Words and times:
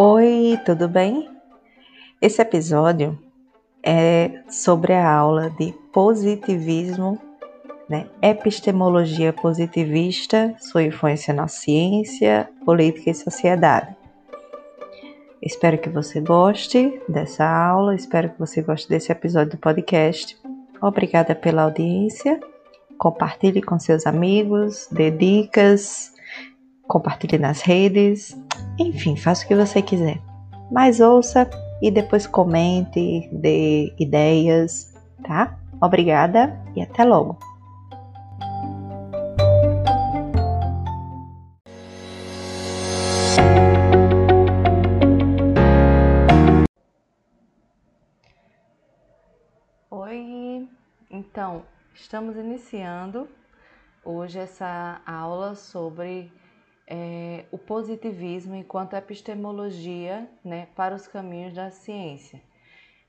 Oi, 0.00 0.56
tudo 0.64 0.88
bem? 0.88 1.28
Esse 2.22 2.40
episódio 2.40 3.18
é 3.84 4.44
sobre 4.48 4.92
a 4.92 5.12
aula 5.12 5.50
de 5.50 5.74
positivismo, 5.92 7.20
né? 7.88 8.08
epistemologia 8.22 9.32
positivista, 9.32 10.54
sua 10.60 10.84
influência 10.84 11.34
na 11.34 11.48
ciência, 11.48 12.48
política 12.64 13.10
e 13.10 13.14
sociedade. 13.14 13.96
Espero 15.42 15.76
que 15.78 15.88
você 15.88 16.20
goste 16.20 17.02
dessa 17.08 17.44
aula, 17.44 17.96
espero 17.96 18.30
que 18.30 18.38
você 18.38 18.62
goste 18.62 18.88
desse 18.88 19.10
episódio 19.10 19.56
do 19.56 19.58
podcast. 19.58 20.38
Obrigada 20.80 21.34
pela 21.34 21.62
audiência. 21.62 22.38
Compartilhe 22.96 23.60
com 23.60 23.80
seus 23.80 24.06
amigos, 24.06 24.86
dê 24.92 25.10
dicas, 25.10 26.12
compartilhe 26.88 27.38
nas 27.38 27.60
redes, 27.60 28.34
enfim, 28.78 29.14
faça 29.14 29.44
o 29.44 29.48
que 29.48 29.54
você 29.54 29.82
quiser. 29.82 30.20
Mas 30.72 31.00
ouça 31.00 31.48
e 31.82 31.90
depois 31.90 32.26
comente, 32.26 33.28
dê 33.30 33.94
ideias, 33.98 34.94
tá? 35.22 35.56
Obrigada 35.80 36.58
e 36.74 36.80
até 36.80 37.04
logo! 37.04 37.38
Oi, 49.90 50.68
então 51.10 51.62
estamos 51.94 52.36
iniciando 52.36 53.28
hoje 54.04 54.38
essa 54.38 55.00
aula 55.06 55.54
sobre 55.54 56.32
é, 56.90 57.44
o 57.52 57.58
positivismo 57.58 58.54
enquanto 58.54 58.96
epistemologia 58.96 60.26
né, 60.42 60.68
para 60.74 60.94
os 60.94 61.06
caminhos 61.06 61.52
da 61.52 61.70
ciência. 61.70 62.40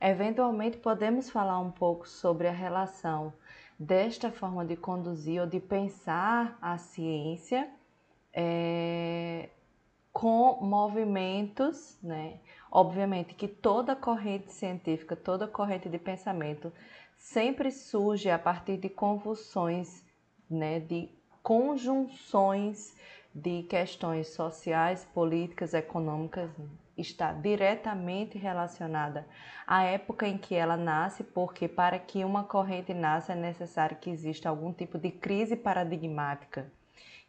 Eventualmente, 0.02 0.78
podemos 0.78 1.30
falar 1.30 1.60
um 1.60 1.72
pouco 1.72 2.08
sobre 2.08 2.48
a 2.48 2.52
relação 2.52 3.34
desta 3.80 4.30
forma 4.32 4.66
de 4.66 4.76
conduzir 4.76 5.42
ou 5.42 5.48
de 5.48 5.62
pensar 5.62 6.58
a 6.62 6.78
ciência 6.78 7.70
é, 8.34 9.50
com 10.12 10.60
movimentos, 10.62 11.98
né? 12.04 12.40
Obviamente 12.70 13.34
que 13.34 13.48
toda 13.48 13.96
corrente 13.96 14.52
científica, 14.52 15.16
toda 15.16 15.48
corrente 15.48 15.88
de 15.90 15.98
pensamento 15.98 16.72
sempre 17.18 17.72
surge 17.72 18.30
a 18.30 18.38
partir 18.38 18.78
de 18.78 18.90
convulsões, 18.90 20.04
né? 20.50 20.80
De 20.80 21.10
conjunções 21.42 22.96
de 23.34 23.64
questões 23.64 24.30
sociais, 24.30 25.06
políticas, 25.14 25.74
econômicas 25.74 26.50
está 26.98 27.32
diretamente 27.32 28.38
relacionada 28.38 29.26
à 29.66 29.84
época 29.84 30.28
em 30.28 30.38
que 30.38 30.56
ela 30.56 30.76
nasce, 30.76 31.24
porque 31.24 31.68
para 31.68 31.98
que 31.98 32.26
uma 32.26 32.44
corrente 32.44 32.94
nasça 32.94 33.34
é 33.34 33.36
necessário 33.36 33.98
que 33.98 34.10
exista 34.10 34.50
algum 34.50 34.74
tipo 34.74 34.98
de 34.98 35.12
crise 35.12 35.56
paradigmática. 35.56 36.70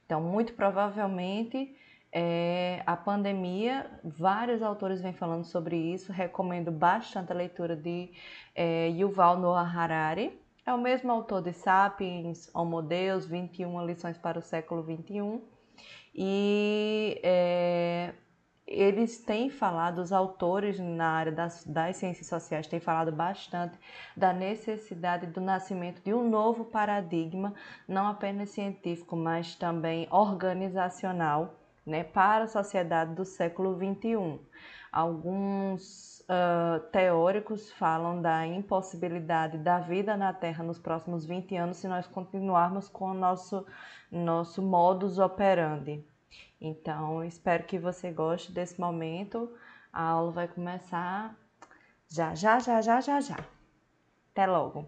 Então, 0.05 0.21
muito 0.21 0.55
provavelmente, 0.55 1.77
é, 2.13 2.83
a 2.85 2.97
pandemia, 2.97 3.89
vários 4.03 4.63
autores 4.63 5.01
vêm 5.01 5.13
falando 5.13 5.45
sobre 5.45 5.77
isso, 5.77 6.11
recomendo 6.11 6.73
bastante 6.73 7.31
a 7.31 7.37
leitura 7.37 7.77
de 7.77 8.11
é, 8.55 8.89
Yuval 8.89 9.39
Noah 9.39 9.63
Harari, 9.63 10.37
é 10.67 10.75
o 10.75 10.79
mesmo 10.79 11.11
autor 11.11 11.43
de 11.43 11.53
Sapiens, 11.53 12.51
Homo 12.53 12.83
Deus, 12.83 13.27
21 13.27 13.87
lições 13.87 14.19
para 14.19 14.39
o 14.39 14.43
século 14.43 14.83
21, 14.83 15.41
e 16.23 17.19
é, 17.23 18.13
eles 18.67 19.25
têm 19.25 19.49
falado, 19.49 20.01
os 20.01 20.13
autores 20.13 20.79
na 20.79 21.13
área 21.13 21.33
das, 21.33 21.65
das 21.65 21.97
ciências 21.97 22.27
sociais 22.27 22.67
têm 22.67 22.79
falado 22.79 23.11
bastante 23.11 23.79
da 24.15 24.31
necessidade 24.31 25.29
do 25.29 25.41
nascimento 25.41 26.03
de 26.03 26.13
um 26.13 26.29
novo 26.29 26.67
paradigma, 26.67 27.55
não 27.89 28.07
apenas 28.07 28.51
científico, 28.51 29.17
mas 29.17 29.55
também 29.55 30.07
organizacional, 30.11 31.55
né, 31.87 32.05
para 32.05 32.45
a 32.45 32.49
sociedade 32.49 33.15
do 33.15 33.25
século 33.25 33.75
XXI. 33.75 34.39
Alguns 34.93 36.21
uh, 36.21 36.81
teóricos 36.93 37.73
falam 37.73 38.21
da 38.21 38.47
impossibilidade 38.47 39.57
da 39.57 39.79
vida 39.79 40.19
na 40.19 40.35
Terra 40.35 40.63
nos 40.63 40.79
próximos 40.79 41.25
20 41.25 41.57
anos 41.57 41.79
se 41.79 41.89
nós 41.89 42.07
continuarmos 42.07 42.91
com 42.91 43.07
o 43.07 43.15
nosso 43.15 43.65
nosso 44.11 44.61
modus 44.61 45.19
operandi. 45.19 46.05
Então, 46.61 47.25
espero 47.25 47.65
que 47.65 47.79
você 47.79 48.11
goste 48.13 48.53
desse 48.53 48.79
momento. 48.79 49.51
A 49.93 50.03
aula 50.03 50.31
vai 50.31 50.49
começar 50.49 51.35
já, 52.09 52.35
já, 52.35 52.59
já, 52.59 52.81
já, 52.81 53.01
já, 53.01 53.21
já. 53.21 53.39
Até 54.33 54.47
logo. 54.47 54.87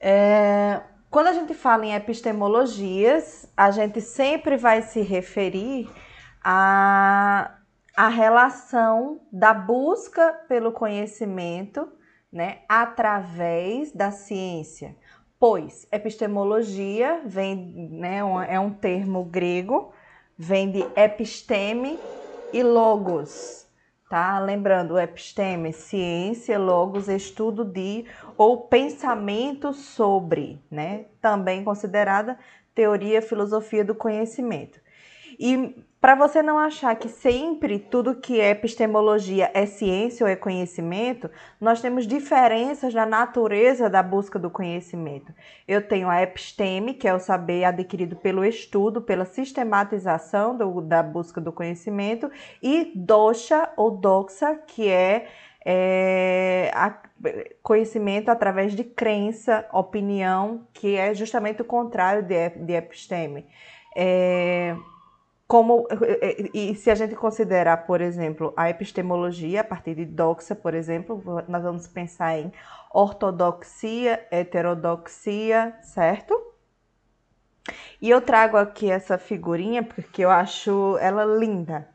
É, 0.00 0.82
quando 1.10 1.28
a 1.28 1.32
gente 1.32 1.54
fala 1.54 1.84
em 1.84 1.94
epistemologias, 1.94 3.46
a 3.56 3.70
gente 3.70 4.00
sempre 4.00 4.56
vai 4.56 4.82
se 4.82 5.02
referir 5.02 5.88
à, 6.42 7.58
à 7.96 8.08
relação 8.08 9.20
da 9.30 9.52
busca 9.52 10.32
pelo 10.48 10.72
conhecimento 10.72 11.90
né, 12.32 12.62
através 12.68 13.92
da 13.92 14.10
ciência 14.10 14.96
pois 15.40 15.88
epistemologia 15.90 17.22
vem, 17.24 17.88
né, 17.90 18.18
é 18.46 18.60
um 18.60 18.70
termo 18.70 19.24
grego, 19.24 19.90
vem 20.36 20.70
de 20.70 20.84
episteme 20.94 21.98
e 22.52 22.62
logos, 22.62 23.66
tá? 24.10 24.38
Lembrando, 24.38 24.98
episteme, 24.98 25.72
ciência, 25.72 26.58
logos, 26.58 27.08
estudo 27.08 27.64
de 27.64 28.04
ou 28.36 28.68
pensamento 28.68 29.72
sobre, 29.72 30.62
né? 30.70 31.06
Também 31.22 31.64
considerada 31.64 32.38
teoria, 32.74 33.22
filosofia 33.22 33.84
do 33.84 33.94
conhecimento. 33.94 34.78
E 35.38 35.82
para 36.00 36.14
você 36.14 36.42
não 36.42 36.58
achar 36.58 36.96
que 36.96 37.08
sempre 37.10 37.78
tudo 37.78 38.14
que 38.14 38.40
é 38.40 38.50
epistemologia 38.50 39.50
é 39.52 39.66
ciência 39.66 40.24
ou 40.24 40.30
é 40.30 40.34
conhecimento, 40.34 41.30
nós 41.60 41.82
temos 41.82 42.06
diferenças 42.06 42.94
na 42.94 43.04
natureza 43.04 43.90
da 43.90 44.02
busca 44.02 44.38
do 44.38 44.48
conhecimento. 44.48 45.30
Eu 45.68 45.86
tenho 45.86 46.08
a 46.08 46.22
episteme, 46.22 46.94
que 46.94 47.06
é 47.06 47.12
o 47.12 47.20
saber 47.20 47.64
adquirido 47.64 48.16
pelo 48.16 48.42
estudo, 48.46 49.02
pela 49.02 49.26
sistematização 49.26 50.56
do, 50.56 50.80
da 50.80 51.02
busca 51.02 51.38
do 51.38 51.52
conhecimento, 51.52 52.30
e 52.62 52.92
dosha 52.94 53.68
ou 53.76 53.90
doxa, 53.90 54.54
que 54.54 54.88
é, 54.88 55.28
é 55.62 56.70
a, 56.74 56.98
conhecimento 57.62 58.30
através 58.30 58.74
de 58.74 58.84
crença, 58.84 59.66
opinião, 59.70 60.66
que 60.72 60.96
é 60.96 61.12
justamente 61.12 61.60
o 61.60 61.64
contrário 61.64 62.22
de, 62.22 62.48
de 62.48 62.72
episteme. 62.72 63.44
É, 63.94 64.74
como 65.50 65.88
e 66.54 66.76
se 66.76 66.92
a 66.92 66.94
gente 66.94 67.16
considerar, 67.16 67.78
por 67.78 68.00
exemplo, 68.00 68.54
a 68.56 68.70
epistemologia 68.70 69.62
a 69.62 69.64
partir 69.64 69.96
de 69.96 70.04
doxa, 70.04 70.54
por 70.54 70.74
exemplo, 70.74 71.20
nós 71.48 71.64
vamos 71.64 71.88
pensar 71.88 72.38
em 72.38 72.52
ortodoxia, 72.94 74.24
heterodoxia, 74.30 75.76
certo? 75.82 76.40
E 78.00 78.08
eu 78.08 78.20
trago 78.20 78.56
aqui 78.56 78.88
essa 78.88 79.18
figurinha 79.18 79.82
porque 79.82 80.24
eu 80.24 80.30
acho 80.30 80.96
ela 80.98 81.24
linda. 81.24 81.88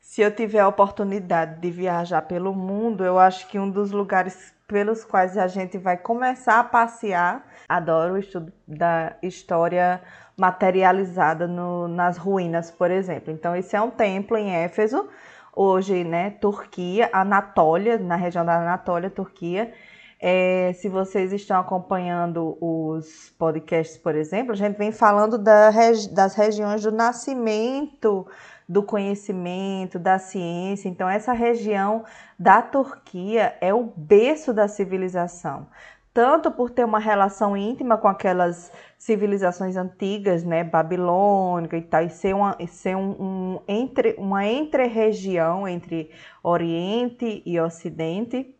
Se 0.00 0.22
eu 0.22 0.34
tiver 0.34 0.58
a 0.58 0.66
oportunidade 0.66 1.60
de 1.60 1.70
viajar 1.70 2.22
pelo 2.22 2.52
mundo, 2.52 3.04
eu 3.04 3.20
acho 3.20 3.46
que 3.46 3.56
um 3.56 3.70
dos 3.70 3.92
lugares 3.92 4.52
pelos 4.66 5.04
quais 5.04 5.38
a 5.38 5.46
gente 5.46 5.78
vai 5.78 5.96
começar 5.96 6.58
a 6.58 6.64
passear, 6.64 7.46
adoro 7.68 8.14
o 8.14 8.18
estudo 8.18 8.52
da 8.66 9.14
história 9.22 10.02
materializada 10.36 11.46
no, 11.46 11.88
nas 11.88 12.16
ruínas, 12.16 12.70
por 12.70 12.90
exemplo. 12.90 13.32
Então, 13.32 13.54
esse 13.54 13.76
é 13.76 13.80
um 13.80 13.90
templo 13.90 14.36
em 14.36 14.50
Éfeso, 14.50 15.08
hoje, 15.54 16.04
né, 16.04 16.30
Turquia, 16.30 17.08
Anatólia, 17.12 17.98
na 17.98 18.16
região 18.16 18.44
da 18.44 18.60
Anatólia, 18.60 19.10
Turquia. 19.10 19.72
É, 20.20 20.72
se 20.74 20.88
vocês 20.88 21.32
estão 21.32 21.60
acompanhando 21.60 22.56
os 22.60 23.32
podcasts, 23.38 23.98
por 23.98 24.14
exemplo, 24.14 24.52
a 24.52 24.56
gente 24.56 24.76
vem 24.76 24.90
falando 24.90 25.36
da, 25.36 25.70
das 26.12 26.34
regiões 26.34 26.82
do 26.82 26.90
nascimento 26.90 28.26
do 28.68 28.82
conhecimento, 28.82 29.98
da 29.98 30.18
ciência. 30.18 30.88
Então, 30.88 31.08
essa 31.08 31.32
região 31.32 32.04
da 32.38 32.62
Turquia 32.62 33.56
é 33.60 33.74
o 33.74 33.92
berço 33.96 34.52
da 34.52 34.66
civilização 34.68 35.66
tanto 36.14 36.52
por 36.52 36.70
ter 36.70 36.84
uma 36.84 37.00
relação 37.00 37.56
íntima 37.56 37.98
com 37.98 38.06
aquelas 38.06 38.72
civilizações 38.96 39.76
antigas, 39.76 40.44
né, 40.44 40.62
babilônica 40.62 41.76
e 41.76 41.82
tal, 41.82 42.04
e 42.04 42.08
ser 42.08 42.36
uma, 42.36 42.56
ser 42.68 42.96
um, 42.96 43.10
um 43.20 43.60
entre, 43.66 44.14
uma 44.16 44.46
entre-região 44.46 45.66
entre 45.66 46.12
Oriente 46.40 47.42
e 47.44 47.58
Ocidente. 47.58 48.54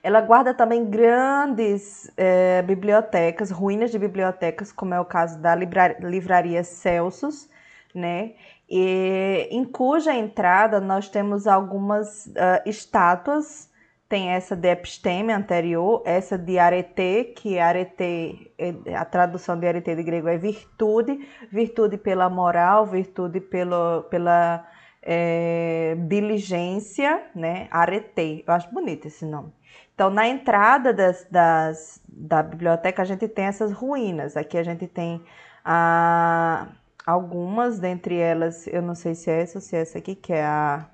Ela 0.00 0.20
guarda 0.20 0.54
também 0.54 0.88
grandes 0.88 2.10
é, 2.16 2.62
bibliotecas, 2.62 3.50
ruínas 3.50 3.90
de 3.90 3.98
bibliotecas, 3.98 4.70
como 4.70 4.94
é 4.94 5.00
o 5.00 5.04
caso 5.04 5.40
da 5.40 5.56
livraria 5.56 6.62
Celsus, 6.62 7.50
né? 7.92 8.34
E, 8.70 9.48
em 9.50 9.64
cuja 9.64 10.14
entrada 10.14 10.80
nós 10.80 11.08
temos 11.08 11.46
algumas 11.46 12.26
uh, 12.26 12.62
estátuas. 12.64 13.71
Tem 14.12 14.28
essa 14.28 14.54
de 14.54 14.68
episteme 14.68 15.32
anterior, 15.32 16.02
essa 16.04 16.36
de 16.36 16.58
arete, 16.58 17.32
que 17.34 17.58
arete, 17.58 18.52
é, 18.58 18.94
a 18.94 19.06
tradução 19.06 19.58
de 19.58 19.66
arete 19.66 19.96
de 19.96 20.02
grego 20.02 20.28
é 20.28 20.36
virtude, 20.36 21.26
virtude 21.50 21.96
pela 21.96 22.28
moral, 22.28 22.84
virtude 22.84 23.40
pelo, 23.40 24.02
pela 24.10 24.68
é, 25.00 25.96
diligência, 26.10 27.22
né? 27.34 27.68
Arete, 27.70 28.44
eu 28.46 28.52
acho 28.52 28.70
bonito 28.70 29.06
esse 29.06 29.24
nome. 29.24 29.50
Então, 29.94 30.10
na 30.10 30.28
entrada 30.28 30.92
das, 30.92 31.26
das, 31.30 32.02
da 32.06 32.42
biblioteca, 32.42 33.00
a 33.00 33.06
gente 33.06 33.26
tem 33.26 33.46
essas 33.46 33.72
ruínas. 33.72 34.36
Aqui 34.36 34.58
a 34.58 34.62
gente 34.62 34.86
tem 34.86 35.24
a 35.64 36.66
algumas, 37.06 37.78
dentre 37.78 38.18
elas, 38.18 38.66
eu 38.66 38.82
não 38.82 38.94
sei 38.94 39.14
se 39.14 39.30
é 39.30 39.40
essa 39.40 39.56
ou 39.56 39.62
se 39.62 39.74
é 39.74 39.80
essa 39.80 39.96
aqui, 39.96 40.14
que 40.14 40.34
é 40.34 40.44
a 40.44 40.86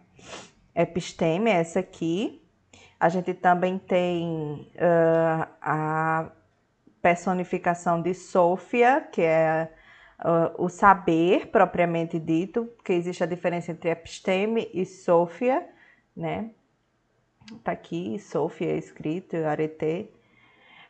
episteme, 0.72 1.50
essa 1.50 1.80
aqui. 1.80 2.40
A 3.00 3.08
gente 3.08 3.32
também 3.34 3.78
tem 3.78 4.70
uh, 4.74 5.48
a 5.62 6.30
personificação 7.00 8.02
de 8.02 8.12
Sofia, 8.12 9.00
que 9.00 9.22
é 9.22 9.70
uh, 10.20 10.62
o 10.64 10.68
saber 10.68 11.46
propriamente 11.46 12.18
dito, 12.18 12.64
porque 12.76 12.92
existe 12.92 13.22
a 13.22 13.26
diferença 13.26 13.70
entre 13.70 13.90
episteme 13.90 14.68
e 14.74 14.84
Sofia, 14.84 15.66
né? 16.16 16.50
Tá 17.62 17.72
aqui, 17.72 18.18
Sofia 18.18 18.76
escrito, 18.76 19.36
arete. 19.36 20.10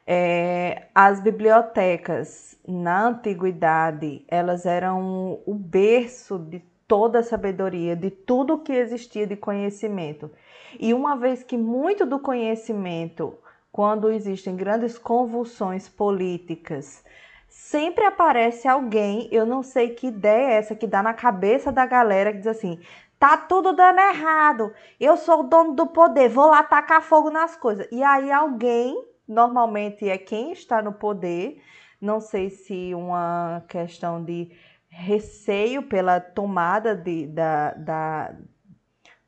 É, 0.07 0.89
as 0.95 1.21
bibliotecas 1.21 2.59
na 2.67 3.09
antiguidade 3.09 4.25
elas 4.27 4.65
eram 4.65 5.39
o 5.45 5.55
berço 5.55 6.39
de 6.39 6.61
toda 6.89 7.19
a 7.19 7.23
sabedoria, 7.23 7.95
de 7.95 8.11
tudo 8.11 8.59
que 8.59 8.73
existia 8.73 9.27
de 9.27 9.37
conhecimento. 9.37 10.31
E 10.79 10.93
uma 10.93 11.17
vez 11.17 11.43
que 11.43 11.57
muito 11.57 12.05
do 12.05 12.19
conhecimento, 12.19 13.39
quando 13.71 14.11
existem 14.11 14.57
grandes 14.57 14.99
convulsões 14.99 15.89
políticas, 15.89 17.05
sempre 17.49 18.05
aparece 18.05 18.67
alguém, 18.67 19.29
eu 19.31 19.47
não 19.47 19.63
sei 19.63 19.91
que 19.91 20.09
ideia 20.09 20.53
é 20.53 20.55
essa 20.55 20.75
que 20.75 20.87
dá 20.87 21.03
na 21.03 21.15
cabeça 21.15 21.71
da 21.71 21.87
galera 21.87 22.33
que 22.33 22.39
diz 22.39 22.47
assim: 22.47 22.81
tá 23.19 23.37
tudo 23.37 23.73
dando 23.73 24.01
errado, 24.01 24.73
eu 24.99 25.17
sou 25.17 25.41
o 25.41 25.43
dono 25.45 25.75
do 25.75 25.87
poder, 25.87 26.29
vou 26.29 26.49
lá 26.49 26.63
tacar 26.63 27.03
fogo 27.03 27.31
nas 27.31 27.57
coisas. 27.57 27.87
E 27.91 28.03
aí 28.03 28.31
alguém 28.31 28.97
normalmente 29.27 30.09
é 30.09 30.17
quem 30.17 30.53
está 30.53 30.81
no 30.81 30.93
poder. 30.93 31.63
Não 32.01 32.21
sei 32.21 32.49
se 32.49 32.95
uma 32.95 33.65
questão 33.69 34.25
de 34.25 34.51
receio 34.89 35.83
pela 35.83 36.21
tomada 36.21 36.95
de, 36.95 37.27
da, 37.27 37.73
da, 37.75 38.35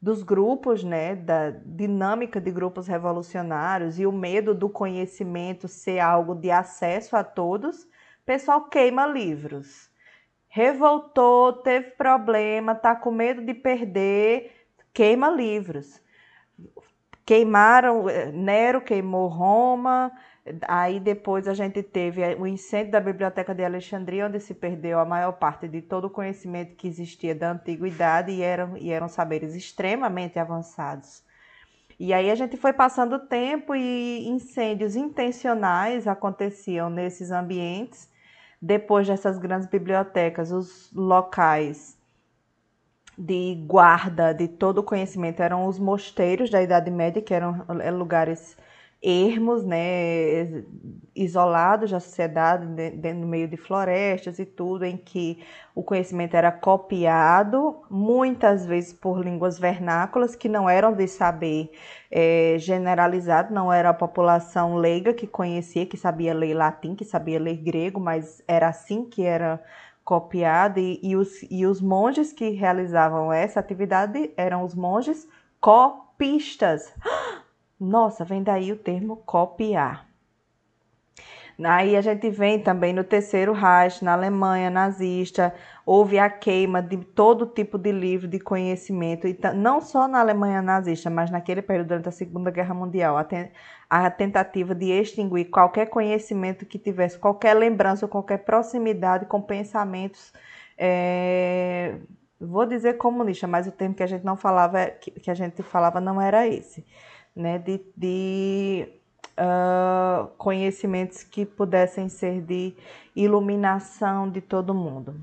dos 0.01 0.23
grupos, 0.23 0.83
né, 0.83 1.15
da 1.15 1.51
dinâmica 1.51 2.41
de 2.41 2.51
grupos 2.51 2.87
revolucionários 2.87 3.99
e 3.99 4.07
o 4.07 4.13
medo 4.13 4.55
do 4.55 4.69
conhecimento 4.69 5.69
ser 5.69 6.01
algo 6.01 6.35
de 6.35 6.51
acesso 6.51 7.17
a 7.17 7.23
todos, 7.23 7.85
o 7.85 7.89
pessoal 8.25 8.65
queima 8.65 9.07
livros. 9.07 9.91
Revoltou, 10.49 11.53
teve 11.53 11.91
problema, 11.93 12.75
tá 12.75 12.97
com 12.97 13.11
medo 13.11 13.45
de 13.45 13.55
perder, 13.55 14.67
queima 14.93 15.29
livros 15.29 16.01
queimaram, 17.31 18.09
eh, 18.09 18.33
Nero 18.33 18.81
queimou 18.81 19.29
Roma, 19.29 20.11
aí 20.67 20.99
depois 20.99 21.47
a 21.47 21.55
gente 21.55 21.83
teve 21.83 22.23
o 22.37 22.47
incêndio 22.47 22.93
da 22.93 23.01
Biblioteca 23.01 23.55
de 23.55 23.65
Alexandria, 23.65 24.27
onde 24.27 24.41
se 24.41 24.55
perdeu 24.55 24.99
a 24.99 25.05
maior 25.05 25.33
parte 25.33 25.69
de 25.69 25.83
todo 25.83 26.07
o 26.07 26.11
conhecimento 26.11 26.75
que 26.77 26.89
existia 26.89 27.35
da 27.35 27.53
antiguidade 27.53 28.33
e 28.33 28.43
eram, 28.43 28.77
e 28.77 28.91
eram 28.91 29.09
saberes 29.09 29.55
extremamente 29.55 30.39
avançados. 30.39 31.23
E 31.99 32.15
aí 32.15 32.31
a 32.31 32.35
gente 32.35 32.57
foi 32.57 32.73
passando 32.73 33.17
o 33.17 33.27
tempo 33.27 33.75
e 33.75 34.27
incêndios 34.27 34.97
intencionais 34.97 36.09
aconteciam 36.09 36.89
nesses 36.89 37.31
ambientes. 37.31 38.09
Depois 38.61 39.07
dessas 39.07 39.39
grandes 39.39 39.69
bibliotecas, 39.69 40.51
os 40.51 40.91
locais 40.95 41.99
de 43.19 43.55
guarda 43.67 44.33
de 44.33 44.49
todo 44.49 44.79
o 44.79 44.83
conhecimento 44.83 45.43
eram 45.43 45.67
os 45.67 45.79
mosteiros 45.79 46.49
da 46.49 46.63
Idade 46.63 46.91
Média, 46.91 47.21
que 47.21 47.35
eram 47.35 47.67
é, 47.81 47.91
lugares 47.91 48.57
ermos, 49.03 49.65
né, 49.65 50.63
isolados 51.15 51.91
da 51.91 52.01
sociedade, 52.01 52.67
do 52.67 53.27
meio 53.27 53.49
de 53.49 53.57
florestas 53.57 54.39
e 54.39 54.45
tudo, 54.45 54.85
em 54.85 54.97
que 54.97 55.43
o 55.75 55.83
conhecimento 55.83 56.35
era 56.35 56.53
copiado, 56.53 57.83
muitas 57.91 58.67
vezes 58.67 58.93
por 58.93 59.25
línguas 59.25 59.59
vernáculas 59.59 60.37
que 60.37 60.49
não 60.49 60.69
eram 60.69 60.93
de 60.93 61.09
saber 61.09 61.71
é, 62.11 62.57
generalizado, 62.59 63.55
não 63.55 63.73
era 63.73 63.89
a 63.89 63.95
população 63.95 64.77
leiga 64.77 65.15
que 65.15 65.27
conhecia, 65.27 65.87
que 65.87 65.97
sabia 65.97 66.35
ler 66.35 66.55
latim, 66.55 66.95
que 66.95 67.05
sabia 67.05 67.41
ler 67.41 67.57
grego, 67.57 67.99
mas 67.99 68.43
era 68.47 68.69
assim 68.69 69.05
que 69.05 69.23
era 69.23 69.63
copiada 70.05 70.81
e, 70.81 71.01
e, 71.03 71.17
os, 71.17 71.43
e 71.51 71.65
os 71.65 71.81
monges 71.81 72.33
que 72.33 72.51
realizavam 72.51 73.33
essa 73.33 73.61
atividade 73.61 74.31
eram 74.37 74.65
os 74.65 74.75
monges 74.75 75.27
copistas. 75.61 76.93
Nossa, 77.81 78.25
vem 78.25 78.43
daí 78.43 78.71
o 78.73 78.77
termo 78.77 79.17
copiar. 79.17 80.07
Aí 81.63 81.97
a 81.97 82.01
gente 82.01 82.31
vem 82.31 82.59
também 82.63 82.93
no 82.93 83.05
terceiro 83.05 83.53
Reich, 83.53 84.03
na 84.03 84.13
Alemanha 84.15 84.71
nazista, 84.71 85.55
houve 85.85 86.19
a 86.19 86.31
queima 86.31 86.81
de 86.83 86.97
todo 86.99 87.47
tipo 87.47 87.77
de 87.77 87.93
livro 87.93 88.27
de 88.27 88.39
conhecimento, 88.41 89.27
e 89.27 89.39
não 89.55 89.81
só 89.81 90.09
na 90.09 90.21
Alemanha 90.21 90.63
nazista, 90.63 91.11
mas 91.11 91.31
naquele 91.31 91.61
período 91.61 91.89
durante 91.89 92.09
a 92.09 92.13
Segunda 92.13 92.51
Guerra 92.51 92.75
Mundial, 92.75 93.19
a, 93.19 93.27
a 93.91 94.11
tentativa 94.11 94.75
de 94.75 94.87
extinguir 94.91 95.47
qualquer 95.51 95.87
conhecimento 95.87 96.65
que 96.65 96.79
tivesse 96.79 97.19
qualquer 97.19 97.55
lembrança 97.55 98.07
ou 98.07 98.11
qualquer 98.11 98.39
proximidade 98.39 99.27
com 99.27 99.43
pensamentos, 99.43 100.33
é, 100.79 101.97
vou 102.41 102.65
dizer 102.65 102.95
comunista, 102.97 103.47
mas 103.47 103.67
o 103.67 103.73
termo 103.73 103.95
que 103.95 104.03
a 104.03 104.07
gente 104.07 104.25
não 104.25 104.37
falava, 104.37 104.87
que, 104.87 105.11
que 105.11 105.31
a 105.31 105.35
gente 105.35 105.63
falava 105.63 106.01
não 106.01 106.21
era 106.21 106.49
esse, 106.49 106.87
né, 107.35 107.59
de, 107.59 107.81
de 107.97 108.89
uh, 109.39 110.29
conhecimentos 110.37 111.23
que 111.23 111.45
pudessem 111.47 112.09
ser 112.09 112.43
de 112.43 112.75
iluminação 113.15 114.31
de 114.31 114.41
todo 114.41 114.75
mundo. 114.75 115.17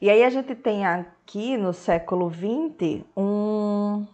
E 0.00 0.10
aí 0.10 0.22
a 0.22 0.30
gente 0.30 0.54
tem 0.54 0.84
aqui 0.84 1.56
no 1.56 1.72
século 1.72 2.30
XX 2.30 3.04
um, 3.16 4.06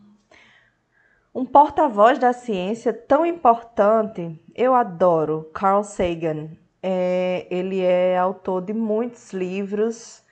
um 1.34 1.44
porta-voz 1.44 2.18
da 2.18 2.32
ciência 2.32 2.92
tão 2.92 3.26
importante. 3.26 4.38
Eu 4.54 4.74
adoro 4.74 5.50
Carl 5.52 5.82
Sagan. 5.82 6.50
É, 6.82 7.46
ele 7.50 7.80
é 7.80 8.18
autor 8.18 8.62
de 8.62 8.72
muitos 8.72 9.32
livros 9.32 10.22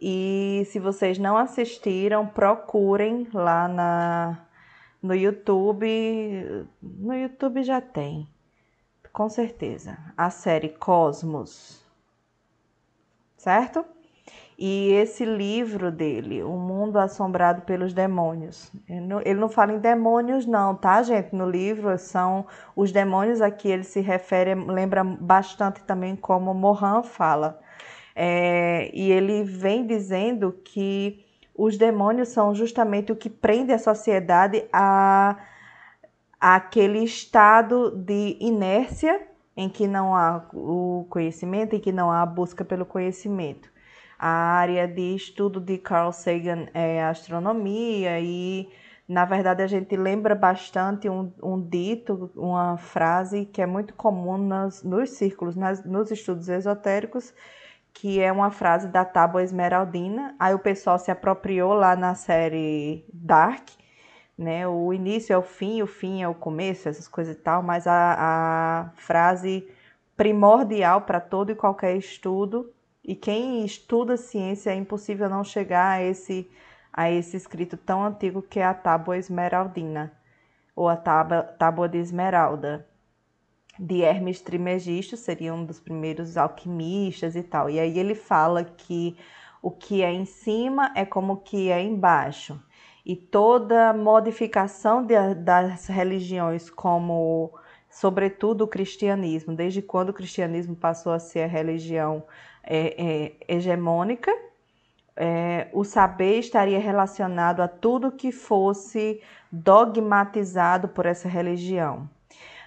e 0.00 0.66
se 0.66 0.78
vocês 0.78 1.18
não 1.18 1.36
assistiram, 1.36 2.26
procurem 2.26 3.28
lá 3.32 3.68
na, 3.68 4.38
no 5.02 5.14
YouTube. 5.14 6.66
No 6.82 7.14
YouTube 7.14 7.62
já 7.62 7.80
tem, 7.80 8.28
com 9.12 9.28
certeza, 9.28 9.98
a 10.16 10.30
série 10.30 10.68
Cosmos, 10.68 11.84
certo? 13.36 13.84
E 14.62 14.92
esse 14.92 15.24
livro 15.24 15.90
dele, 15.90 16.42
O 16.42 16.58
Mundo 16.58 16.98
Assombrado 16.98 17.62
pelos 17.62 17.94
Demônios. 17.94 18.70
Ele 19.24 19.40
não 19.40 19.48
fala 19.48 19.72
em 19.72 19.78
demônios, 19.78 20.44
não, 20.44 20.74
tá, 20.74 21.02
gente? 21.02 21.34
No 21.34 21.48
livro 21.48 21.96
são 21.96 22.46
os 22.76 22.92
demônios 22.92 23.40
a 23.40 23.50
que 23.50 23.68
ele 23.68 23.84
se 23.84 24.00
refere, 24.00 24.54
lembra 24.54 25.02
bastante 25.02 25.82
também 25.84 26.14
como 26.14 26.52
Mohan 26.52 27.02
fala. 27.02 27.58
É, 28.14 28.90
e 28.92 29.10
ele 29.10 29.44
vem 29.44 29.86
dizendo 29.86 30.52
que 30.62 31.24
os 31.62 31.76
demônios 31.76 32.28
são 32.28 32.54
justamente 32.54 33.12
o 33.12 33.16
que 33.16 33.28
prende 33.28 33.70
a 33.70 33.78
sociedade 33.78 34.64
a, 34.72 35.36
aquele 36.40 37.04
estado 37.04 37.90
de 37.90 38.38
inércia 38.40 39.20
em 39.54 39.68
que 39.68 39.86
não 39.86 40.16
há 40.16 40.48
o 40.54 41.06
conhecimento, 41.10 41.76
em 41.76 41.80
que 41.80 41.92
não 41.92 42.10
há 42.10 42.22
a 42.22 42.26
busca 42.26 42.64
pelo 42.64 42.86
conhecimento. 42.86 43.70
A 44.18 44.28
área 44.28 44.88
de 44.88 45.14
estudo 45.14 45.60
de 45.60 45.76
Carl 45.76 46.12
Sagan 46.12 46.66
é 46.72 47.04
astronomia 47.04 48.18
e, 48.20 48.66
na 49.06 49.26
verdade, 49.26 49.62
a 49.62 49.66
gente 49.66 49.94
lembra 49.98 50.34
bastante 50.34 51.10
um, 51.10 51.30
um 51.42 51.60
dito, 51.60 52.30
uma 52.34 52.78
frase 52.78 53.44
que 53.44 53.60
é 53.60 53.66
muito 53.66 53.92
comum 53.92 54.38
nas, 54.38 54.82
nos 54.82 55.10
círculos, 55.10 55.56
nas, 55.56 55.84
nos 55.84 56.10
estudos 56.10 56.48
esotéricos, 56.48 57.34
que 57.94 58.20
é 58.20 58.30
uma 58.32 58.50
frase 58.50 58.88
da 58.88 59.04
Tábua 59.04 59.42
Esmeraldina. 59.42 60.34
Aí 60.38 60.54
o 60.54 60.58
pessoal 60.58 60.98
se 60.98 61.10
apropriou 61.10 61.74
lá 61.74 61.96
na 61.96 62.14
série 62.14 63.04
Dark, 63.12 63.68
né? 64.38 64.66
O 64.66 64.92
início 64.92 65.32
é 65.32 65.38
o 65.38 65.42
fim, 65.42 65.82
o 65.82 65.86
fim 65.86 66.22
é 66.22 66.28
o 66.28 66.34
começo, 66.34 66.88
essas 66.88 67.08
coisas 67.08 67.36
e 67.36 67.38
tal, 67.38 67.62
mas 67.62 67.86
a, 67.86 68.16
a 68.18 68.90
frase 68.96 69.68
primordial 70.16 71.02
para 71.02 71.20
todo 71.20 71.50
e 71.50 71.54
qualquer 71.54 71.96
estudo 71.96 72.72
E 73.04 73.14
quem 73.16 73.64
estuda 73.64 74.16
ciência 74.16 74.70
é 74.70 74.74
impossível 74.74 75.28
não 75.28 75.42
chegar 75.42 75.92
a 75.92 76.02
esse, 76.02 76.50
a 76.92 77.10
esse 77.10 77.36
escrito 77.36 77.76
tão 77.76 78.04
antigo 78.04 78.42
que 78.42 78.60
é 78.60 78.64
a 78.64 78.74
Tábua 78.74 79.16
Esmeraldina, 79.18 80.12
ou 80.76 80.88
a 80.88 80.96
Tábua, 80.96 81.42
tábua 81.42 81.88
de 81.88 81.98
Esmeralda, 81.98 82.86
de 83.80 84.02
Hermes 84.02 84.42
Trimegisto, 84.42 85.16
seria 85.16 85.54
um 85.54 85.64
dos 85.64 85.80
primeiros 85.80 86.36
alquimistas 86.36 87.34
e 87.34 87.42
tal. 87.42 87.70
E 87.70 87.80
aí 87.80 87.98
ele 87.98 88.14
fala 88.14 88.62
que 88.62 89.16
o 89.62 89.70
que 89.70 90.02
é 90.02 90.12
em 90.12 90.26
cima 90.26 90.92
é 90.94 91.06
como 91.06 91.32
o 91.32 91.36
que 91.38 91.70
é 91.70 91.82
embaixo. 91.82 92.60
E 93.06 93.16
toda 93.16 93.94
modificação 93.94 95.02
de, 95.02 95.34
das 95.34 95.86
religiões, 95.86 96.68
como 96.68 97.58
sobretudo 97.88 98.64
o 98.64 98.68
cristianismo, 98.68 99.54
desde 99.54 99.80
quando 99.80 100.10
o 100.10 100.14
cristianismo 100.14 100.76
passou 100.76 101.12
a 101.12 101.18
ser 101.18 101.44
a 101.44 101.46
religião 101.46 102.22
é, 102.62 103.32
é, 103.48 103.56
hegemônica, 103.56 104.30
é, 105.16 105.68
o 105.72 105.84
saber 105.84 106.38
estaria 106.38 106.78
relacionado 106.78 107.60
a 107.60 107.68
tudo 107.68 108.12
que 108.12 108.30
fosse 108.30 109.22
dogmatizado 109.50 110.86
por 110.86 111.06
essa 111.06 111.28
religião. 111.28 112.06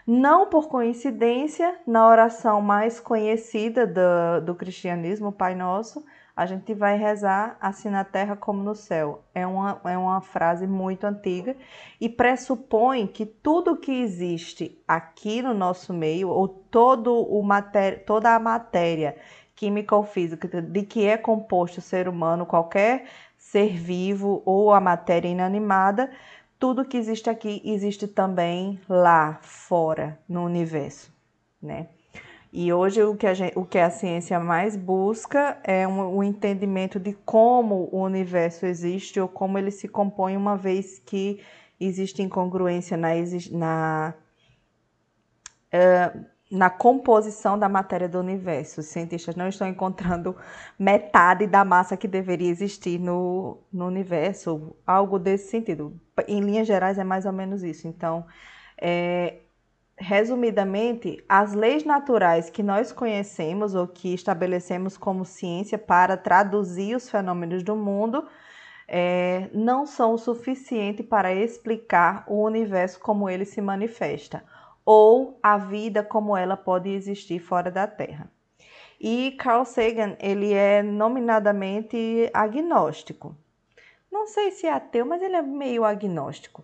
Não 0.05 0.48
por 0.48 0.67
coincidência, 0.67 1.79
na 1.88 2.05
oração 2.07 2.62
mais 2.62 3.00
conhecida 3.00 3.88
do, 3.88 4.45
do 4.45 4.55
cristianismo, 4.55 5.29
o 5.29 5.31
Pai 5.31 5.55
Nosso, 5.55 6.03
a 6.36 6.45
gente 6.45 6.74
vai 6.74 6.98
rezar 6.98 7.55
assim 7.62 7.89
na 7.89 8.03
terra 8.03 8.36
como 8.36 8.62
no 8.62 8.75
céu. 8.75 9.24
É 9.33 9.48
uma, 9.48 9.79
é 9.86 9.98
uma 9.98 10.19
frase 10.19 10.67
muito 10.67 11.05
antiga 11.05 11.55
e 12.01 12.10
pressupõe 12.10 13.07
que 13.07 13.25
tudo 13.25 13.77
que 13.77 13.91
existe 13.91 14.77
aqui 14.86 15.41
no 15.41 15.53
nosso 15.53 15.93
meio, 15.93 16.29
ou 16.29 16.48
todo 16.50 17.13
o 17.13 17.41
toda 18.05 18.36
a 18.36 18.39
matéria 18.39 19.15
química 19.55 19.95
ou 19.95 20.03
física 20.03 20.62
de 20.62 20.83
que 20.83 21.07
é 21.07 21.15
composto 21.15 21.79
o 21.79 21.83
ser 21.83 22.10
humano, 22.10 22.45
qualquer 22.45 23.05
ser 23.38 23.77
vivo 23.77 24.41
ou 24.45 24.74
a 24.74 24.81
matéria 24.81 25.29
inanimada, 25.29 26.10
tudo 26.63 26.86
que 26.86 26.96
existe 26.96 27.29
aqui 27.29 27.62
existe 27.65 28.08
também 28.08 28.79
lá 28.88 29.38
fora 29.41 30.17
no 30.29 30.46
universo, 30.46 31.12
né? 31.62 31.89
E 32.53 32.72
hoje 32.72 33.03
o 33.03 33.17
que 33.17 33.27
a, 33.27 33.34
gente, 33.34 33.60
o 33.60 33.65
que 33.65 33.77
a 33.77 33.89
ciência 33.89 34.39
mais 34.39 34.77
busca 34.77 35.60
é 35.62 35.86
um, 35.86 36.20
um 36.20 36.24
entendimento 36.24 37.01
de 37.01 37.12
como 37.25 37.89
o 37.91 38.01
universo 38.01 38.65
existe 38.65 39.20
ou 39.20 39.27
como 39.27 39.58
ele 39.58 39.72
se 39.72 39.89
compõe, 39.89 40.38
uma 40.38 40.55
vez 40.55 41.00
que 41.00 41.41
existe 41.77 42.22
incongruência 42.22 42.96
na, 42.96 43.10
na, 43.51 44.13
uh, 45.74 46.25
na 46.53 46.69
composição 46.69 47.57
da 47.57 47.67
matéria 47.67 48.07
do 48.07 48.19
universo. 48.19 48.81
Os 48.81 48.86
cientistas 48.86 49.36
não 49.36 49.48
estão 49.48 49.67
encontrando 49.67 50.36
metade 50.77 51.48
da 51.48 51.65
massa 51.65 51.98
que 51.98 52.07
deveria 52.07 52.48
existir 52.48 53.00
no, 53.00 53.57
no 53.74 53.88
universo, 53.88 54.75
algo 54.86 55.17
desse 55.17 55.50
sentido. 55.50 56.00
Em 56.27 56.41
linhas 56.41 56.67
gerais, 56.67 57.00
é 57.00 57.03
mais 57.03 57.25
ou 57.25 57.33
menos 57.33 57.63
isso. 57.63 57.88
Então, 57.88 58.24
é, 58.79 59.38
resumidamente, 59.98 61.24
as 61.27 61.53
leis 61.53 61.83
naturais 61.83 62.51
que 62.51 62.62
nós 62.62 62.91
conhecemos 62.91 63.74
ou 63.74 63.88
que 63.88 64.13
estabelecemos 64.13 64.95
como 64.95 65.25
ciência 65.25 65.79
para 65.79 66.15
traduzir 66.15 66.95
os 66.95 67.10
fenômenos 67.10 67.63
do 67.63 67.75
mundo 67.75 68.27
é, 68.88 69.50
não 69.55 69.88
são 69.88 70.13
o 70.13 70.19
suficiente 70.19 71.01
para 71.01 71.33
explicar 71.33 72.24
o 72.27 72.43
universo 72.43 73.00
como 73.00 73.27
ele 73.27 73.43
se 73.43 73.60
manifesta 73.60 74.43
ou 74.86 75.40
a 75.42 75.58
vida 75.58 76.04
como 76.04 76.36
ela 76.36 76.58
pode 76.58 76.90
existir 76.90 77.40
fora 77.40 77.72
da 77.72 77.88
Terra. 77.88 78.30
E 79.00 79.32
Carl 79.32 79.66
Sagan, 79.66 80.16
ele 80.20 80.54
é 80.54 80.82
nominadamente 80.82 82.30
agnóstico. 82.34 83.36
Não 84.12 84.28
sei 84.28 84.52
se 84.52 84.68
é 84.68 84.72
ateu, 84.72 85.06
mas 85.06 85.22
ele 85.22 85.36
é 85.36 85.42
meio 85.42 85.84
agnóstico. 85.84 86.63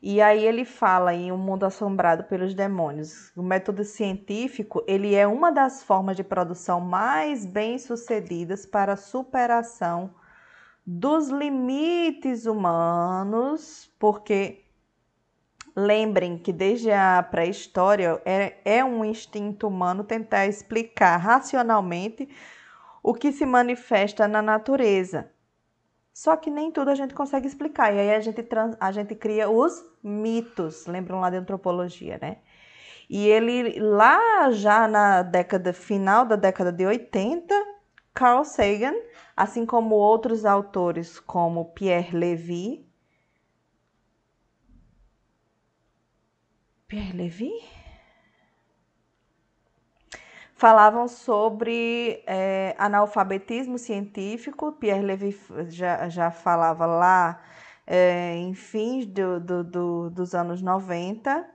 E 0.00 0.20
aí 0.20 0.44
ele 0.44 0.64
fala 0.64 1.14
em 1.14 1.32
Um 1.32 1.38
Mundo 1.38 1.64
Assombrado 1.64 2.24
pelos 2.24 2.54
Demônios. 2.54 3.32
O 3.34 3.42
método 3.42 3.84
científico, 3.84 4.84
ele 4.86 5.14
é 5.14 5.26
uma 5.26 5.50
das 5.50 5.82
formas 5.82 6.16
de 6.16 6.22
produção 6.22 6.80
mais 6.80 7.46
bem-sucedidas 7.46 8.66
para 8.66 8.92
a 8.92 8.98
superação 8.98 10.14
dos 10.86 11.28
limites 11.28 12.44
humanos, 12.44 13.90
porque 13.98 14.63
Lembrem 15.76 16.38
que 16.38 16.52
desde 16.52 16.92
a 16.92 17.22
pré-história 17.22 18.20
é, 18.24 18.56
é 18.64 18.84
um 18.84 19.04
instinto 19.04 19.66
humano 19.66 20.04
tentar 20.04 20.46
explicar 20.46 21.16
racionalmente 21.16 22.28
o 23.02 23.12
que 23.12 23.32
se 23.32 23.44
manifesta 23.44 24.28
na 24.28 24.40
natureza. 24.40 25.30
Só 26.12 26.36
que 26.36 26.48
nem 26.48 26.70
tudo 26.70 26.90
a 26.90 26.94
gente 26.94 27.12
consegue 27.12 27.48
explicar. 27.48 27.92
E 27.92 27.98
aí 27.98 28.14
a 28.14 28.20
gente, 28.20 28.46
a 28.78 28.92
gente 28.92 29.16
cria 29.16 29.50
os 29.50 29.84
mitos, 30.00 30.86
lembram 30.86 31.20
lá 31.20 31.28
de 31.28 31.36
antropologia, 31.36 32.18
né? 32.22 32.38
E 33.10 33.26
ele, 33.26 33.78
lá 33.80 34.50
já 34.52 34.86
na 34.86 35.22
década 35.22 35.72
final 35.72 36.24
da 36.24 36.36
década 36.36 36.72
de 36.72 36.86
80, 36.86 37.52
Carl 38.14 38.44
Sagan, 38.44 38.94
assim 39.36 39.66
como 39.66 39.96
outros 39.96 40.44
autores 40.44 41.18
como 41.18 41.66
Pierre 41.72 42.16
Levy, 42.16 42.86
Pierre 46.86 47.16
Levy? 47.16 47.52
Falavam 50.54 51.08
sobre 51.08 52.22
é, 52.26 52.74
analfabetismo 52.78 53.78
científico. 53.78 54.72
Pierre 54.72 55.02
Levy 55.02 55.38
já, 55.68 56.08
já 56.08 56.30
falava 56.30 56.86
lá 56.86 57.42
é, 57.86 58.36
em 58.36 58.54
fins 58.54 59.06
do, 59.06 59.40
do, 59.40 59.64
do, 59.64 60.10
dos 60.10 60.34
anos 60.34 60.62
90 60.62 61.50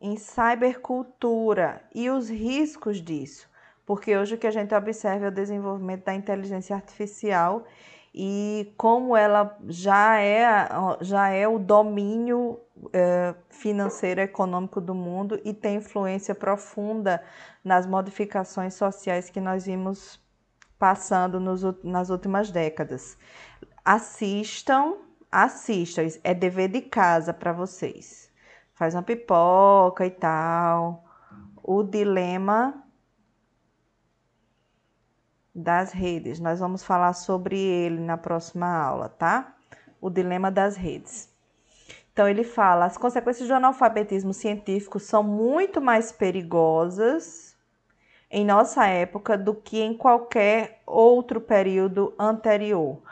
em 0.00 0.16
cybercultura 0.16 1.82
e 1.94 2.10
os 2.10 2.28
riscos 2.28 3.00
disso. 3.00 3.48
Porque 3.86 4.16
hoje 4.16 4.34
o 4.34 4.38
que 4.38 4.46
a 4.46 4.50
gente 4.50 4.74
observa 4.74 5.26
é 5.26 5.28
o 5.28 5.32
desenvolvimento 5.32 6.04
da 6.04 6.14
inteligência 6.14 6.74
artificial 6.76 7.64
e 8.14 8.72
como 8.76 9.16
ela 9.16 9.56
já 9.66 10.20
é, 10.20 10.68
já 11.00 11.28
é 11.28 11.48
o 11.48 11.58
domínio 11.58 12.60
financeiro 13.50 14.20
e 14.20 14.24
econômico 14.24 14.80
do 14.80 14.94
mundo 14.94 15.40
e 15.44 15.54
tem 15.54 15.76
influência 15.76 16.34
profunda 16.34 17.22
nas 17.62 17.86
modificações 17.86 18.74
sociais 18.74 19.30
que 19.30 19.40
nós 19.40 19.66
vimos 19.66 20.20
passando 20.78 21.38
nos, 21.40 21.62
nas 21.82 22.10
últimas 22.10 22.50
décadas. 22.50 23.16
Assistam, 23.84 24.96
assistam, 25.30 26.02
é 26.22 26.34
dever 26.34 26.68
de 26.68 26.80
casa 26.82 27.32
para 27.32 27.52
vocês. 27.52 28.30
Faz 28.74 28.94
uma 28.94 29.02
pipoca 29.02 30.04
e 30.04 30.10
tal. 30.10 31.04
O 31.62 31.82
dilema 31.82 32.84
das 35.54 35.92
redes. 35.92 36.40
Nós 36.40 36.58
vamos 36.58 36.82
falar 36.82 37.12
sobre 37.12 37.58
ele 37.58 38.00
na 38.00 38.18
próxima 38.18 38.66
aula, 38.66 39.08
tá? 39.08 39.54
O 40.00 40.10
dilema 40.10 40.50
das 40.50 40.76
redes. 40.76 41.33
Então, 42.14 42.28
ele 42.28 42.44
fala: 42.44 42.86
as 42.86 42.96
consequências 42.96 43.48
do 43.48 43.54
analfabetismo 43.54 44.32
científico 44.32 45.00
são 45.00 45.22
muito 45.22 45.80
mais 45.80 46.12
perigosas 46.12 47.56
em 48.30 48.44
nossa 48.44 48.86
época 48.86 49.36
do 49.36 49.54
que 49.54 49.82
em 49.82 49.94
qualquer 49.96 50.80
outro 50.86 51.40
período 51.40 52.14
anterior. 52.18 53.02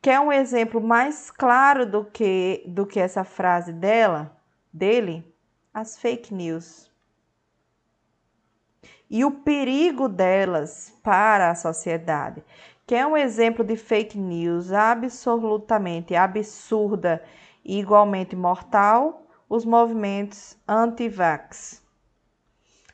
Quer 0.00 0.20
um 0.20 0.32
exemplo 0.32 0.80
mais 0.80 1.30
claro 1.30 1.84
do 1.84 2.04
que, 2.04 2.62
do 2.66 2.86
que 2.86 3.00
essa 3.00 3.24
frase 3.24 3.72
dela, 3.72 4.36
dele? 4.72 5.24
As 5.72 5.98
fake 5.98 6.32
news 6.32 6.88
e 9.10 9.24
o 9.24 9.30
perigo 9.30 10.08
delas 10.08 10.92
para 11.02 11.50
a 11.50 11.54
sociedade, 11.54 12.42
que 12.86 12.94
é 12.94 13.06
um 13.06 13.16
exemplo 13.16 13.64
de 13.64 13.76
fake 13.76 14.18
news 14.18 14.72
absolutamente 14.72 16.14
absurda 16.14 17.22
e 17.64 17.78
igualmente 17.78 18.36
mortal, 18.36 19.26
os 19.48 19.64
movimentos 19.64 20.56
anti-vax, 20.68 21.82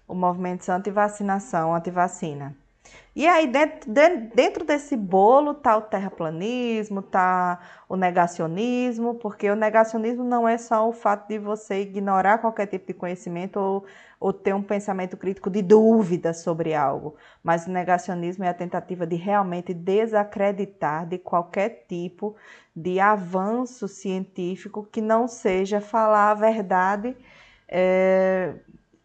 os 0.07 0.17
movimentos 0.17 0.69
anti-vacinação, 0.69 1.75
anti-vacina. 1.75 2.57
E 3.15 3.27
aí, 3.27 3.47
dentro, 3.49 3.91
dentro 4.35 4.65
desse 4.65 4.97
bolo 4.97 5.53
tá 5.53 5.77
o 5.77 5.83
terraplanismo, 5.83 7.03
tá 7.03 7.59
o 7.89 7.97
negacionismo, 7.97 9.17
porque 9.17 9.51
o 9.51 9.57
negacionismo 9.57 10.23
não 10.23 10.47
é 10.49 10.57
só 10.57 10.89
o 10.89 10.93
fato 10.93 11.27
de 11.29 11.37
você 11.39 11.81
ignorar 11.83 12.39
qualquer 12.39 12.67
tipo 12.67 12.87
de 12.87 12.95
conhecimento 12.95 13.57
ou, 13.59 13.85
ou 14.21 14.33
ter 14.33 14.55
um 14.55 14.63
pensamento 14.63 15.17
crítico 15.17 15.51
de 15.51 15.61
dúvida 15.61 16.33
sobre 16.33 16.73
algo, 16.73 17.17
mas 17.43 17.67
o 17.67 17.71
negacionismo 17.71 18.45
é 18.45 18.49
a 18.49 18.55
tentativa 18.55 19.05
de 19.05 19.17
realmente 19.17 19.75
desacreditar 19.75 21.05
de 21.07 21.19
qualquer 21.19 21.87
tipo 21.89 22.37
de 22.75 23.01
avanço 23.01 23.89
científico 23.89 24.87
que 24.91 25.01
não 25.01 25.27
seja 25.27 25.81
falar 25.81 26.31
a 26.31 26.35
verdade. 26.35 27.17
É, 27.69 28.55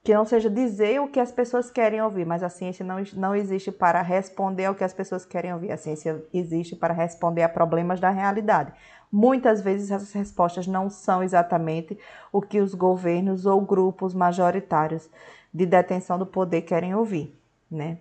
que 0.05 0.13
não 0.13 0.23
seja 0.23 0.51
dizer 0.51 1.01
o 1.01 1.07
que 1.07 1.19
as 1.19 1.31
pessoas 1.31 1.71
querem 1.71 1.99
ouvir, 1.99 2.27
mas 2.27 2.43
a 2.43 2.47
ciência 2.47 2.85
não, 2.85 3.03
não 3.13 3.35
existe 3.35 3.71
para 3.71 4.03
responder 4.03 4.65
ao 4.65 4.75
que 4.75 4.83
as 4.83 4.93
pessoas 4.93 5.25
querem 5.25 5.51
ouvir. 5.51 5.71
A 5.71 5.77
ciência 5.77 6.23
existe 6.31 6.75
para 6.75 6.93
responder 6.93 7.41
a 7.41 7.49
problemas 7.49 7.99
da 7.99 8.11
realidade. 8.11 8.71
Muitas 9.11 9.61
vezes 9.61 9.89
essas 9.89 10.13
respostas 10.13 10.67
não 10.67 10.91
são 10.91 11.23
exatamente 11.23 11.97
o 12.31 12.39
que 12.39 12.61
os 12.61 12.75
governos 12.75 13.47
ou 13.47 13.59
grupos 13.61 14.13
majoritários 14.13 15.09
de 15.51 15.65
detenção 15.65 16.19
do 16.19 16.25
poder 16.27 16.61
querem 16.61 16.93
ouvir, 16.93 17.35
né? 17.69 17.97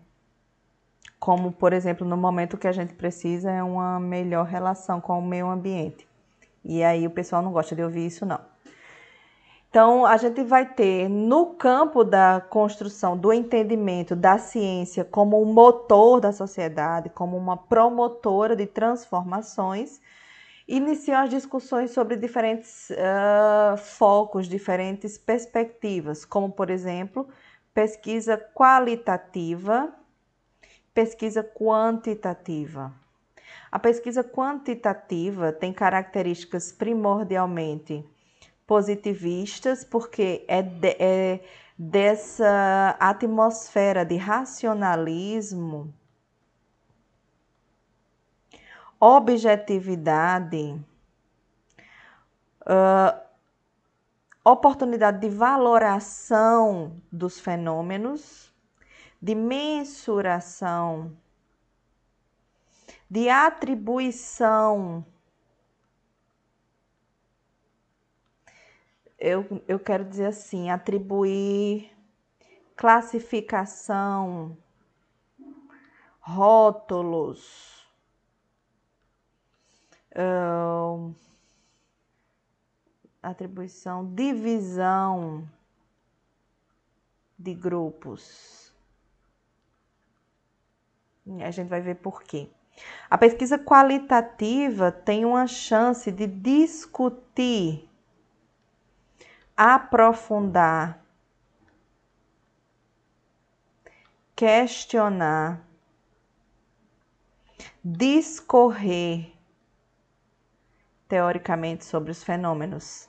Como, 1.19 1.53
por 1.53 1.73
exemplo, 1.73 2.07
no 2.07 2.19
momento 2.19 2.59
que 2.59 2.69
a 2.69 2.73
gente 2.73 2.93
precisa 2.93 3.51
é 3.51 3.63
uma 3.63 3.99
melhor 3.99 4.45
relação 4.45 5.01
com 5.01 5.19
o 5.19 5.23
meio 5.23 5.49
ambiente. 5.49 6.07
E 6.63 6.85
aí 6.85 7.07
o 7.07 7.11
pessoal 7.11 7.41
não 7.41 7.51
gosta 7.51 7.75
de 7.75 7.83
ouvir 7.83 8.05
isso 8.05 8.27
não. 8.27 8.54
Então, 9.75 10.07
a 10.07 10.16
gente 10.16 10.40
vai 10.45 10.73
ter 10.73 11.09
no 11.09 11.47
campo 11.47 12.04
da 12.04 12.40
construção 12.40 13.16
do 13.16 13.33
entendimento 13.33 14.14
da 14.14 14.38
ciência 14.38 15.04
como 15.04 15.43
um 15.43 15.52
motor 15.52 16.21
da 16.21 16.31
sociedade, 16.31 17.11
como 17.11 17.37
uma 17.37 17.57
promotora 17.57 18.54
de 18.54 18.66
transformações, 18.66 20.00
iniciam 20.69 21.23
as 21.23 21.28
discussões 21.28 21.90
sobre 21.90 22.14
diferentes 22.14 22.88
uh, 22.90 23.76
focos, 23.76 24.47
diferentes 24.47 25.19
perspectivas, 25.19 26.25
como, 26.25 26.52
por 26.52 26.71
exemplo, 26.71 27.28
pesquisa 27.75 28.38
qualitativa, 28.54 29.93
pesquisa 30.95 31.43
quantitativa. 31.43 32.93
A 33.73 33.81
pesquisa 33.81 34.23
quantitativa 34.23 35.52
tem 35.52 35.73
características 35.73 36.71
primordialmente 36.71 38.09
positivistas, 38.66 39.85
porque 39.85 40.44
é, 40.49 40.62
de, 40.62 40.97
é 40.99 41.40
dessa 41.76 42.97
atmosfera 43.00 44.04
de 44.04 44.16
racionalismo, 44.16 45.92
objetividade, 49.00 50.80
uh, 52.62 53.21
oportunidade 54.44 55.21
de 55.21 55.28
valoração 55.28 57.02
dos 57.11 57.40
fenômenos, 57.40 58.52
de 59.21 59.35
mensuração, 59.35 61.16
de 63.11 63.28
atribuição 63.28 65.04
eu, 69.25 69.62
eu 69.66 69.81
quero 69.81 70.04
dizer 70.04 70.26
assim, 70.26 70.69
atribuir 70.69 71.90
classificação, 72.76 74.54
rótulos, 76.21 77.88
uh, 80.14 81.14
atribuição, 83.23 84.14
divisão 84.14 85.49
de 87.38 87.54
grupos. 87.54 88.75
A 91.40 91.50
gente 91.50 91.69
vai 91.69 91.81
ver 91.81 91.95
por 91.95 92.23
quê. 92.23 92.50
A 93.09 93.16
pesquisa 93.16 93.59
qualitativa 93.59 94.93
tem 94.93 95.25
uma 95.25 95.47
chance 95.47 96.12
de 96.12 96.26
discutir 96.26 97.88
aprofundar, 99.57 101.05
questionar, 104.35 105.65
discorrer 107.85 109.33
teoricamente 111.09 111.85
sobre 111.85 112.11
os 112.11 112.25
fenômenos, 112.25 113.09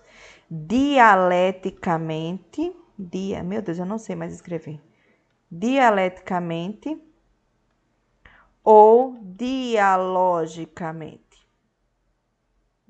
dialeticamente, 0.50 2.76
dia, 2.98 3.44
meu 3.44 3.62
Deus, 3.62 3.78
eu 3.80 3.86
não 3.86 3.98
sei 3.98 4.16
mais 4.16 4.34
escrever. 4.34 4.82
Dialeticamente 5.50 7.02
ou 8.64 9.18
dialogicamente. 9.22 11.24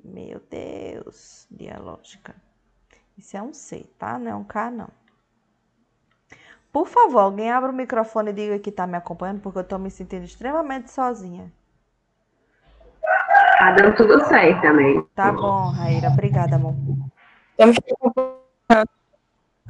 Meu 0.04 0.39
Deus, 0.39 1.48
dialógica. 1.50 2.36
Isso 3.17 3.38
é 3.38 3.41
um 3.41 3.54
C, 3.54 3.86
tá? 3.97 4.19
Não 4.19 4.32
é 4.32 4.36
um 4.36 4.43
K, 4.43 4.69
não. 4.69 4.89
Por 6.71 6.88
favor, 6.88 7.19
alguém 7.19 7.49
abra 7.49 7.71
o 7.71 7.73
microfone 7.73 8.32
e 8.32 8.34
diga 8.34 8.60
que 8.60 8.71
tá 8.71 8.86
me 8.86 8.97
acompanhando, 8.97 9.39
porque 9.39 9.60
eu 9.60 9.63
tô 9.63 9.78
me 9.78 9.89
sentindo 9.89 10.25
extremamente 10.25 10.91
sozinha. 10.91 11.51
Tá 13.58 13.71
dando 13.71 13.95
tudo 13.95 14.25
certo 14.25 14.62
também. 14.62 15.01
Tá 15.15 15.32
bom, 15.32 15.69
Raíra. 15.69 16.10
Obrigada, 16.10 16.58
amor. 16.58 16.75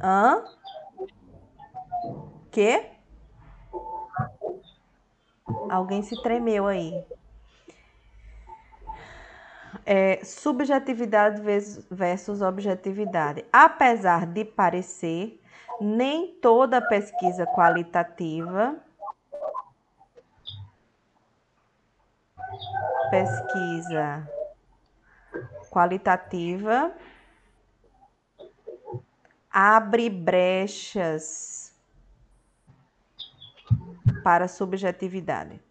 Hã? 0.02 0.44
Quê? 2.50 2.90
Alguém 5.70 6.02
se 6.02 6.16
tremeu 6.16 6.66
aí 6.66 7.04
é, 9.86 10.20
subjetividade 10.24 11.40
versus 11.88 12.42
objetividade. 12.42 13.44
Apesar 13.52 14.26
de 14.26 14.44
parecer, 14.44 15.40
nem 15.80 16.34
toda 16.40 16.80
pesquisa 16.80 17.46
qualitativa 17.46 18.76
pesquisa 23.10 24.28
qualitativa 25.70 26.92
abre 29.52 30.10
brechas 30.10 31.72
para 34.24 34.48
subjetividade. 34.48 35.65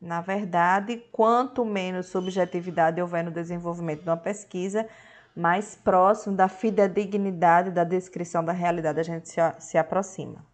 Na 0.00 0.22
verdade, 0.22 0.96
quanto 1.12 1.64
menos 1.64 2.06
subjetividade 2.06 3.00
houver 3.02 3.22
no 3.22 3.30
desenvolvimento 3.30 4.02
de 4.02 4.08
uma 4.08 4.16
pesquisa, 4.16 4.88
mais 5.36 5.76
próximo 5.76 6.34
da 6.34 6.48
fidedignidade 6.48 7.70
da 7.70 7.84
descrição 7.84 8.42
da 8.42 8.52
realidade 8.52 8.98
a 8.98 9.02
gente 9.02 9.28
se, 9.28 9.40
se 9.58 9.76
aproxima. 9.76 10.44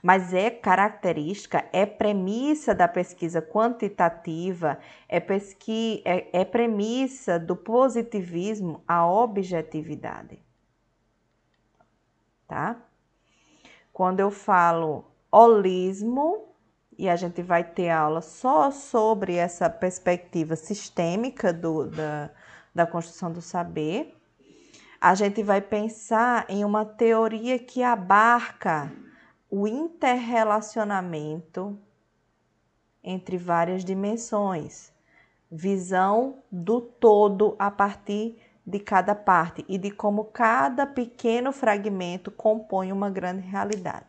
Mas 0.00 0.32
é 0.32 0.50
característica, 0.50 1.64
é 1.72 1.84
premissa 1.84 2.74
da 2.74 2.86
pesquisa 2.86 3.42
quantitativa, 3.42 4.78
é, 5.08 5.18
pesqui, 5.18 6.02
é, 6.04 6.40
é 6.40 6.44
premissa 6.44 7.38
do 7.38 7.56
positivismo 7.56 8.84
a 8.86 9.06
objetividade. 9.06 10.38
Tá? 12.46 12.76
Quando 13.92 14.20
eu 14.20 14.30
falo 14.30 15.10
holismo, 15.32 16.53
e 16.98 17.08
a 17.08 17.16
gente 17.16 17.40
vai 17.42 17.64
ter 17.64 17.88
aula 17.90 18.20
só 18.20 18.70
sobre 18.70 19.34
essa 19.34 19.70
perspectiva 19.70 20.54
sistêmica 20.56 21.52
do, 21.52 21.86
da, 21.86 22.30
da 22.74 22.86
construção 22.86 23.30
do 23.32 23.42
saber. 23.42 24.16
A 25.00 25.14
gente 25.14 25.42
vai 25.42 25.60
pensar 25.60 26.46
em 26.48 26.64
uma 26.64 26.84
teoria 26.84 27.58
que 27.58 27.82
abarca 27.82 28.92
o 29.50 29.66
interrelacionamento 29.68 31.78
entre 33.02 33.36
várias 33.36 33.84
dimensões, 33.84 34.92
visão 35.50 36.38
do 36.50 36.80
todo 36.80 37.54
a 37.58 37.70
partir 37.70 38.38
de 38.66 38.80
cada 38.80 39.14
parte 39.14 39.62
e 39.68 39.76
de 39.76 39.90
como 39.90 40.24
cada 40.24 40.86
pequeno 40.86 41.52
fragmento 41.52 42.30
compõe 42.30 42.90
uma 42.90 43.10
grande 43.10 43.46
realidade. 43.46 44.06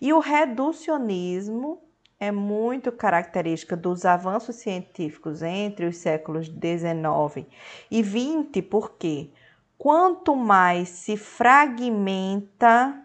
E 0.00 0.12
o 0.12 0.20
reducionismo 0.20 1.82
é 2.22 2.30
muito 2.30 2.92
característica 2.92 3.76
dos 3.76 4.04
avanços 4.04 4.54
científicos 4.54 5.42
entre 5.42 5.86
os 5.86 5.96
séculos 5.96 6.48
19 6.48 7.48
e 7.90 8.00
20, 8.00 8.62
porque 8.62 9.32
quanto 9.76 10.36
mais 10.36 10.88
se 10.88 11.16
fragmenta 11.16 13.04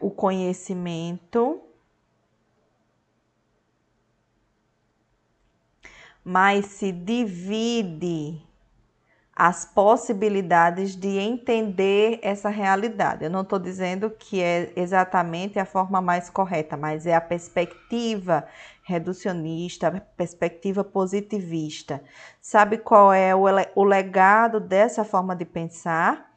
o 0.00 0.08
conhecimento, 0.08 1.60
mais 6.24 6.66
se 6.66 6.92
divide 6.92 8.40
as 9.34 9.64
possibilidades 9.64 10.94
de 10.94 11.18
entender 11.18 12.18
essa 12.22 12.50
realidade. 12.50 13.24
Eu 13.24 13.30
não 13.30 13.40
estou 13.40 13.58
dizendo 13.58 14.10
que 14.10 14.42
é 14.42 14.72
exatamente 14.76 15.58
a 15.58 15.64
forma 15.64 16.02
mais 16.02 16.28
correta, 16.28 16.76
mas 16.76 17.06
é 17.06 17.14
a 17.14 17.20
perspectiva 17.20 18.46
reducionista, 18.82 20.06
perspectiva 20.16 20.84
positivista. 20.84 22.02
Sabe 22.40 22.76
qual 22.78 23.12
é 23.12 23.34
o, 23.34 23.44
o 23.74 23.84
legado 23.84 24.60
dessa 24.60 25.02
forma 25.02 25.34
de 25.34 25.46
pensar? 25.46 26.30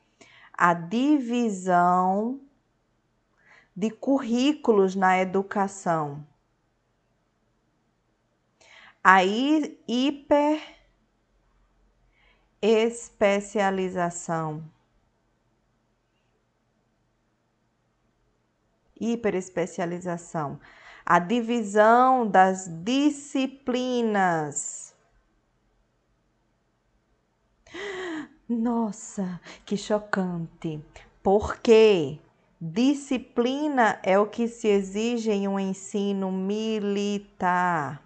A 0.54 0.74
divisão 0.74 2.40
de 3.76 3.90
currículos 3.90 4.96
na 4.96 5.20
educação. 5.20 6.26
A 9.04 9.22
hiper 9.24 10.75
especialização. 12.62 14.64
Hiperespecialização. 19.00 20.60
A 21.06 21.20
divisão 21.20 22.28
das 22.28 22.68
disciplinas. 22.84 24.86
Nossa, 28.48 29.42
que 29.66 29.76
chocante. 29.76 30.80
Por 31.24 31.58
quê? 31.58 32.20
Disciplina 32.62 34.00
é 34.04 34.20
o 34.20 34.28
que 34.28 34.48
se 34.48 34.68
exige 34.68 35.32
em 35.32 35.48
um 35.48 35.60
ensino 35.60 36.32
militar. 36.32 38.05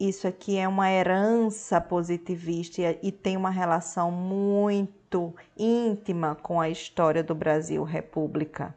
Isso 0.00 0.26
aqui 0.26 0.56
é 0.56 0.66
uma 0.66 0.90
herança 0.90 1.78
positivista 1.78 2.80
e 3.02 3.12
tem 3.12 3.36
uma 3.36 3.50
relação 3.50 4.10
muito 4.10 5.34
íntima 5.54 6.34
com 6.34 6.58
a 6.58 6.70
história 6.70 7.22
do 7.22 7.34
Brasil 7.34 7.84
República. 7.84 8.74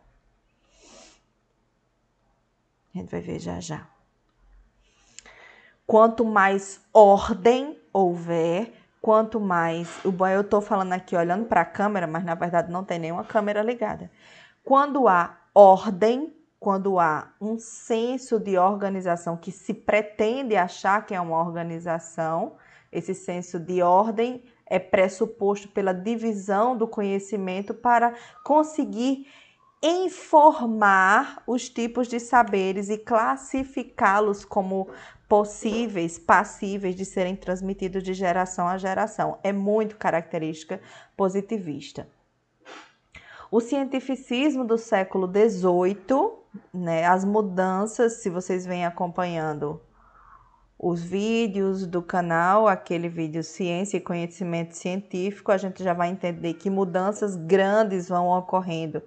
A 2.93 2.97
gente 2.97 3.09
vai 3.09 3.21
ver 3.21 3.39
já 3.39 3.62
já. 3.62 3.88
Quanto 5.88 6.25
mais 6.25 6.81
ordem 6.93 7.79
houver, 7.93 8.73
quanto 9.01 9.39
mais. 9.39 10.01
Eu 10.03 10.41
estou 10.41 10.59
falando 10.59 10.91
aqui 10.91 11.15
olhando 11.15 11.45
para 11.45 11.62
a 11.62 11.65
câmera, 11.65 12.05
mas 12.05 12.25
na 12.25 12.36
verdade 12.36 12.69
não 12.69 12.83
tem 12.83 12.99
nenhuma 12.99 13.23
câmera 13.23 13.63
ligada. 13.63 14.12
Quando 14.62 15.07
há 15.07 15.38
ordem, 15.55 16.36
quando 16.63 16.97
há 16.97 17.28
um 17.41 17.60
senso 17.60 18.39
de 18.39 18.58
organização 18.58 19.36
que 19.36 19.52
se 19.52 19.73
pretende 19.73 20.56
achar 20.56 21.06
que 21.06 21.13
é 21.13 21.19
uma 21.19 21.38
organização, 21.38 22.54
esse 22.89 23.13
senso 23.13 23.60
de 23.60 23.82
ordem 23.82 24.41
é 24.65 24.80
pressuposto 24.80 25.67
pela 25.67 25.93
divisão 25.93 26.78
do 26.78 26.88
conhecimento 26.88 27.73
para 27.73 28.13
conseguir 28.45 29.28
informar 29.84 31.43
os 31.45 31.67
tipos 31.67 32.08
de 32.08 32.17
saberes 32.17 32.88
e 32.88 32.97
classificá-los 32.97 34.45
como 34.45 34.88
possíveis, 35.28 36.17
passíveis 36.17 36.95
de 36.95 37.04
serem 37.04 37.36
transmitidos 37.36 38.02
de 38.04 38.13
geração 38.13 38.69
a 38.69 38.78
geração. 38.78 39.38
É 39.43 39.52
muito 39.52 39.97
característica 39.97 40.80
positivista. 41.17 42.08
O 43.55 43.59
cientificismo 43.59 44.65
do 44.65 44.79
século 44.79 45.27
XVIII, 45.27 46.31
né, 46.73 47.05
as 47.05 47.23
mudanças, 47.23 48.13
se 48.13 48.27
vocês 48.27 48.65
vêm 48.65 48.83
acompanhando 48.83 49.79
os 50.79 51.03
vídeos 51.03 51.85
do 51.85 52.01
canal, 52.01 52.67
aquele 52.67 53.07
vídeo 53.07 53.43
Ciência 53.43 53.97
e 53.97 54.01
Conhecimento 54.01 54.75
Científico, 54.75 55.51
a 55.51 55.57
gente 55.57 55.83
já 55.83 55.93
vai 55.93 56.09
entender 56.09 56.55
que 56.55 56.67
mudanças 56.67 57.35
grandes 57.35 58.09
vão 58.09 58.27
ocorrendo 58.27 59.03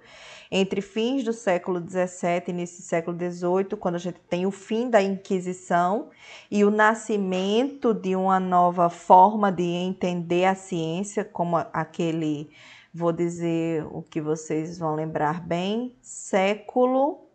entre 0.49 0.79
fins 0.79 1.25
do 1.25 1.33
século 1.33 1.81
XVII 1.81 2.43
e 2.47 2.51
início 2.51 2.77
do 2.77 2.83
século 2.83 3.17
XVIII, 3.17 3.77
quando 3.77 3.95
a 3.95 3.99
gente 3.99 4.21
tem 4.29 4.45
o 4.45 4.51
fim 4.51 4.89
da 4.89 5.01
Inquisição 5.01 6.07
e 6.49 6.63
o 6.63 6.71
nascimento 6.71 7.93
de 7.93 8.15
uma 8.15 8.39
nova 8.39 8.89
forma 8.89 9.51
de 9.51 9.63
entender 9.63 10.45
a 10.45 10.55
ciência, 10.55 11.25
como 11.25 11.57
aquele, 11.73 12.49
vou 12.97 13.11
dizer 13.11 13.85
o 13.91 14.01
que 14.01 14.19
vocês 14.19 14.77
vão 14.77 14.95
lembrar 14.95 15.45
bem, 15.45 15.95
século 16.01 17.27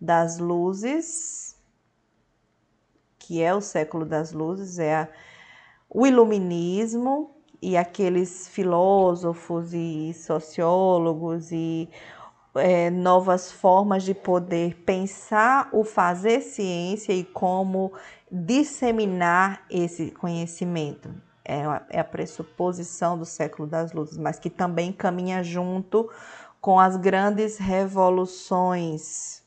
das 0.00 0.38
luzes 0.38 1.54
que 3.26 3.42
é 3.42 3.54
o 3.54 3.60
século 3.60 4.04
das 4.04 4.32
luzes, 4.32 4.78
é 4.78 4.94
a, 4.94 5.08
o 5.88 6.06
iluminismo 6.06 7.30
e 7.60 7.76
aqueles 7.76 8.48
filósofos 8.48 9.72
e 9.72 10.12
sociólogos 10.12 11.50
e 11.50 11.88
é, 12.54 12.90
novas 12.90 13.50
formas 13.50 14.02
de 14.02 14.12
poder 14.12 14.74
pensar 14.84 15.70
o 15.72 15.82
fazer 15.84 16.42
ciência 16.42 17.14
e 17.14 17.24
como 17.24 17.92
disseminar 18.30 19.64
esse 19.70 20.10
conhecimento. 20.10 21.08
É 21.44 21.64
a, 21.64 21.84
é 21.90 22.00
a 22.00 22.04
pressuposição 22.04 23.18
do 23.18 23.26
século 23.26 23.68
das 23.68 23.92
luzes, 23.92 24.16
mas 24.16 24.38
que 24.38 24.48
também 24.48 24.92
caminha 24.92 25.42
junto 25.42 26.08
com 26.60 26.78
as 26.80 26.96
grandes 26.96 27.58
revoluções 27.58 29.42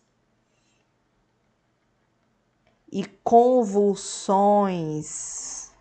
e 2.91 3.05
convulsões 3.23 5.71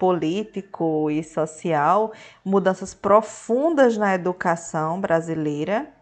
político 0.00 1.10
e 1.10 1.22
social, 1.22 2.10
mudanças 2.42 2.94
profundas 2.94 3.98
na 3.98 4.14
educação 4.14 4.98
brasileira, 4.98 5.92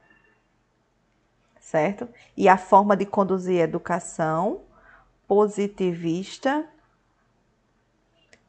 certo? 1.58 2.08
E 2.36 2.48
a 2.48 2.56
forma 2.56 2.96
de 2.96 3.04
conduzir 3.04 3.60
a 3.60 3.64
educação 3.64 4.60
positivista, 5.26 6.64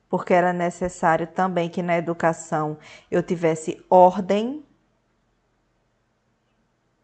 porque 0.08 0.36
era 0.36 0.54
necessário 0.54 1.26
também 1.26 1.68
que 1.68 1.82
na 1.82 1.98
educação 1.98 2.78
eu 3.10 3.24
tivesse 3.24 3.84
ordem, 3.90 4.64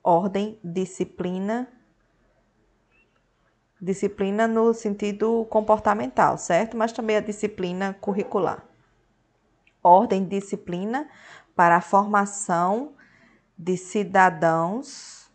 ordem, 0.04 0.60
disciplina, 0.64 1.68
Disciplina 3.86 4.48
no 4.48 4.74
sentido 4.74 5.46
comportamental, 5.48 6.40
certo? 6.40 6.76
Mas 6.76 6.92
também 6.92 7.18
a 7.18 7.20
disciplina 7.20 7.96
curricular. 8.02 8.66
Ordem 9.84 10.26
disciplina 10.26 11.08
para 11.56 11.76
a 11.76 11.82
formação 11.82 12.96
de 13.56 13.78
cidadãos. 13.78 15.30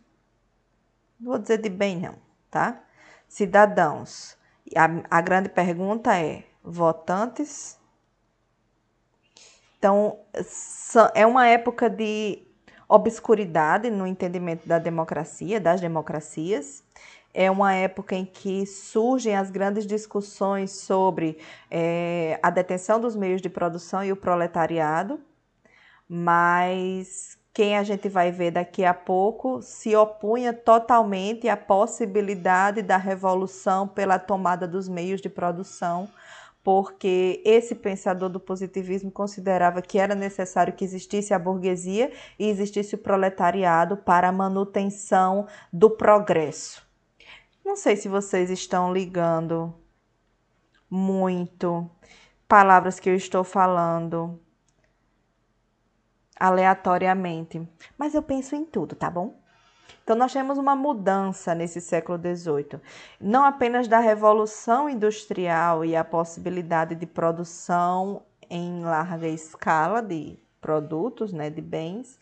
Não 1.21 1.31
vou 1.31 1.39
dizer 1.39 1.59
de 1.59 1.69
bem, 1.69 2.01
não, 2.01 2.17
tá? 2.51 2.83
Cidadãos. 3.29 4.37
A, 4.77 5.19
a 5.19 5.21
grande 5.21 5.49
pergunta 5.49 6.19
é: 6.19 6.43
votantes? 6.65 7.79
Então, 9.79 10.19
é 11.15 11.25
uma 11.25 11.47
época 11.47 11.89
de 11.89 12.43
obscuridade 12.89 13.89
no 13.91 14.09
entendimento 14.09 14.67
da 14.67 14.81
democracia, 14.81 15.61
das 15.61 15.81
democracias. 15.81 16.83
É 17.33 17.51
uma 17.51 17.73
época 17.75 18.15
em 18.15 18.25
que 18.25 18.67
surgem 18.67 19.37
as 19.37 19.51
grandes 19.51 19.87
discussões 19.87 20.73
sobre 20.73 21.39
é, 21.71 22.39
a 22.43 22.51
detenção 22.51 23.01
dos 23.01 23.15
meios 23.15 23.41
de 23.41 23.49
produção 23.49 24.05
e 24.05 24.11
o 24.11 24.17
proletariado, 24.17 25.21
mas 26.09 27.39
quem 27.53 27.77
a 27.77 27.83
gente 27.83 28.09
vai 28.09 28.33
ver 28.33 28.51
daqui 28.51 28.85
a 28.85 28.95
pouco 28.95 29.63
se 29.63 29.95
opunha 29.95 30.53
totalmente 30.53 31.49
à 31.49 31.57
possibilidade 31.57 32.83
da 32.83 32.97
revolução 32.97 33.87
pela 33.87 34.19
tomada 34.19 34.67
dos 34.67 34.89
meios 34.89 35.21
de 35.21 35.29
produção 35.29 36.09
porque 36.63 37.43
esse 37.45 37.75
pensador 37.75 38.29
do 38.29 38.39
positivismo 38.39 39.11
considerava 39.11 39.81
que 39.81 39.99
era 39.99 40.15
necessário 40.15 40.75
que 40.75 40.85
existisse 40.85 41.33
a 41.33 41.39
burguesia 41.39 42.13
e 42.39 42.49
existisse 42.49 42.95
o 42.95 42.99
proletariado 42.99 43.97
para 43.97 44.29
a 44.29 44.33
manutenção 44.33 45.47
do 45.73 45.91
progresso. 45.91 46.90
Não 47.71 47.77
sei 47.77 47.95
se 47.95 48.09
vocês 48.09 48.51
estão 48.51 48.93
ligando 48.93 49.73
muito 50.91 51.89
palavras 52.49 52.99
que 52.99 53.09
eu 53.09 53.15
estou 53.15 53.45
falando 53.45 54.41
aleatoriamente, 56.35 57.65
mas 57.97 58.13
eu 58.13 58.25
penso 58.25 58.57
em 58.57 58.65
tudo, 58.65 58.97
tá 58.97 59.09
bom? 59.09 59.41
Então, 60.03 60.17
nós 60.17 60.33
temos 60.33 60.59
uma 60.59 60.75
mudança 60.75 61.55
nesse 61.55 61.81
século 61.81 62.19
XVIII, 62.19 62.81
não 63.21 63.45
apenas 63.45 63.87
da 63.87 64.01
revolução 64.01 64.91
industrial 64.91 65.85
e 65.85 65.95
a 65.95 66.03
possibilidade 66.03 66.97
de 66.97 67.07
produção 67.07 68.27
em 68.51 68.83
larga 68.83 69.29
escala 69.29 70.03
de 70.03 70.37
produtos, 70.61 71.33
né, 71.33 71.49
de 71.49 71.63
bens, 71.63 72.19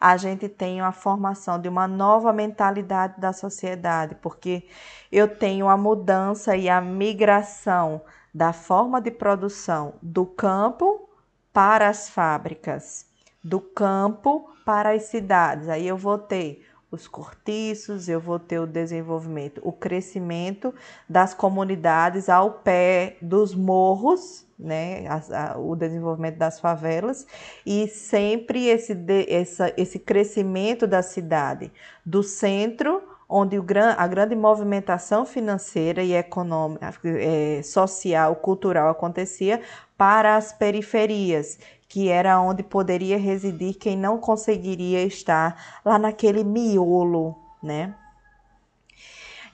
a 0.00 0.16
gente 0.16 0.48
tem 0.48 0.80
a 0.80 0.92
formação 0.92 1.60
de 1.60 1.68
uma 1.68 1.86
nova 1.86 2.32
mentalidade 2.32 3.20
da 3.20 3.34
sociedade, 3.34 4.14
porque 4.22 4.66
eu 5.12 5.28
tenho 5.28 5.68
a 5.68 5.76
mudança 5.76 6.56
e 6.56 6.70
a 6.70 6.80
migração 6.80 8.00
da 8.32 8.52
forma 8.52 9.00
de 9.00 9.10
produção 9.10 9.94
do 10.00 10.24
campo 10.24 11.06
para 11.52 11.88
as 11.88 12.08
fábricas, 12.08 13.06
do 13.44 13.60
campo 13.60 14.50
para 14.64 14.92
as 14.92 15.02
cidades. 15.04 15.68
Aí 15.68 15.86
eu 15.86 15.98
vou 15.98 16.16
ter 16.16 16.66
os 16.90 17.06
cortiços, 17.06 18.08
eu 18.08 18.20
vou 18.20 18.38
ter 18.38 18.58
o 18.58 18.66
desenvolvimento, 18.66 19.60
o 19.62 19.72
crescimento 19.72 20.74
das 21.08 21.34
comunidades 21.34 22.28
ao 22.28 22.52
pé 22.52 23.16
dos 23.20 23.54
morros, 23.54 24.46
né, 24.60 25.06
a, 25.08 25.52
a, 25.52 25.58
o 25.58 25.74
desenvolvimento 25.74 26.36
das 26.36 26.60
favelas 26.60 27.26
e 27.64 27.88
sempre 27.88 28.66
esse, 28.66 28.94
de, 28.94 29.26
essa, 29.32 29.72
esse 29.76 29.98
crescimento 29.98 30.86
da 30.86 31.02
cidade, 31.02 31.72
do 32.04 32.22
centro, 32.22 33.02
onde 33.28 33.58
o 33.58 33.64
a 33.96 34.06
grande 34.06 34.34
movimentação 34.34 35.24
financeira 35.24 36.02
e 36.02 36.14
econômica, 36.14 36.88
é, 37.04 37.62
social, 37.62 38.36
cultural 38.36 38.90
acontecia, 38.90 39.62
para 39.96 40.36
as 40.36 40.52
periferias, 40.52 41.58
que 41.88 42.08
era 42.08 42.40
onde 42.40 42.62
poderia 42.62 43.18
residir 43.18 43.74
quem 43.74 43.96
não 43.96 44.18
conseguiria 44.18 45.02
estar 45.04 45.80
lá 45.84 45.98
naquele 45.98 46.42
miolo, 46.42 47.36
né? 47.62 47.94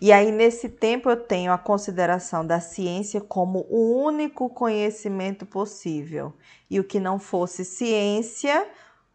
E 0.00 0.12
aí, 0.12 0.30
nesse 0.30 0.68
tempo, 0.68 1.08
eu 1.08 1.16
tenho 1.16 1.52
a 1.52 1.58
consideração 1.58 2.46
da 2.46 2.60
ciência 2.60 3.20
como 3.20 3.66
o 3.70 4.02
único 4.04 4.50
conhecimento 4.50 5.46
possível. 5.46 6.34
E 6.68 6.78
o 6.78 6.84
que 6.84 7.00
não 7.00 7.18
fosse 7.18 7.64
ciência, 7.64 8.68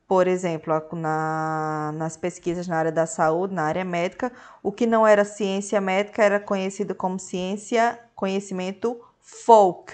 por 0.07 0.27
exemplo, 0.27 0.73
na, 0.93 1.91
nas 1.95 2.17
pesquisas 2.17 2.67
na 2.67 2.77
área 2.77 2.91
da 2.91 3.05
saúde, 3.05 3.53
na 3.53 3.63
área 3.63 3.85
médica, 3.85 4.31
o 4.63 4.71
que 4.71 4.87
não 4.87 5.05
era 5.05 5.23
ciência 5.23 5.79
médica 5.79 6.23
era 6.23 6.39
conhecido 6.39 6.95
como 6.95 7.19
ciência, 7.19 7.99
conhecimento 8.15 8.99
folk, 9.19 9.93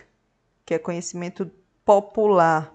que 0.66 0.74
é 0.74 0.80
conhecimento 0.80 1.52
popular. 1.86 2.74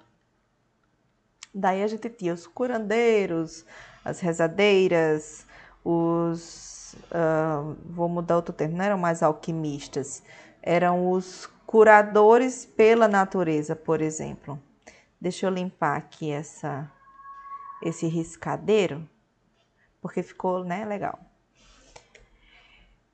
Daí 1.55 1.83
a 1.83 1.87
gente 1.87 2.09
tinha 2.09 2.33
os 2.33 2.47
curandeiros, 2.47 3.65
as 4.05 4.21
rezadeiras, 4.21 5.47
os. 5.85 6.72
Uh, 6.95 7.77
vou 7.87 8.09
mudar 8.09 8.37
outro 8.37 8.55
termo, 8.55 8.77
não 8.77 8.85
eram 8.85 8.99
mais 8.99 9.23
alquimistas, 9.23 10.23
eram 10.63 11.11
os 11.11 11.47
curadores 11.67 12.67
pela 12.67 13.09
natureza, 13.09 13.75
por 13.75 14.01
exemplo. 14.01 14.61
Deixa 15.21 15.47
eu 15.47 15.51
limpar 15.51 15.97
aqui 15.97 16.31
essa, 16.31 16.91
esse 17.83 18.07
riscadeiro, 18.07 19.09
porque 20.01 20.23
ficou 20.23 20.65
né, 20.65 20.85
legal 20.85 21.19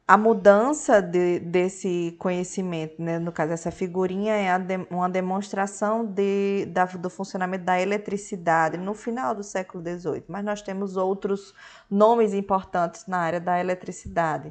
a 0.09 0.17
mudança 0.17 1.03
de, 1.03 1.39
desse 1.39 2.17
conhecimento, 2.19 2.95
né? 3.01 3.19
no 3.19 3.31
caso, 3.31 3.53
essa 3.53 3.71
figurinha 3.71 4.35
é 4.35 4.59
de, 4.59 4.79
uma 4.91 5.07
demonstração 5.07 6.03
de, 6.03 6.65
da, 6.71 6.87
do 6.87 7.11
funcionamento 7.11 7.67
da 7.67 7.79
eletricidade 7.79 8.79
no 8.79 8.95
final 8.95 9.35
do 9.35 9.43
século 9.43 9.85
XVIII, 9.85 10.25
mas 10.27 10.43
nós 10.43 10.63
temos 10.63 10.97
outros 10.97 11.53
nomes 11.91 12.33
importantes 12.33 13.07
na 13.07 13.19
área 13.19 13.39
da 13.39 13.61
eletricidade. 13.61 14.51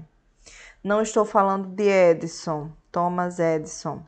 Não 0.83 1.01
estou 1.01 1.25
falando 1.25 1.67
de 1.69 1.89
Edison, 1.89 2.71
Thomas 2.91 3.39
Edison, 3.39 4.05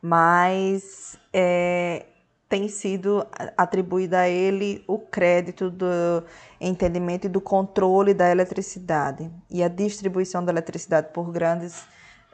mas 0.00 1.18
é, 1.34 2.06
tem 2.48 2.68
sido 2.68 3.26
atribuído 3.56 4.14
a 4.14 4.28
ele 4.28 4.84
o 4.86 4.98
crédito 4.98 5.70
do 5.70 6.22
entendimento 6.60 7.26
e 7.26 7.28
do 7.28 7.40
controle 7.40 8.14
da 8.14 8.30
eletricidade 8.30 9.30
e 9.50 9.62
a 9.62 9.68
distribuição 9.68 10.44
da 10.44 10.52
eletricidade 10.52 11.08
por 11.12 11.30
grandes 11.30 11.82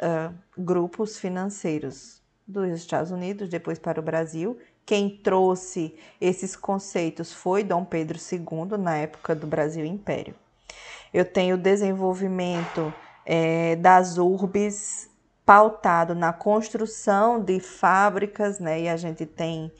uh, 0.00 0.34
grupos 0.58 1.18
financeiros 1.18 2.20
dos 2.46 2.68
Estados 2.70 3.10
Unidos, 3.10 3.48
depois 3.48 3.78
para 3.78 4.00
o 4.00 4.02
Brasil. 4.02 4.58
Quem 4.84 5.08
trouxe 5.08 5.94
esses 6.20 6.56
conceitos 6.56 7.32
foi 7.32 7.62
Dom 7.62 7.84
Pedro 7.84 8.18
II, 8.18 8.76
na 8.76 8.96
época 8.96 9.34
do 9.34 9.46
Brasil 9.46 9.84
Império. 9.84 10.34
Eu 11.14 11.24
tenho 11.24 11.54
o 11.54 11.58
desenvolvimento 11.58 12.92
é, 13.24 13.76
das 13.76 14.18
urbes 14.18 15.08
pautado 15.46 16.14
na 16.14 16.32
construção 16.32 17.40
de 17.40 17.58
fábricas, 17.58 18.58
né? 18.58 18.82
E 18.82 18.88
a 18.88 18.96
gente 18.96 19.26
tem 19.26 19.72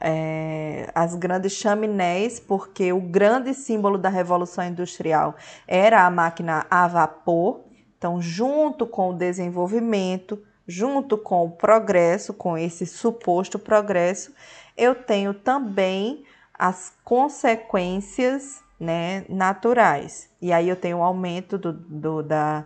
é, 0.00 0.90
as 0.94 1.14
grandes 1.14 1.52
chaminés, 1.52 2.38
porque 2.38 2.92
o 2.92 3.00
grande 3.00 3.54
símbolo 3.54 3.98
da 3.98 4.08
Revolução 4.08 4.64
Industrial 4.64 5.34
era 5.66 6.04
a 6.04 6.10
máquina 6.10 6.66
a 6.70 6.86
vapor. 6.86 7.60
Então, 7.96 8.20
junto 8.20 8.86
com 8.86 9.10
o 9.10 9.14
desenvolvimento, 9.14 10.42
junto 10.66 11.16
com 11.16 11.44
o 11.44 11.50
progresso, 11.50 12.34
com 12.34 12.58
esse 12.58 12.86
suposto 12.86 13.58
progresso, 13.58 14.32
eu 14.76 14.94
tenho 14.94 15.32
também 15.32 16.24
as 16.58 16.92
consequências 17.04 18.62
né, 18.78 19.24
naturais. 19.28 20.28
E 20.40 20.52
aí 20.52 20.68
eu 20.68 20.76
tenho 20.76 20.98
o 20.98 21.02
aumento 21.02 21.56
do, 21.56 21.72
do 21.72 22.22
da, 22.22 22.64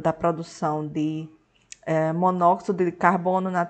da 0.00 0.12
produção 0.12 0.86
de 0.86 1.28
é, 1.84 2.12
monóxido 2.12 2.84
de 2.84 2.92
carbono 2.92 3.50
na, 3.50 3.68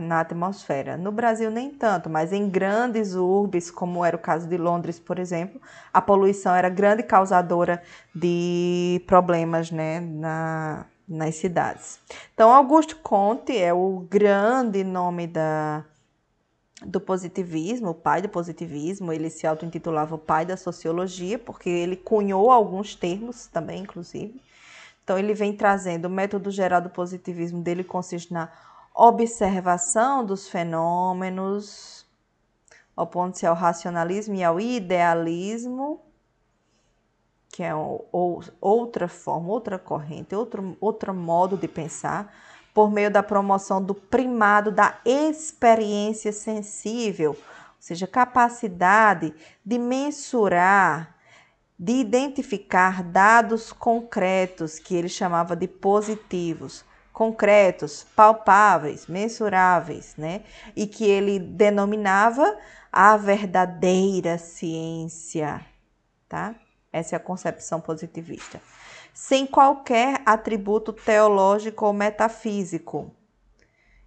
na, 0.00 0.20
atmosfera. 0.20 0.96
No 0.96 1.10
Brasil, 1.10 1.50
nem 1.50 1.70
tanto, 1.70 2.08
mas 2.08 2.32
em 2.32 2.48
grandes 2.48 3.14
urbes, 3.14 3.70
como 3.70 4.04
era 4.04 4.16
o 4.16 4.18
caso 4.18 4.46
de 4.48 4.56
Londres, 4.56 5.00
por 5.00 5.18
exemplo, 5.18 5.60
a 5.92 6.00
poluição 6.00 6.54
era 6.54 6.68
grande 6.68 7.02
causadora 7.02 7.82
de 8.14 9.02
problemas 9.06 9.70
né, 9.70 10.00
na, 10.00 10.86
nas 11.08 11.34
cidades. 11.34 11.98
Então, 12.32 12.52
Augusto 12.52 12.96
Comte 12.96 13.56
é 13.56 13.72
o 13.74 14.06
grande 14.08 14.84
nome 14.84 15.26
da, 15.26 15.84
do 16.86 17.00
positivismo, 17.00 17.90
o 17.90 17.94
pai 17.94 18.22
do 18.22 18.28
positivismo. 18.28 19.12
Ele 19.12 19.28
se 19.28 19.44
auto-intitulava 19.44 20.14
o 20.14 20.18
pai 20.18 20.46
da 20.46 20.56
sociologia, 20.56 21.36
porque 21.36 21.68
ele 21.68 21.96
cunhou 21.96 22.50
alguns 22.50 22.94
termos 22.94 23.46
também, 23.48 23.82
inclusive. 23.82 24.40
Então, 25.10 25.18
ele 25.18 25.34
vem 25.34 25.52
trazendo 25.52 26.04
o 26.04 26.08
método 26.08 26.52
geral 26.52 26.80
do 26.80 26.88
positivismo 26.88 27.60
dele 27.60 27.82
consiste 27.82 28.32
na 28.32 28.48
observação 28.94 30.24
dos 30.24 30.48
fenômenos, 30.48 32.06
opondo-se 32.96 33.44
ao 33.44 33.56
racionalismo 33.56 34.36
e 34.36 34.44
ao 34.44 34.60
idealismo. 34.60 36.00
que 37.48 37.64
é 37.64 37.74
ou, 37.74 38.44
outra 38.60 39.08
forma, 39.08 39.48
outra 39.48 39.80
corrente, 39.80 40.32
outro, 40.32 40.76
outro 40.80 41.12
modo 41.12 41.56
de 41.56 41.66
pensar, 41.66 42.32
por 42.72 42.88
meio 42.88 43.10
da 43.10 43.20
promoção 43.20 43.82
do 43.82 43.96
primado 43.96 44.70
da 44.70 45.00
experiência 45.04 46.30
sensível, 46.32 47.30
ou 47.30 47.36
seja, 47.80 48.06
capacidade 48.06 49.34
de 49.64 49.76
mensurar, 49.76 51.16
de 51.82 51.92
identificar 51.92 53.02
dados 53.02 53.72
concretos, 53.72 54.78
que 54.78 54.94
ele 54.94 55.08
chamava 55.08 55.56
de 55.56 55.66
positivos, 55.66 56.84
concretos, 57.10 58.06
palpáveis, 58.14 59.06
mensuráveis, 59.06 60.14
né? 60.18 60.42
E 60.76 60.86
que 60.86 61.06
ele 61.06 61.38
denominava 61.38 62.58
a 62.92 63.16
verdadeira 63.16 64.36
ciência, 64.36 65.64
tá? 66.28 66.54
Essa 66.92 67.16
é 67.16 67.18
a 67.18 67.20
concepção 67.20 67.80
positivista. 67.80 68.60
Sem 69.14 69.46
qualquer 69.46 70.20
atributo 70.26 70.92
teológico 70.92 71.86
ou 71.86 71.94
metafísico. 71.94 73.10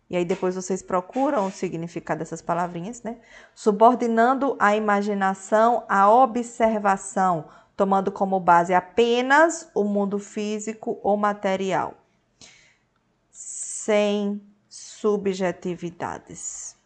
E 0.08 0.16
aí 0.16 0.26
depois 0.26 0.54
vocês 0.54 0.84
procuram 0.84 1.48
o 1.48 1.52
significado 1.52 2.20
dessas 2.20 2.40
palavrinhas, 2.40 3.02
né? 3.02 3.18
Subordinando 3.56 4.56
a 4.60 4.76
imaginação 4.76 5.84
à 5.90 6.08
observação, 6.08 7.46
tomando 7.76 8.12
como 8.12 8.40
base 8.40 8.74
apenas 8.74 9.70
o 9.74 9.84
mundo 9.84 10.20
físico 10.20 11.00
ou 11.04 11.18
material. 11.18 11.96
Sem 13.32 14.42
subjetividades. 14.70 16.78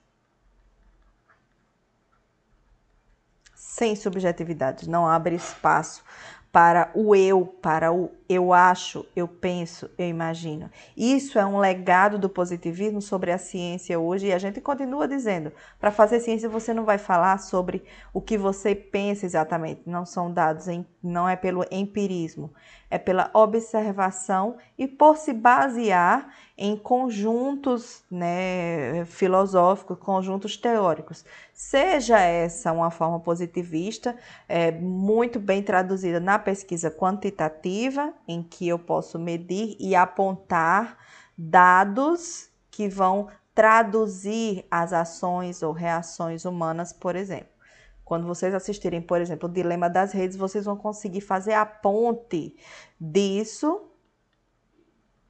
sem 3.78 3.96
subjetividade, 3.96 4.90
não 4.90 5.08
abre 5.08 5.36
espaço 5.36 6.04
para 6.52 6.90
o 6.96 7.16
eu, 7.16 7.46
para 7.46 7.92
o 7.92 8.10
eu 8.30 8.52
acho, 8.52 9.06
eu 9.16 9.28
penso, 9.28 9.90
eu 9.98 10.08
imagino. 10.08 10.70
Isso 10.96 11.40
é 11.40 11.46
um 11.46 11.60
legado 11.60 12.18
do 12.18 12.28
positivismo 12.28 13.02
sobre 13.02 13.32
a 13.32 13.38
ciência 13.38 13.98
hoje 13.98 14.28
e 14.28 14.34
a 14.34 14.38
gente 14.38 14.60
continua 14.60 15.08
dizendo: 15.08 15.52
para 15.80 15.92
fazer 15.92 16.20
ciência 16.20 16.50
você 16.50 16.74
não 16.74 16.84
vai 16.84 16.98
falar 16.98 17.38
sobre 17.40 17.84
o 18.14 18.22
que 18.22 18.38
você 18.38 18.76
pensa 18.76 19.26
exatamente, 19.26 19.82
não 19.86 20.06
são 20.06 20.32
dados, 20.32 20.68
em, 20.68 20.86
não 21.02 21.28
é 21.28 21.36
pelo 21.36 21.66
empirismo, 21.72 22.54
é 22.90 22.98
pela 22.98 23.30
observação 23.34 24.58
e 24.78 24.88
por 24.88 25.18
se 25.18 25.34
basear 25.34 26.34
em 26.58 26.76
conjuntos 26.76 28.04
né, 28.10 29.06
filosóficos, 29.06 30.00
conjuntos 30.00 30.58
teóricos. 30.58 31.24
Seja 31.54 32.20
essa 32.20 32.72
uma 32.72 32.90
forma 32.90 33.20
positivista, 33.20 34.16
é, 34.50 34.72
muito 34.72 35.40
bem 35.40 35.62
traduzida 35.62 36.20
na 36.20 36.40
pesquisa 36.40 36.90
quantitativa, 36.90 38.14
em 38.28 38.44
que 38.44 38.68
eu 38.68 38.78
posso 38.78 39.18
medir 39.18 39.76
e 39.80 39.96
apontar 39.96 40.98
dados 41.38 42.50
que 42.70 42.90
vão 42.90 43.28
traduzir 43.56 44.66
as 44.70 44.94
ações 44.94 45.64
ou 45.64 45.72
reações 45.72 46.46
humanas, 46.46 46.94
por 46.94 47.16
exemplo. 47.16 47.58
Quando 48.06 48.28
vocês 48.28 48.54
assistirem, 48.54 49.02
por 49.02 49.20
exemplo, 49.20 49.50
o 49.50 49.52
Dilema 49.52 49.90
das 49.90 50.12
Redes, 50.14 50.38
vocês 50.38 50.66
vão 50.66 50.78
conseguir 50.78 51.22
fazer 51.22 51.54
a 51.54 51.66
ponte 51.66 52.56
disso, 53.00 53.90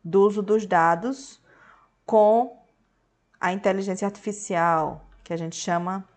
do 0.03 0.21
uso 0.23 0.41
dos 0.41 0.65
dados, 0.65 1.41
com 2.05 2.62
a 3.39 3.51
inteligência 3.51 4.05
artificial, 4.05 5.05
que 5.23 5.33
a 5.33 5.38
gente 5.38 5.55
chama, 5.55 6.07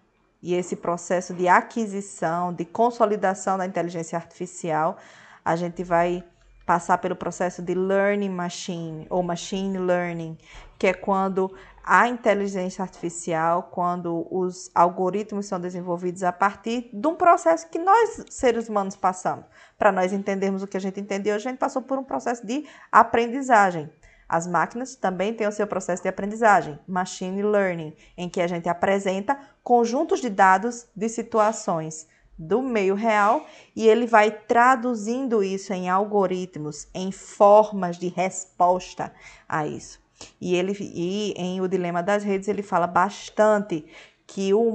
e 0.42 0.54
esse 0.54 0.76
processo 0.76 1.34
de 1.34 1.48
aquisição, 1.48 2.52
de 2.52 2.64
consolidação 2.64 3.58
da 3.58 3.66
inteligência 3.66 4.16
artificial, 4.16 4.96
a 5.44 5.56
gente 5.56 5.82
vai 5.82 6.24
passar 6.70 6.98
pelo 6.98 7.16
processo 7.16 7.60
de 7.60 7.74
learning 7.74 8.28
machine 8.28 9.04
ou 9.10 9.24
machine 9.24 9.76
learning, 9.76 10.38
que 10.78 10.86
é 10.86 10.94
quando 10.94 11.52
a 11.82 12.06
inteligência 12.06 12.80
artificial, 12.80 13.64
quando 13.72 14.24
os 14.30 14.70
algoritmos 14.72 15.46
são 15.46 15.58
desenvolvidos 15.58 16.22
a 16.22 16.30
partir 16.30 16.88
de 16.92 17.08
um 17.08 17.16
processo 17.16 17.68
que 17.68 17.78
nós, 17.80 18.24
seres 18.30 18.68
humanos, 18.68 18.94
passamos. 18.94 19.46
Para 19.76 19.90
nós 19.90 20.12
entendermos 20.12 20.62
o 20.62 20.66
que 20.68 20.76
a 20.76 20.80
gente 20.80 21.00
entendeu, 21.00 21.34
a 21.34 21.40
gente 21.40 21.58
passou 21.58 21.82
por 21.82 21.98
um 21.98 22.04
processo 22.04 22.46
de 22.46 22.64
aprendizagem. 22.92 23.90
As 24.28 24.46
máquinas 24.46 24.94
também 24.94 25.34
têm 25.34 25.48
o 25.48 25.52
seu 25.52 25.66
processo 25.66 26.04
de 26.04 26.08
aprendizagem, 26.08 26.78
machine 26.86 27.42
learning, 27.42 27.96
em 28.16 28.28
que 28.28 28.40
a 28.40 28.46
gente 28.46 28.68
apresenta 28.68 29.36
conjuntos 29.64 30.20
de 30.20 30.30
dados 30.30 30.86
de 30.94 31.08
situações 31.08 32.06
do 32.40 32.62
meio 32.62 32.94
real 32.94 33.46
e 33.76 33.86
ele 33.86 34.06
vai 34.06 34.30
traduzindo 34.30 35.44
isso 35.44 35.74
em 35.74 35.90
algoritmos, 35.90 36.88
em 36.94 37.12
formas 37.12 37.98
de 37.98 38.08
resposta 38.08 39.12
a 39.46 39.66
isso. 39.66 40.00
E 40.40 40.54
ele 40.54 40.74
e 40.80 41.34
em 41.36 41.60
o 41.60 41.68
dilema 41.68 42.02
das 42.02 42.24
redes 42.24 42.48
ele 42.48 42.62
fala 42.62 42.86
bastante 42.86 43.84
que 44.26 44.54
o, 44.54 44.72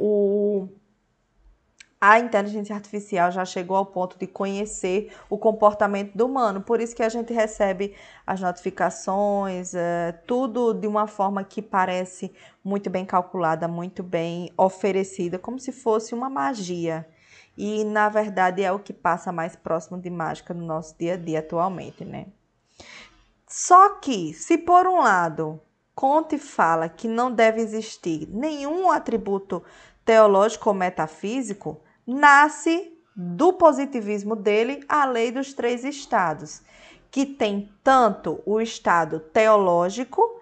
o 0.00 0.68
a 2.00 2.18
inteligência 2.18 2.74
artificial 2.74 3.30
já 3.30 3.44
chegou 3.44 3.76
ao 3.76 3.86
ponto 3.86 4.18
de 4.18 4.26
conhecer 4.26 5.12
o 5.30 5.38
comportamento 5.38 6.14
do 6.14 6.26
humano. 6.26 6.60
Por 6.60 6.80
isso 6.80 6.94
que 6.94 7.02
a 7.02 7.08
gente 7.08 7.32
recebe 7.32 7.94
as 8.26 8.40
notificações, 8.40 9.74
é, 9.74 10.12
tudo 10.26 10.74
de 10.74 10.86
uma 10.86 11.06
forma 11.06 11.42
que 11.42 11.62
parece 11.62 12.32
muito 12.62 12.90
bem 12.90 13.04
calculada, 13.04 13.66
muito 13.66 14.02
bem 14.02 14.52
oferecida, 14.56 15.38
como 15.38 15.58
se 15.58 15.72
fosse 15.72 16.14
uma 16.14 16.28
magia. 16.28 17.08
E 17.56 17.84
na 17.84 18.08
verdade 18.08 18.62
é 18.62 18.72
o 18.72 18.78
que 18.78 18.92
passa 18.92 19.32
mais 19.32 19.56
próximo 19.56 19.98
de 19.98 20.10
mágica 20.10 20.52
no 20.52 20.66
nosso 20.66 20.96
dia 20.98 21.14
a 21.14 21.16
dia 21.16 21.38
atualmente, 21.38 22.04
né? 22.04 22.26
Só 23.46 24.00
que, 24.00 24.34
se 24.34 24.58
por 24.58 24.86
um 24.86 24.98
lado 24.98 25.60
Conte 25.94 26.38
fala 26.38 26.88
que 26.88 27.06
não 27.06 27.30
deve 27.30 27.60
existir 27.60 28.28
nenhum 28.28 28.90
atributo 28.90 29.62
teológico 30.04 30.68
ou 30.68 30.74
metafísico, 30.74 31.80
nasce 32.06 32.92
do 33.14 33.52
positivismo 33.52 34.34
dele 34.34 34.84
a 34.88 35.04
lei 35.04 35.30
dos 35.30 35.52
três 35.52 35.84
estados, 35.84 36.62
que 37.10 37.24
tem 37.24 37.72
tanto 37.82 38.42
o 38.44 38.60
estado 38.60 39.20
teológico, 39.20 40.40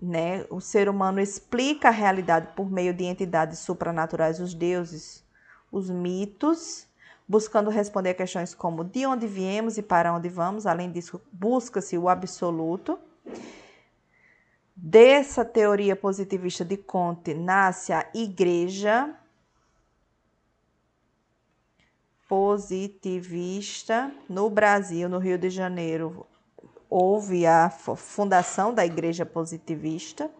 né? 0.00 0.44
O 0.50 0.60
ser 0.60 0.88
humano 0.88 1.20
explica 1.20 1.88
a 1.88 1.92
realidade 1.92 2.48
por 2.54 2.70
meio 2.70 2.92
de 2.92 3.04
entidades 3.04 3.60
supranaturais, 3.60 4.40
os 4.40 4.54
deuses, 4.54 5.24
os 5.70 5.90
mitos, 5.90 6.86
buscando 7.26 7.70
responder 7.70 8.10
a 8.10 8.14
questões 8.14 8.54
como 8.54 8.82
de 8.82 9.06
onde 9.06 9.26
viemos 9.26 9.76
e 9.76 9.82
para 9.82 10.12
onde 10.12 10.28
vamos. 10.28 10.66
Além 10.66 10.90
disso, 10.90 11.20
busca-se 11.32 11.96
o 11.98 12.08
absoluto. 12.08 12.98
Dessa 14.80 15.44
teoria 15.44 15.96
positivista 15.96 16.64
de 16.64 16.76
Conte 16.76 17.34
nasce 17.34 17.92
a 17.92 18.08
igreja, 18.14 19.12
positivista 22.28 24.12
no 24.28 24.48
Brasil, 24.48 25.08
no 25.08 25.18
Rio 25.18 25.36
de 25.36 25.50
Janeiro, 25.50 26.24
houve 26.88 27.44
a 27.44 27.68
fundação 27.68 28.72
da 28.72 28.86
Igreja 28.86 29.26
Positivista. 29.26 30.30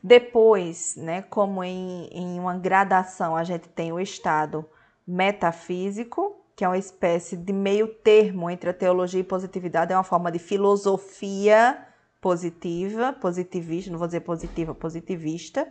Depois, 0.00 0.94
né, 0.94 1.20
como 1.22 1.64
em, 1.64 2.06
em 2.12 2.38
uma 2.38 2.56
gradação, 2.56 3.34
a 3.34 3.42
gente 3.42 3.68
tem 3.70 3.92
o 3.92 3.98
estado 3.98 4.64
metafísico, 5.04 6.36
que 6.54 6.64
é 6.64 6.68
uma 6.68 6.78
espécie 6.78 7.36
de 7.36 7.52
meio 7.52 7.88
termo 7.88 8.48
entre 8.48 8.70
a 8.70 8.74
teologia 8.74 9.18
e 9.20 9.24
positividade, 9.24 9.92
é 9.92 9.96
uma 9.96 10.04
forma 10.04 10.30
de 10.30 10.38
filosofia 10.38 11.88
positiva, 12.22 13.12
positivista, 13.12 13.90
não 13.90 13.98
vou 13.98 14.06
dizer 14.06 14.20
positiva, 14.20 14.72
positivista. 14.72 15.70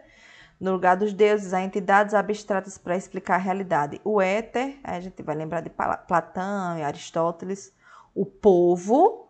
No 0.59 0.73
lugar 0.73 0.97
dos 0.97 1.13
deuses, 1.13 1.53
há 1.53 1.61
entidades 1.61 2.13
abstratas 2.13 2.77
para 2.77 2.95
explicar 2.95 3.35
a 3.35 3.37
realidade. 3.37 4.01
O 4.03 4.21
éter, 4.21 4.77
a 4.83 4.99
gente 4.99 5.23
vai 5.23 5.33
lembrar 5.33 5.61
de 5.61 5.69
Platão 5.69 6.77
e 6.77 6.83
Aristóteles. 6.83 7.73
O 8.13 8.25
povo, 8.25 9.29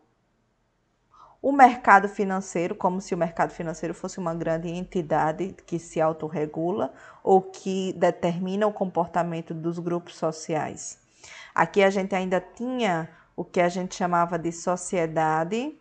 o 1.39 1.51
mercado 1.51 2.09
financeiro, 2.09 2.74
como 2.74 2.99
se 2.99 3.13
o 3.13 3.17
mercado 3.17 3.51
financeiro 3.51 3.93
fosse 3.93 4.17
uma 4.17 4.34
grande 4.34 4.69
entidade 4.69 5.55
que 5.65 5.78
se 5.78 6.01
autorregula 6.01 6.91
ou 7.24 7.39
que 7.39 7.93
determina 7.93 8.65
o 8.65 8.74
comportamento 8.74 9.53
dos 9.53 9.78
grupos 9.78 10.15
sociais. 10.15 10.97
Aqui 11.53 11.84
a 11.84 11.89
gente 11.91 12.15
ainda 12.15 12.41
tinha 12.41 13.07
o 13.36 13.45
que 13.45 13.61
a 13.61 13.69
gente 13.69 13.95
chamava 13.95 14.39
de 14.39 14.51
sociedade 14.51 15.80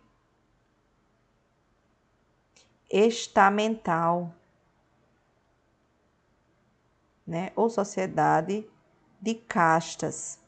estamental 2.91 4.33
né, 7.25 7.51
ou 7.55 7.69
sociedade 7.69 8.67
de 9.21 9.35
castas. 9.35 10.39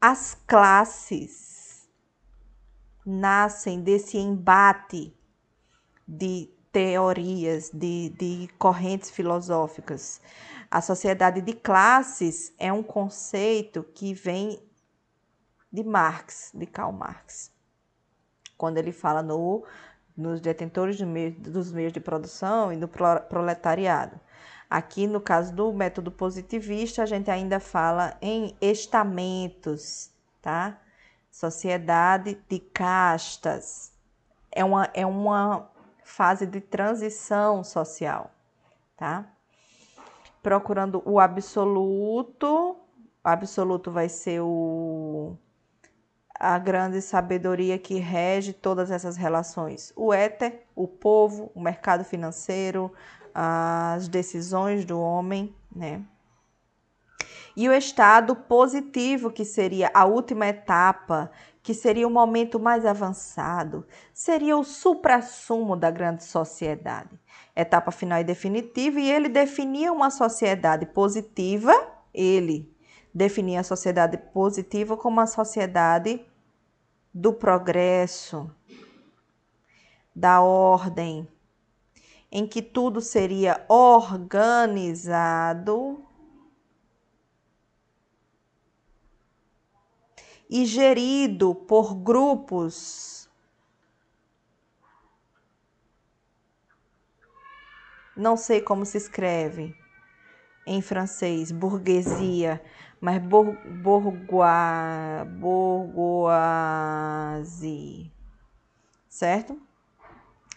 As 0.00 0.34
classes 0.46 1.88
nascem 3.06 3.80
desse 3.80 4.18
embate 4.18 5.14
de 6.06 6.50
teorias, 6.72 7.70
de, 7.72 8.10
de 8.10 8.48
correntes 8.58 9.10
filosóficas. 9.10 10.20
A 10.70 10.80
sociedade 10.80 11.40
de 11.40 11.52
classes 11.52 12.52
é 12.58 12.72
um 12.72 12.82
conceito 12.82 13.84
que 13.94 14.12
vem 14.12 14.60
de 15.72 15.84
Marx, 15.84 16.50
de 16.54 16.66
Karl 16.66 16.92
Marx, 16.92 17.52
quando 18.56 18.78
ele 18.78 18.92
fala 18.92 19.22
no, 19.22 19.64
nos 20.16 20.40
detentores 20.40 20.98
dos 21.38 21.72
meios 21.72 21.92
de 21.92 22.00
produção 22.00 22.72
e 22.72 22.76
no 22.76 22.88
proletariado. 22.88 24.18
Aqui, 24.68 25.06
no 25.06 25.20
caso 25.20 25.54
do 25.54 25.72
método 25.72 26.10
positivista, 26.10 27.02
a 27.02 27.06
gente 27.06 27.30
ainda 27.30 27.60
fala 27.60 28.16
em 28.20 28.56
estamentos, 28.60 30.10
tá? 30.40 30.78
Sociedade 31.30 32.38
de 32.48 32.58
castas. 32.58 33.92
É 34.50 34.64
uma, 34.64 34.88
é 34.94 35.04
uma 35.04 35.68
fase 36.04 36.46
de 36.46 36.60
transição 36.60 37.64
social, 37.64 38.30
tá? 38.96 39.34
procurando 40.44 41.02
o 41.06 41.18
absoluto. 41.18 42.76
O 43.24 43.28
absoluto 43.28 43.90
vai 43.90 44.10
ser 44.10 44.40
o, 44.42 45.36
a 46.38 46.58
grande 46.58 47.00
sabedoria 47.00 47.78
que 47.78 47.98
rege 47.98 48.52
todas 48.52 48.90
essas 48.90 49.16
relações. 49.16 49.92
O 49.96 50.12
éter, 50.12 50.64
o 50.74 50.86
povo, 50.88 51.50
o 51.54 51.60
mercado 51.60 52.04
financeiro, 52.04 52.92
as 53.34 54.08
decisões 54.08 54.84
do 54.84 55.00
homem, 55.00 55.54
né? 55.74 56.02
E 57.56 57.68
o 57.68 57.72
estado 57.72 58.34
positivo, 58.34 59.30
que 59.30 59.44
seria 59.44 59.90
a 59.94 60.04
última 60.04 60.46
etapa, 60.46 61.30
que 61.62 61.72
seria 61.72 62.06
o 62.06 62.10
momento 62.10 62.58
mais 62.58 62.84
avançado, 62.84 63.86
seria 64.12 64.56
o 64.56 64.64
suprassumo 64.64 65.76
da 65.76 65.90
grande 65.90 66.24
sociedade 66.24 67.18
etapa 67.54 67.90
final 67.90 68.20
e 68.20 68.24
definitiva, 68.24 68.98
e 68.98 69.10
ele 69.10 69.28
definia 69.28 69.92
uma 69.92 70.10
sociedade 70.10 70.86
positiva, 70.86 71.72
ele 72.12 72.73
definia 73.14 73.60
a 73.60 73.64
sociedade 73.64 74.16
positiva 74.18 74.96
como 74.96 75.20
a 75.20 75.26
sociedade 75.26 76.26
do 77.12 77.32
progresso, 77.32 78.50
da 80.14 80.40
ordem, 80.42 81.28
em 82.30 82.46
que 82.46 82.60
tudo 82.60 83.00
seria 83.00 83.64
organizado 83.68 85.14
e 90.50 90.66
gerido 90.66 91.54
por 91.54 91.94
grupos 91.94 93.14
Não 98.16 98.36
sei 98.36 98.60
como 98.60 98.86
se 98.86 98.96
escreve 98.96 99.76
em 100.66 100.80
francês, 100.80 101.50
burguesia, 101.50 102.62
mas 103.04 103.22
bourgeois, 103.22 104.18
bourgeoisie, 105.38 108.10
certo? 109.10 109.60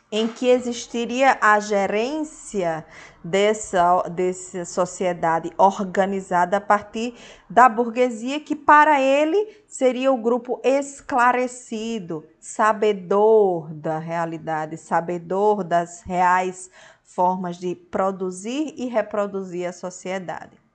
Em 0.10 0.30
que 0.30 0.48
existiria 0.48 1.38
a 1.41 1.60
gerência 1.60 2.86
dessa, 3.22 4.02
dessa 4.04 4.64
sociedade 4.64 5.52
organizada 5.58 6.56
a 6.56 6.62
partir 6.62 7.16
da 7.50 7.68
burguesia, 7.68 8.39
que 8.39 8.56
para 8.56 9.02
ele 9.02 9.66
seria 9.68 10.10
o 10.10 10.18
grupo 10.18 10.62
esclarecido, 10.64 12.24
sabedor 12.39 13.74
da 13.74 14.00
realidade, 14.00 14.78
sabedor 14.78 15.66
das 15.66 16.02
reais 16.02 16.72
formas 17.04 17.58
de 17.58 17.76
produzir 17.76 18.74
e 18.78 18.86
reproduzir 18.86 19.68
a 19.68 19.74
sociedade. 19.74 20.66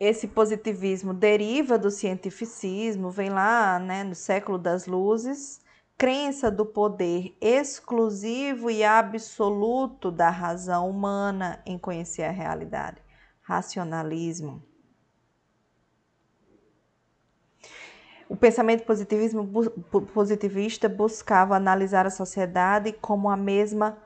Esse 0.00 0.28
positivismo 0.28 1.12
deriva 1.12 1.76
do 1.76 1.90
cientificismo, 1.90 3.10
vem 3.10 3.30
lá 3.30 3.80
né, 3.80 4.04
no 4.04 4.14
século 4.14 4.56
das 4.56 4.86
luzes, 4.86 5.60
crença 5.96 6.52
do 6.52 6.64
poder 6.64 7.36
exclusivo 7.40 8.70
e 8.70 8.84
absoluto 8.84 10.12
da 10.12 10.30
razão 10.30 10.88
humana 10.88 11.60
em 11.66 11.76
conhecer 11.76 12.22
a 12.22 12.30
realidade, 12.30 13.02
racionalismo. 13.42 14.62
O 18.28 18.36
pensamento 18.36 18.84
positivismo, 18.84 19.50
positivista 20.14 20.88
buscava 20.88 21.56
analisar 21.56 22.06
a 22.06 22.10
sociedade 22.10 22.92
como 22.92 23.28
a 23.28 23.36
mesma 23.36 23.98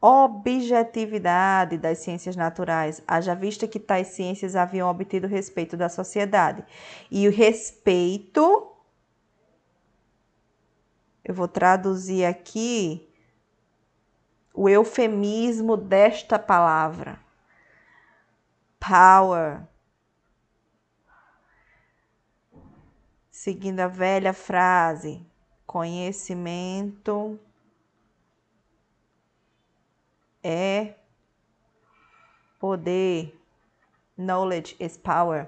objetividade 0.00 1.76
das 1.76 1.98
ciências 1.98 2.36
naturais, 2.36 3.02
haja 3.06 3.34
vista 3.34 3.66
que 3.66 3.80
tais 3.80 4.08
ciências 4.08 4.54
haviam 4.54 4.88
obtido 4.88 5.26
respeito 5.26 5.76
da 5.76 5.88
sociedade. 5.88 6.64
E 7.10 7.26
o 7.26 7.32
respeito, 7.32 8.72
eu 11.24 11.34
vou 11.34 11.48
traduzir 11.48 12.24
aqui 12.24 13.08
o 14.54 14.68
eufemismo 14.68 15.76
desta 15.76 16.38
palavra. 16.38 17.18
Power 18.78 19.62
seguindo 23.38 23.78
a 23.80 23.86
velha 23.86 24.32
frase: 24.32 25.24
conhecimento 25.64 27.38
é 30.42 30.94
poder. 32.58 33.34
Knowledge 34.16 34.74
is 34.80 34.96
power. 34.96 35.46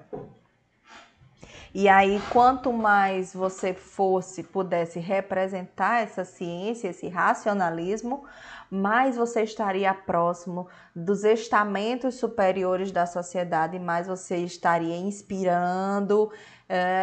E 1.72 1.88
aí, 1.88 2.20
quanto 2.32 2.72
mais 2.72 3.32
você 3.32 3.72
fosse, 3.72 4.42
pudesse 4.42 4.98
representar 4.98 6.02
essa 6.02 6.24
ciência, 6.24 6.88
esse 6.88 7.08
racionalismo, 7.08 8.24
mais 8.68 9.16
você 9.16 9.42
estaria 9.42 9.94
próximo 9.94 10.68
dos 10.94 11.22
estamentos 11.22 12.16
superiores 12.16 12.90
da 12.90 13.06
sociedade, 13.06 13.78
mais 13.78 14.08
você 14.08 14.38
estaria 14.38 14.96
inspirando, 14.96 16.24
uh, 16.24 16.30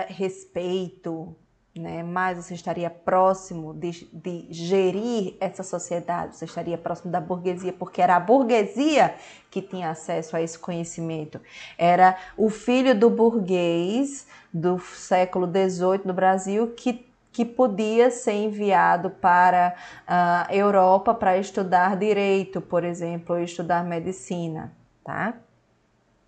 respeito, 0.07 1.33
né? 1.79 2.03
mais 2.03 2.37
você 2.37 2.53
estaria 2.53 2.89
próximo 2.89 3.73
de, 3.73 4.09
de 4.11 4.47
gerir 4.49 5.35
essa 5.39 5.63
sociedade, 5.63 6.35
você 6.35 6.45
estaria 6.45 6.77
próximo 6.77 7.11
da 7.11 7.19
burguesia, 7.19 7.73
porque 7.73 8.01
era 8.01 8.15
a 8.15 8.19
burguesia 8.19 9.15
que 9.49 9.61
tinha 9.61 9.89
acesso 9.89 10.35
a 10.35 10.41
esse 10.41 10.57
conhecimento. 10.57 11.39
Era 11.77 12.17
o 12.35 12.49
filho 12.49 12.97
do 12.97 13.09
burguês 13.09 14.27
do 14.53 14.79
século 14.79 15.47
XVIII 15.47 16.01
no 16.05 16.13
Brasil 16.13 16.73
que 16.75 17.07
que 17.37 17.45
podia 17.45 18.09
ser 18.09 18.33
enviado 18.33 19.11
para 19.11 19.75
a 20.07 20.47
Europa 20.49 21.13
para 21.13 21.37
estudar 21.37 21.95
direito, 21.95 22.59
por 22.59 22.83
exemplo, 22.83 23.35
ou 23.35 23.41
estudar 23.43 23.83
medicina, 23.83 24.73
tá? 25.03 25.35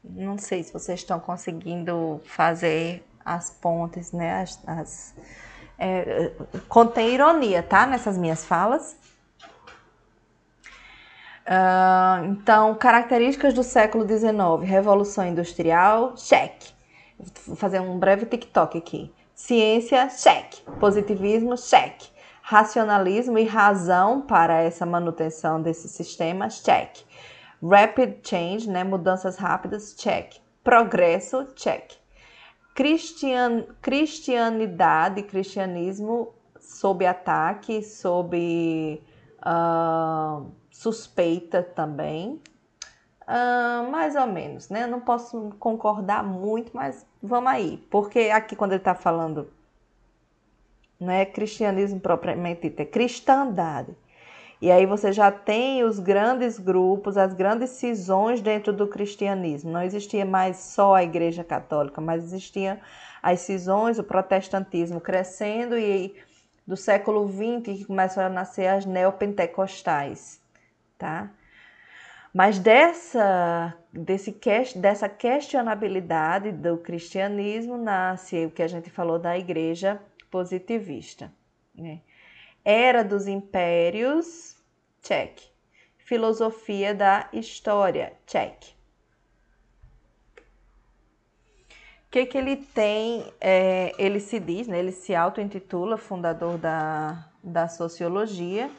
Não 0.03 0.37
sei 0.37 0.61
se 0.61 0.71
vocês 0.71 0.99
estão 0.99 1.19
conseguindo 1.19 2.21
fazer 2.25 3.03
as 3.35 3.49
pontes, 3.49 4.11
né? 4.11 4.41
As, 4.41 4.59
as 4.67 5.15
é, 5.77 6.31
contém 6.67 7.13
ironia, 7.13 7.63
tá? 7.63 7.85
Nessas 7.85 8.17
minhas 8.17 8.43
falas. 8.45 8.97
Uh, 11.45 12.25
então, 12.25 12.75
características 12.75 13.53
do 13.53 13.63
século 13.63 14.07
XIX: 14.07 14.33
Revolução 14.63 15.25
Industrial, 15.25 16.15
cheque. 16.17 16.73
Vou 17.47 17.55
fazer 17.55 17.79
um 17.79 17.97
breve 17.97 18.25
TikTok 18.25 18.77
aqui. 18.77 19.13
Ciência, 19.33 20.09
cheque. 20.09 20.61
Positivismo, 20.79 21.57
cheque. 21.57 22.09
Racionalismo 22.41 23.37
e 23.37 23.45
razão 23.45 24.21
para 24.21 24.61
essa 24.61 24.85
manutenção 24.85 25.61
desse 25.61 25.87
sistema, 25.87 26.49
cheque. 26.49 27.03
Rapid 27.63 28.27
change, 28.27 28.69
né? 28.69 28.83
Mudanças 28.83 29.37
rápidas, 29.37 29.95
check. 29.95 30.35
Progresso, 30.63 31.45
check 31.55 31.99
cristian, 32.79 33.65
cristianidade, 33.81 35.23
cristianismo 35.23 36.33
sob 36.61 37.05
ataque, 37.05 37.83
sob 37.83 39.03
uh, 39.45 40.49
suspeita 40.71 41.61
também. 41.61 42.41
Uh, 43.23 43.91
mais 43.91 44.15
ou 44.15 44.25
menos, 44.27 44.69
né? 44.69 44.87
Não 44.87 45.01
posso 45.01 45.53
concordar 45.59 46.23
muito, 46.23 46.71
mas 46.73 47.05
vamos 47.21 47.51
aí. 47.51 47.85
Porque 47.91 48.31
aqui, 48.33 48.55
quando 48.55 48.71
ele 48.71 48.79
está 48.79 48.95
falando, 48.95 49.51
não 50.97 51.11
é 51.11 51.25
cristianismo 51.25 51.99
propriamente 51.99 52.61
dito, 52.69 52.79
é 52.79 52.85
cristandade. 52.85 53.93
E 54.61 54.69
aí 54.71 54.85
você 54.85 55.13
já 55.13 55.31
tem 55.31 55.83
os 55.83 55.99
grandes 55.99 56.59
grupos, 56.59 57.17
as 57.17 57.33
grandes 57.33 57.69
cisões 57.71 58.41
dentro 58.41 58.73
do 58.73 58.87
cristianismo. 58.87 59.71
Não 59.71 59.81
existia 59.81 60.25
mais 60.25 60.57
só 60.57 60.95
a 60.95 61.03
Igreja 61.03 61.43
Católica, 61.43 62.01
mas 62.01 62.23
existiam 62.25 62.77
as 63.23 63.39
cisões, 63.41 63.99
o 63.99 64.03
protestantismo 64.03 64.99
crescendo 64.99 65.77
e 65.77 66.13
do 66.67 66.75
século 66.75 67.27
XX 67.27 67.77
que 67.77 67.85
começam 67.85 68.23
a 68.23 68.29
nascer 68.29 68.67
as 68.67 68.85
neopentecostais, 68.85 70.39
tá? 70.97 71.31
Mas 72.33 72.59
dessa, 72.59 73.75
desse, 73.91 74.37
dessa 74.75 75.09
questionabilidade 75.09 76.51
do 76.51 76.77
cristianismo 76.77 77.75
nasce 77.75 78.45
o 78.45 78.51
que 78.51 78.61
a 78.61 78.67
gente 78.67 78.89
falou 78.89 79.17
da 79.17 79.35
igreja 79.37 79.99
positivista. 80.29 81.33
Né? 81.73 82.01
Era 82.63 83.03
dos 83.03 83.27
impérios, 83.27 84.55
check. 85.01 85.39
Filosofia 85.97 86.93
da 86.93 87.29
história, 87.31 88.13
check. 88.25 88.63
O 92.07 92.11
que, 92.11 92.25
que 92.25 92.37
ele 92.37 92.55
tem? 92.55 93.23
É, 93.39 93.93
ele 93.99 94.19
se 94.19 94.39
diz, 94.39 94.67
né, 94.67 94.79
ele 94.79 94.91
se 94.91 95.13
auto-intitula 95.13 95.95
fundador 95.95 96.57
da, 96.57 97.29
da 97.43 97.67
sociologia 97.67 98.71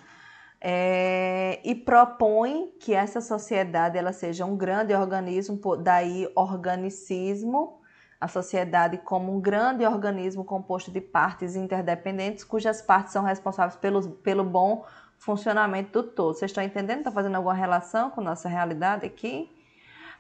é, 0.61 1.59
e 1.65 1.75
propõe 1.75 2.73
que 2.79 2.93
essa 2.93 3.21
sociedade 3.21 3.97
ela 3.97 4.13
seja 4.13 4.45
um 4.45 4.57
grande 4.57 4.93
organismo, 4.95 5.59
daí 5.77 6.31
organicismo, 6.35 7.80
a 8.21 8.29
sociedade 8.29 8.99
como 8.99 9.35
um 9.35 9.41
grande 9.41 9.85
organismo 9.87 10.45
composto 10.45 10.91
de 10.91 11.01
partes 11.01 11.57
interdependentes, 11.57 12.45
cujas 12.45 12.83
partes 12.83 13.13
são 13.13 13.25
responsáveis 13.25 13.77
pelo, 13.77 14.11
pelo 14.17 14.45
bom 14.45 14.85
funcionamento 15.17 16.03
do 16.03 16.09
todo. 16.09 16.35
Vocês 16.35 16.51
estão 16.51 16.63
entendendo? 16.63 16.99
Está 16.99 17.11
fazendo 17.11 17.37
alguma 17.37 17.55
relação 17.55 18.11
com 18.11 18.21
nossa 18.21 18.49
realidade 18.49 19.07
aqui? 19.07 19.51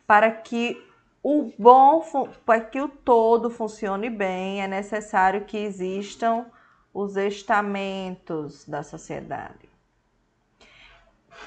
Para 0.07 0.31
que 0.31 0.83
o 1.23 1.53
bom, 1.59 2.03
para 2.47 2.61
que 2.61 2.81
o 2.81 2.89
todo 2.89 3.51
funcione 3.51 4.09
bem, 4.09 4.63
é 4.63 4.67
necessário 4.67 5.45
que 5.45 5.59
existam 5.59 6.47
os 6.93 7.17
estamentos 7.17 8.67
da 8.67 8.83
sociedade. 8.83 9.70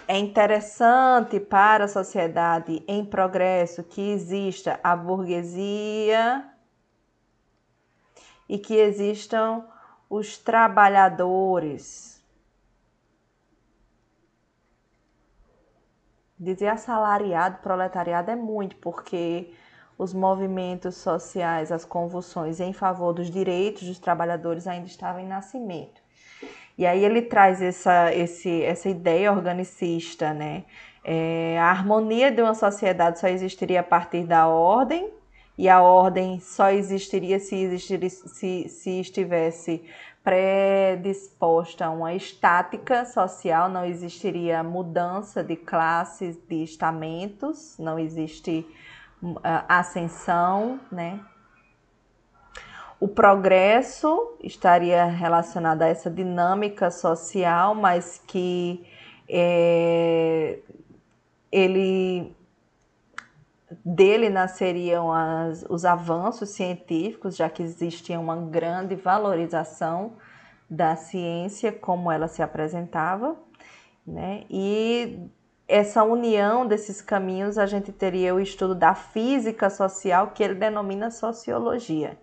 É 0.07 0.17
interessante 0.17 1.39
para 1.39 1.85
a 1.85 1.87
sociedade 1.87 2.83
em 2.87 3.05
progresso 3.05 3.83
que 3.83 4.01
exista 4.11 4.79
a 4.83 4.95
burguesia 4.95 6.45
e 8.49 8.59
que 8.59 8.75
existam 8.75 9.65
os 10.09 10.37
trabalhadores. 10.37 12.21
Dizer 16.37 16.67
assalariado, 16.67 17.59
proletariado 17.59 18.29
é 18.29 18.35
muito, 18.35 18.75
porque 18.75 19.53
os 19.97 20.13
movimentos 20.13 20.95
sociais, 20.97 21.71
as 21.71 21.85
convulsões 21.85 22.59
em 22.59 22.73
favor 22.73 23.13
dos 23.13 23.31
direitos 23.31 23.87
dos 23.87 23.99
trabalhadores 23.99 24.67
ainda 24.67 24.87
estavam 24.87 25.21
em 25.21 25.27
nascimento. 25.27 26.02
E 26.77 26.85
aí 26.85 27.03
ele 27.03 27.21
traz 27.21 27.61
essa, 27.61 28.13
esse, 28.13 28.63
essa 28.63 28.89
ideia 28.89 29.31
organicista, 29.31 30.33
né? 30.33 30.63
É, 31.03 31.59
a 31.59 31.65
harmonia 31.65 32.31
de 32.31 32.41
uma 32.41 32.53
sociedade 32.53 33.19
só 33.19 33.27
existiria 33.27 33.81
a 33.81 33.83
partir 33.83 34.23
da 34.23 34.47
ordem, 34.47 35.11
e 35.57 35.69
a 35.69 35.81
ordem 35.81 36.39
só 36.39 36.71
existiria 36.71 37.39
se, 37.39 37.55
existir, 37.55 38.09
se, 38.09 38.67
se 38.69 38.99
estivesse 38.99 39.83
predisposta 40.23 41.85
a 41.85 41.89
uma 41.91 42.13
estática 42.13 43.05
social, 43.05 43.69
não 43.69 43.85
existiria 43.85 44.63
mudança 44.63 45.43
de 45.43 45.55
classes, 45.55 46.37
de 46.47 46.63
estamentos, 46.63 47.77
não 47.77 47.99
existe 47.99 48.65
uh, 49.21 49.39
ascensão, 49.67 50.79
né? 50.91 51.19
O 52.99 53.07
progresso 53.07 54.37
estaria 54.41 55.05
relacionado 55.05 55.81
a 55.81 55.87
essa 55.87 56.09
dinâmica 56.09 56.89
social, 56.89 57.75
mas 57.75 58.21
que 58.25 58.85
é, 59.27 60.59
ele 61.51 62.35
dele 63.83 64.29
nasceriam 64.29 65.11
as, 65.11 65.65
os 65.69 65.85
avanços 65.85 66.49
científicos, 66.49 67.35
já 67.35 67.49
que 67.49 67.63
existia 67.63 68.19
uma 68.19 68.35
grande 68.35 68.95
valorização 68.95 70.13
da 70.69 70.95
ciência 70.95 71.71
como 71.71 72.11
ela 72.11 72.27
se 72.27 72.41
apresentava, 72.41 73.35
né? 74.05 74.43
E 74.49 75.27
essa 75.67 76.03
união 76.03 76.67
desses 76.67 77.01
caminhos 77.01 77.57
a 77.57 77.65
gente 77.65 77.91
teria 77.91 78.35
o 78.35 78.39
estudo 78.39 78.75
da 78.75 78.93
física 78.93 79.69
social 79.69 80.31
que 80.31 80.43
ele 80.43 80.55
denomina 80.55 81.09
sociologia. 81.09 82.17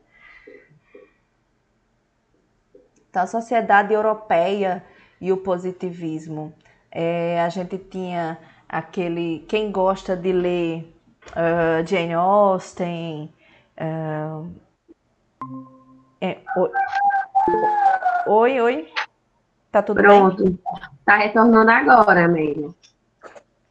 Então, 3.11 3.23
a 3.25 3.27
sociedade 3.27 3.93
europeia 3.93 4.85
e 5.21 5.33
o 5.33 5.37
positivismo. 5.37 6.55
É, 6.91 7.43
a 7.43 7.49
gente 7.49 7.77
tinha 7.77 8.39
aquele. 8.69 9.41
Quem 9.49 9.73
gosta 9.73 10.17
de 10.17 10.33
ler 10.33 10.97
uh, 11.31 11.87
Jane 11.87 12.15
Austen. 12.15 13.35
Uh, 13.77 14.55
é, 16.21 16.39
oi, 16.57 16.71
oi, 18.27 18.61
oi. 18.61 18.93
Tá 19.73 19.83
tudo 19.83 20.01
Pronto. 20.01 20.45
bem? 20.45 20.55
Pronto. 20.57 20.81
Tá 21.05 21.17
retornando 21.17 21.71
agora, 21.71 22.25
Amélia. 22.25 22.71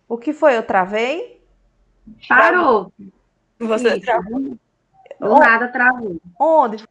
O 0.07 0.17
que 0.17 0.33
foi? 0.33 0.57
Eu 0.57 0.63
travei? 0.63 1.41
Parou. 2.27 2.91
Você 3.59 3.99
travou? 4.01 4.57
Do 5.19 5.39
nada 5.39 5.67
travou. 5.67 6.19
Onde? 6.39 6.83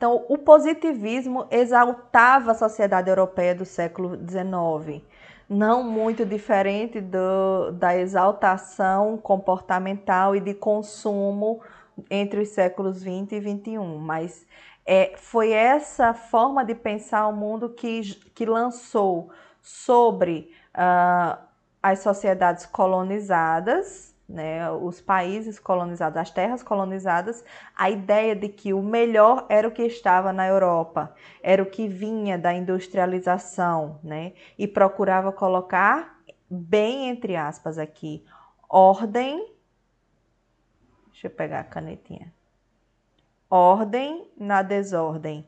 Então, 0.00 0.24
o 0.30 0.38
positivismo 0.38 1.46
exaltava 1.50 2.52
a 2.52 2.54
sociedade 2.54 3.10
europeia 3.10 3.54
do 3.54 3.66
século 3.66 4.16
XIX, 4.16 5.04
não 5.46 5.84
muito 5.84 6.24
diferente 6.24 7.02
do, 7.02 7.70
da 7.72 7.94
exaltação 7.94 9.18
comportamental 9.18 10.34
e 10.34 10.40
de 10.40 10.54
consumo 10.54 11.60
entre 12.08 12.40
os 12.40 12.48
séculos 12.48 13.00
XX 13.00 13.32
e 13.32 13.40
XXI, 13.42 13.78
mas 14.00 14.46
é, 14.86 15.12
foi 15.18 15.52
essa 15.52 16.14
forma 16.14 16.64
de 16.64 16.74
pensar 16.74 17.26
o 17.26 17.36
mundo 17.36 17.68
que, 17.68 18.00
que 18.34 18.46
lançou 18.46 19.28
sobre 19.60 20.50
uh, 20.74 21.38
as 21.82 21.98
sociedades 21.98 22.64
colonizadas 22.64 24.09
né, 24.30 24.70
os 24.70 25.00
países 25.00 25.58
colonizados, 25.58 26.16
as 26.16 26.30
terras 26.30 26.62
colonizadas, 26.62 27.44
a 27.76 27.90
ideia 27.90 28.34
de 28.34 28.48
que 28.48 28.72
o 28.72 28.80
melhor 28.80 29.44
era 29.48 29.66
o 29.66 29.72
que 29.72 29.82
estava 29.82 30.32
na 30.32 30.46
Europa, 30.46 31.14
era 31.42 31.62
o 31.62 31.66
que 31.66 31.88
vinha 31.88 32.38
da 32.38 32.54
industrialização, 32.54 33.98
né, 34.02 34.32
e 34.56 34.68
procurava 34.68 35.32
colocar 35.32 36.20
bem 36.48 37.08
entre 37.08 37.36
aspas 37.36 37.76
aqui, 37.76 38.24
ordem. 38.68 39.52
Deixa 41.10 41.26
eu 41.26 41.30
pegar 41.30 41.60
a 41.60 41.64
canetinha. 41.64 42.32
Ordem 43.48 44.30
na 44.36 44.62
desordem. 44.62 45.46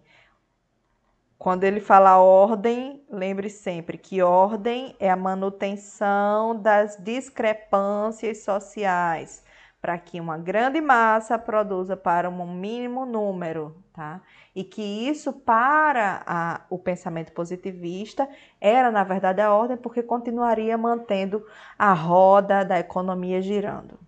Quando 1.42 1.64
ele 1.64 1.80
fala 1.80 2.18
ordem, 2.18 3.04
lembre 3.10 3.50
sempre 3.50 3.98
que 3.98 4.22
ordem 4.22 4.94
é 5.00 5.10
a 5.10 5.16
manutenção 5.16 6.54
das 6.54 6.96
discrepâncias 6.98 8.44
sociais, 8.44 9.44
para 9.80 9.98
que 9.98 10.20
uma 10.20 10.38
grande 10.38 10.80
massa 10.80 11.36
produza 11.36 11.96
para 11.96 12.30
um 12.30 12.54
mínimo 12.54 13.04
número, 13.04 13.74
tá? 13.92 14.22
E 14.54 14.62
que 14.62 14.80
isso, 14.80 15.32
para 15.32 16.22
a, 16.24 16.60
o 16.70 16.78
pensamento 16.78 17.32
positivista, 17.32 18.28
era 18.60 18.92
na 18.92 19.02
verdade 19.02 19.40
a 19.40 19.52
ordem, 19.52 19.76
porque 19.76 20.00
continuaria 20.00 20.78
mantendo 20.78 21.44
a 21.76 21.92
roda 21.92 22.64
da 22.64 22.78
economia 22.78 23.42
girando. 23.42 23.98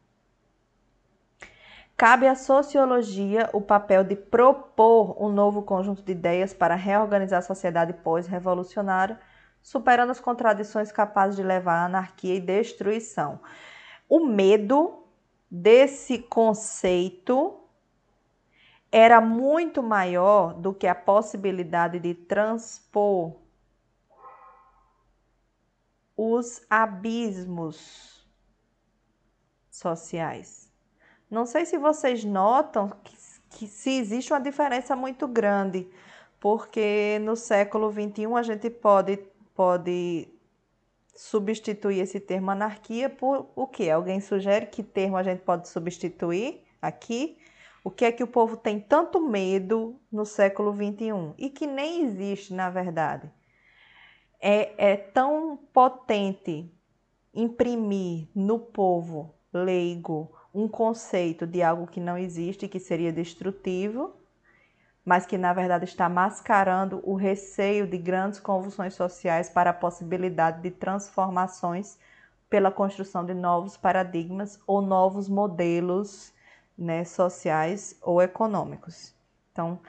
Cabe 1.97 2.27
à 2.27 2.35
sociologia 2.35 3.49
o 3.53 3.61
papel 3.61 4.03
de 4.03 4.17
propor 4.17 5.17
um 5.23 5.29
novo 5.29 5.63
conjunto 5.63 6.03
de 6.03 6.11
ideias 6.11 6.53
para 6.53 6.75
reorganizar 6.75 7.39
a 7.39 7.43
sociedade 7.43 7.93
pós-revolucionária, 7.93 9.21
superando 9.63 10.11
as 10.11 10.21
contradições 10.21 10.91
capazes 10.91 11.37
de 11.37 11.43
levar 11.43 11.77
à 11.77 11.85
anarquia 11.87 12.35
e 12.35 12.41
destruição. 12.41 13.41
O 14.09 14.27
medo 14.27 15.05
desse 15.49 16.19
conceito 16.19 17.61
era 18.91 19.21
muito 19.21 19.83
maior 19.83 20.55
do 20.55 20.75
que 20.75 20.89
a 20.89 20.95
possibilidade 20.95 22.01
de 22.01 22.15
transpor 22.15 23.37
os 26.17 26.65
abismos 26.71 28.25
sociais. 29.71 30.64
Não 31.35 31.47
sei 31.47 31.67
se 31.67 31.77
vocês 31.77 32.25
notam 32.25 32.89
que, 33.03 33.17
que 33.51 33.67
se 33.67 33.91
existe 33.99 34.33
uma 34.33 34.41
diferença 34.41 34.95
muito 34.95 35.27
grande, 35.27 35.89
porque 36.39 37.19
no 37.23 37.35
século 37.35 37.91
XXI 37.91 38.27
a 38.37 38.43
gente 38.45 38.71
pode, 38.71 39.17
pode 39.53 40.29
substituir 41.13 41.99
esse 41.99 42.21
termo 42.21 42.53
anarquia 42.53 43.11
por 43.11 43.51
o 43.57 43.67
que? 43.67 43.91
Alguém 43.91 44.21
sugere 44.21 44.67
que 44.67 44.85
termo 44.85 45.17
a 45.17 45.25
gente 45.25 45.41
pode 45.41 45.69
substituir 45.69 46.63
aqui? 46.81 47.37
O 47.83 47.91
que 47.91 48.05
é 48.05 48.13
que 48.13 48.23
o 48.23 48.29
povo 48.29 48.57
tem 48.57 48.79
tanto 48.79 49.21
medo 49.21 49.99
no 50.13 50.25
século 50.25 50.73
XXI 50.73 51.35
e 51.37 51.51
que 51.51 51.67
nem 51.67 52.05
existe, 52.05 52.55
na 52.55 52.71
verdade? 52.71 53.29
É, 54.41 54.93
é 54.93 54.97
tão 54.97 55.59
potente 55.73 56.73
imprimir 57.35 58.29
no 58.33 58.61
povo 58.61 59.35
leigo 59.53 60.31
um 60.55 60.69
conceito 60.69 61.47
de 61.47 61.63
algo 61.63 61.87
que 61.87 61.99
não 61.99 62.17
existe, 62.17 62.69
que 62.69 62.79
seria 62.79 63.13
destrutivo, 63.13 64.15
mas 65.05 65.27
que 65.27 65.37
na 65.37 65.53
verdade 65.53 65.85
está 65.85 66.09
mascarando 66.09 67.03
o 67.03 67.15
receio 67.15 67.87
de 67.87 67.99
grandes 67.99 68.39
convulsões 68.39 68.95
sociais 68.95 69.51
para 69.51 69.71
a 69.71 69.75
possibilidade 69.75 70.63
de 70.63 70.71
transformações 70.71 71.99
pela 72.49 72.71
construção 72.71 73.27
de 73.27 73.35
novos 73.35 73.77
paradigmas 73.77 74.61
ou 74.67 74.81
novos 74.81 75.29
modelos 75.29 76.33
né, 76.79 77.05
sociais 77.05 77.99
ou 78.01 78.23
econômicos. 78.23 79.13
Então, 79.53 79.81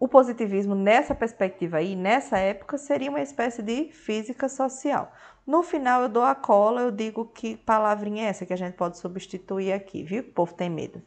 o 0.00 0.06
positivismo 0.06 0.74
nessa 0.74 1.14
perspectiva 1.14 1.78
aí, 1.78 1.96
nessa 1.96 2.38
época, 2.38 2.78
seria 2.78 3.10
uma 3.10 3.20
espécie 3.20 3.62
de 3.62 3.90
física 3.90 4.48
social. 4.48 5.12
No 5.46 5.62
final 5.62 6.02
eu 6.02 6.08
dou 6.08 6.22
a 6.22 6.34
cola, 6.34 6.82
eu 6.82 6.90
digo 6.90 7.24
que 7.24 7.56
palavrinha 7.56 8.24
é 8.24 8.28
essa 8.28 8.46
que 8.46 8.52
a 8.52 8.56
gente 8.56 8.74
pode 8.74 8.98
substituir 8.98 9.72
aqui, 9.72 10.04
viu? 10.04 10.22
O 10.22 10.32
povo 10.32 10.54
tem 10.54 10.70
medo. 10.70 11.02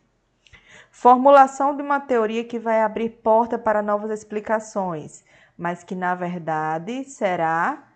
Formulação 0.90 1.76
de 1.76 1.82
uma 1.82 2.00
teoria 2.00 2.44
que 2.44 2.60
vai 2.60 2.82
abrir 2.82 3.10
porta 3.10 3.58
para 3.58 3.82
novas 3.82 4.12
explicações, 4.12 5.24
mas 5.58 5.84
que 5.84 5.96
na 5.96 6.16
verdade 6.16 7.06
será 7.06 7.88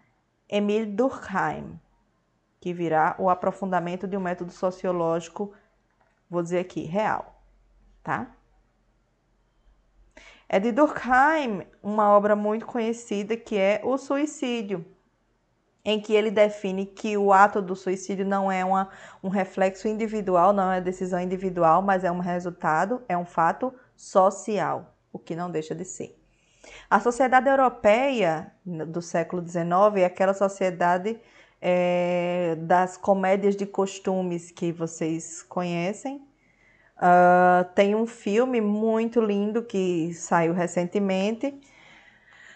Emile 0.48 0.86
Durkheim, 0.86 1.80
que 2.62 2.74
virá 2.74 3.16
o 3.18 3.30
aprofundamento 3.30 4.08
de 4.08 4.16
um 4.16 4.22
método 4.22 4.52
sociológico, 4.52 5.52
vou 6.30 6.42
dizer 6.42 6.60
aqui, 6.60 6.84
real, 6.84 7.42
tá? 8.04 8.35
É 10.48 10.60
de 10.60 10.72
Durkheim 10.72 11.66
uma 11.82 12.10
obra 12.10 12.36
muito 12.36 12.66
conhecida 12.66 13.36
que 13.36 13.58
é 13.58 13.82
O 13.84 13.98
Suicídio, 13.98 14.86
em 15.86 16.00
que 16.00 16.14
ele 16.14 16.32
define 16.32 16.86
que 16.86 17.16
o 17.16 17.32
ato 17.32 17.62
do 17.62 17.76
suicídio 17.76 18.26
não 18.26 18.52
é 18.52 18.66
uma, 18.66 18.90
um 19.24 19.30
reflexo 19.30 19.88
individual, 19.88 20.52
não 20.52 20.72
é 20.72 20.82
decisão 20.82 21.20
individual, 21.20 21.82
mas 21.84 22.04
é 22.04 22.12
um 22.12 22.20
resultado, 22.20 23.04
é 23.08 23.16
um 23.16 23.26
fato 23.26 23.72
social, 23.96 24.96
o 25.14 25.20
que 25.20 25.36
não 25.36 25.52
deixa 25.52 25.76
de 25.76 25.86
ser. 25.86 26.20
A 26.90 27.00
sociedade 27.00 27.48
europeia 27.48 28.52
do 28.66 29.00
século 29.00 29.48
XIX 29.48 29.64
é 29.98 30.06
aquela 30.06 30.34
sociedade 30.34 31.20
é, 31.62 32.56
das 32.60 32.98
comédias 32.98 33.56
de 33.56 33.68
costumes 33.68 34.50
que 34.50 34.72
vocês 34.72 35.44
conhecem, 35.44 36.28
Uh, 36.98 37.66
tem 37.76 37.94
um 37.94 38.08
filme 38.08 38.62
muito 38.62 39.20
lindo 39.20 39.64
que 39.64 40.14
saiu 40.14 40.54
recentemente. 40.54 41.60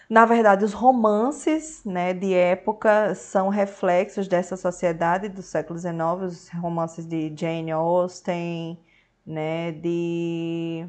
Na 0.08 0.24
verdade, 0.26 0.64
os 0.64 0.72
romances 0.72 1.84
né, 1.84 2.12
de 2.12 2.34
época 2.34 3.14
são 3.14 3.48
reflexos 3.48 4.26
dessa 4.26 4.56
sociedade 4.56 5.28
do 5.28 5.42
século 5.42 5.78
XIX, 5.78 5.94
os 6.22 6.48
romances 6.50 7.06
de 7.06 7.32
Jane 7.36 7.70
Austen, 7.70 8.78
né, 9.24 9.70
de 9.72 10.88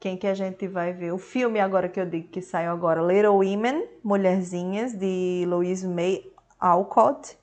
quem 0.00 0.16
que 0.16 0.26
a 0.26 0.34
gente 0.34 0.66
vai 0.66 0.92
ver? 0.92 1.12
O 1.12 1.18
filme 1.18 1.60
agora 1.60 1.88
que 1.88 2.00
eu 2.00 2.06
digo 2.06 2.28
que 2.28 2.42
saiu 2.42 2.72
agora, 2.72 3.00
Little 3.00 3.36
Women, 3.36 3.86
Mulherzinhas, 4.02 4.92
de 4.92 5.44
Louise 5.46 5.86
May 5.86 6.24
Alcott 6.58 7.36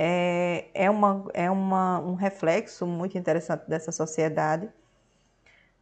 é, 0.00 0.70
é, 0.74 0.88
uma, 0.88 1.24
é 1.34 1.50
uma, 1.50 1.98
um 1.98 2.14
reflexo 2.14 2.86
muito 2.86 3.18
interessante 3.18 3.68
dessa 3.68 3.90
sociedade, 3.90 4.68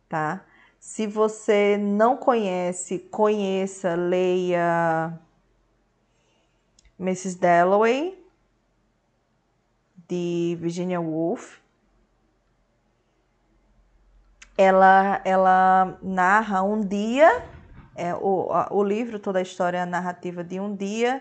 tá? 0.08 0.42
Se 0.80 1.06
você 1.06 1.76
não 1.76 2.16
conhece, 2.16 2.98
conheça, 2.98 3.94
leia 3.94 5.12
Mrs. 6.98 7.38
Dalloway, 7.38 8.18
de 10.08 10.56
Virginia 10.58 10.98
Woolf. 10.98 11.58
Ela, 14.56 15.20
ela 15.26 15.98
narra 16.00 16.62
um 16.62 16.80
dia, 16.80 17.44
é, 17.94 18.14
o, 18.14 18.48
o 18.70 18.82
livro, 18.82 19.18
toda 19.18 19.40
a 19.40 19.42
história 19.42 19.84
narrativa 19.84 20.42
de 20.42 20.58
um 20.58 20.74
dia 20.74 21.20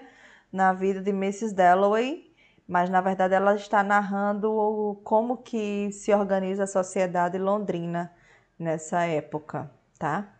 na 0.49 0.71
vida 0.71 1.01
de 1.01 1.09
Mrs. 1.09 1.53
Dalloway, 1.53 2.24
mas 2.67 2.89
na 2.89 3.01
verdade 3.01 3.33
ela 3.33 3.55
está 3.55 3.83
narrando 3.83 4.99
como 5.03 5.37
que 5.37 5.91
se 5.91 6.13
organiza 6.13 6.63
a 6.63 6.67
sociedade 6.67 7.37
londrina 7.37 8.11
nessa 8.57 9.05
época, 9.05 9.69
tá? 9.99 10.31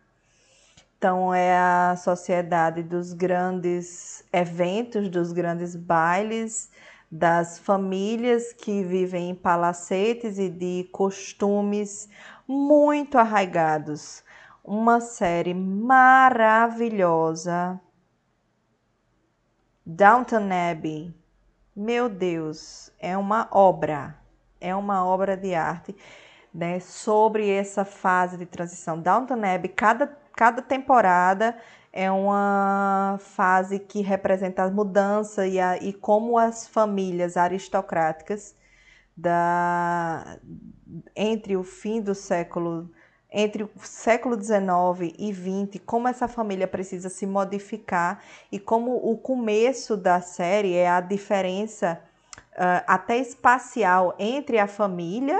Então 0.97 1.33
é 1.33 1.55
a 1.55 1.95
sociedade 1.97 2.81
dos 2.81 3.13
grandes 3.13 4.23
eventos, 4.33 5.09
dos 5.09 5.31
grandes 5.31 5.75
bailes, 5.75 6.71
das 7.11 7.59
famílias 7.59 8.51
que 8.53 8.83
vivem 8.83 9.29
em 9.29 9.35
palacetes 9.35 10.39
e 10.39 10.49
de 10.49 10.89
costumes 10.91 12.09
muito 12.47 13.17
arraigados. 13.17 14.23
Uma 14.63 14.99
série 14.99 15.53
maravilhosa. 15.53 17.79
Downton 19.85 20.49
Abbey 20.71 21.13
meu 21.75 22.07
Deus, 22.07 22.91
é 22.99 23.17
uma 23.17 23.49
obra, 23.51 24.17
é 24.61 24.73
uma 24.75 25.05
obra 25.05 25.35
de 25.35 25.53
arte, 25.53 25.95
né, 26.53 26.79
sobre 26.79 27.49
essa 27.49 27.83
fase 27.83 28.37
de 28.37 28.45
transição. 28.45 29.01
Downton 29.01 29.43
Abbey, 29.43 29.69
cada, 29.69 30.07
cada 30.33 30.61
temporada 30.61 31.57
é 31.91 32.09
uma 32.09 33.17
fase 33.19 33.79
que 33.79 34.01
representa 34.01 34.63
a 34.63 34.71
mudança 34.71 35.45
e, 35.45 35.59
a, 35.59 35.77
e 35.77 35.91
como 35.91 36.37
as 36.37 36.67
famílias 36.67 37.35
aristocráticas 37.35 38.55
da, 39.15 40.39
entre 41.15 41.57
o 41.57 41.63
fim 41.63 42.01
do 42.01 42.15
século 42.15 42.89
entre 43.37 43.63
o 43.63 43.69
século 43.83 44.41
XIX 44.41 45.13
e 45.19 45.33
XX, 45.33 45.83
como 45.85 46.07
essa 46.07 46.25
família 46.25 46.65
precisa 46.65 47.09
se 47.09 47.27
modificar 47.27 48.23
e 48.49 48.57
como 48.57 48.95
o 48.95 49.17
começo 49.17 49.97
da 49.97 50.21
série 50.21 50.73
é 50.73 50.89
a 50.89 51.01
diferença 51.01 52.01
uh, 52.53 52.81
até 52.87 53.17
espacial 53.17 54.15
entre 54.17 54.57
a 54.57 54.67
família 54.67 55.37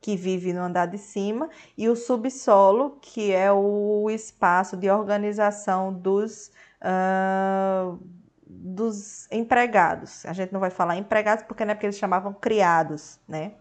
que 0.00 0.16
vive 0.16 0.52
no 0.52 0.60
andar 0.60 0.86
de 0.86 0.98
cima 0.98 1.48
e 1.78 1.88
o 1.88 1.94
subsolo, 1.94 2.98
que 3.00 3.32
é 3.32 3.52
o 3.52 4.10
espaço 4.10 4.76
de 4.76 4.90
organização 4.90 5.92
dos, 5.92 6.50
uh, 6.82 7.96
dos 8.44 9.30
empregados. 9.30 10.26
A 10.26 10.32
gente 10.32 10.52
não 10.52 10.58
vai 10.58 10.70
falar 10.70 10.96
empregados 10.96 11.44
porque 11.44 11.64
não 11.64 11.70
é 11.70 11.74
porque 11.76 11.86
eles 11.86 11.96
chamavam 11.98 12.32
criados, 12.32 13.20
né? 13.28 13.52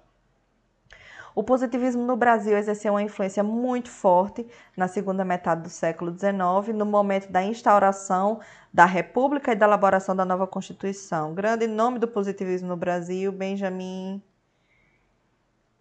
O 1.35 1.43
positivismo 1.43 2.01
no 2.01 2.15
Brasil 2.15 2.57
exerceu 2.57 2.93
uma 2.93 3.03
influência 3.03 3.43
muito 3.43 3.89
forte 3.89 4.47
na 4.75 4.87
segunda 4.87 5.25
metade 5.25 5.63
do 5.63 5.69
século 5.69 6.17
XIX, 6.17 6.73
no 6.73 6.85
momento 6.85 7.29
da 7.29 7.43
instauração 7.43 8.39
da 8.73 8.85
República 8.85 9.51
e 9.51 9.55
da 9.55 9.65
elaboração 9.65 10.15
da 10.15 10.23
nova 10.23 10.47
Constituição. 10.47 11.33
Grande 11.33 11.67
nome 11.67 11.99
do 11.99 12.07
positivismo 12.07 12.69
no 12.69 12.77
Brasil, 12.77 13.33
Benjamin 13.33 14.23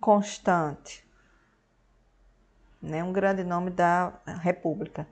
Constante. 0.01 1.05
Né, 2.83 3.03
um 3.03 3.13
grande 3.13 3.43
nome 3.45 3.71
da 3.71 4.13
República. 4.43 5.07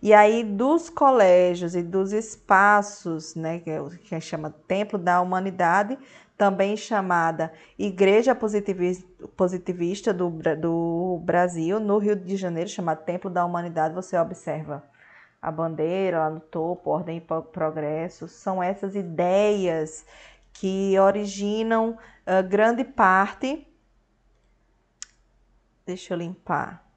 E 0.00 0.14
aí, 0.14 0.42
dos 0.42 0.88
colégios 0.88 1.74
e 1.74 1.82
dos 1.82 2.12
espaços, 2.12 3.34
né, 3.34 3.58
que, 3.58 3.68
é, 3.68 3.78
que 4.02 4.18
chama 4.18 4.54
Templo 4.66 4.98
da 4.98 5.20
Humanidade, 5.20 5.98
também 6.38 6.76
chamada 6.76 7.52
Igreja 7.76 8.32
Positivista 8.32 10.14
do, 10.14 10.30
do 10.56 11.20
Brasil, 11.24 11.80
no 11.80 11.98
Rio 11.98 12.14
de 12.14 12.36
Janeiro, 12.36 12.70
chamada 12.70 13.02
Templo 13.02 13.28
da 13.28 13.44
Humanidade, 13.44 13.92
você 13.92 14.16
observa 14.16 14.88
a 15.42 15.50
bandeira 15.50 16.20
lá 16.20 16.30
no 16.30 16.40
topo, 16.40 16.90
ordem 16.90 17.18
e 17.18 17.20
progresso, 17.20 18.28
são 18.28 18.62
essas 18.62 18.94
ideias 18.94 20.06
que 20.52 20.96
originam 20.98 21.98
uh, 22.24 22.48
grande 22.48 22.84
parte. 22.84 23.66
Deixa 25.84 26.14
eu 26.14 26.18
limpar 26.18 26.87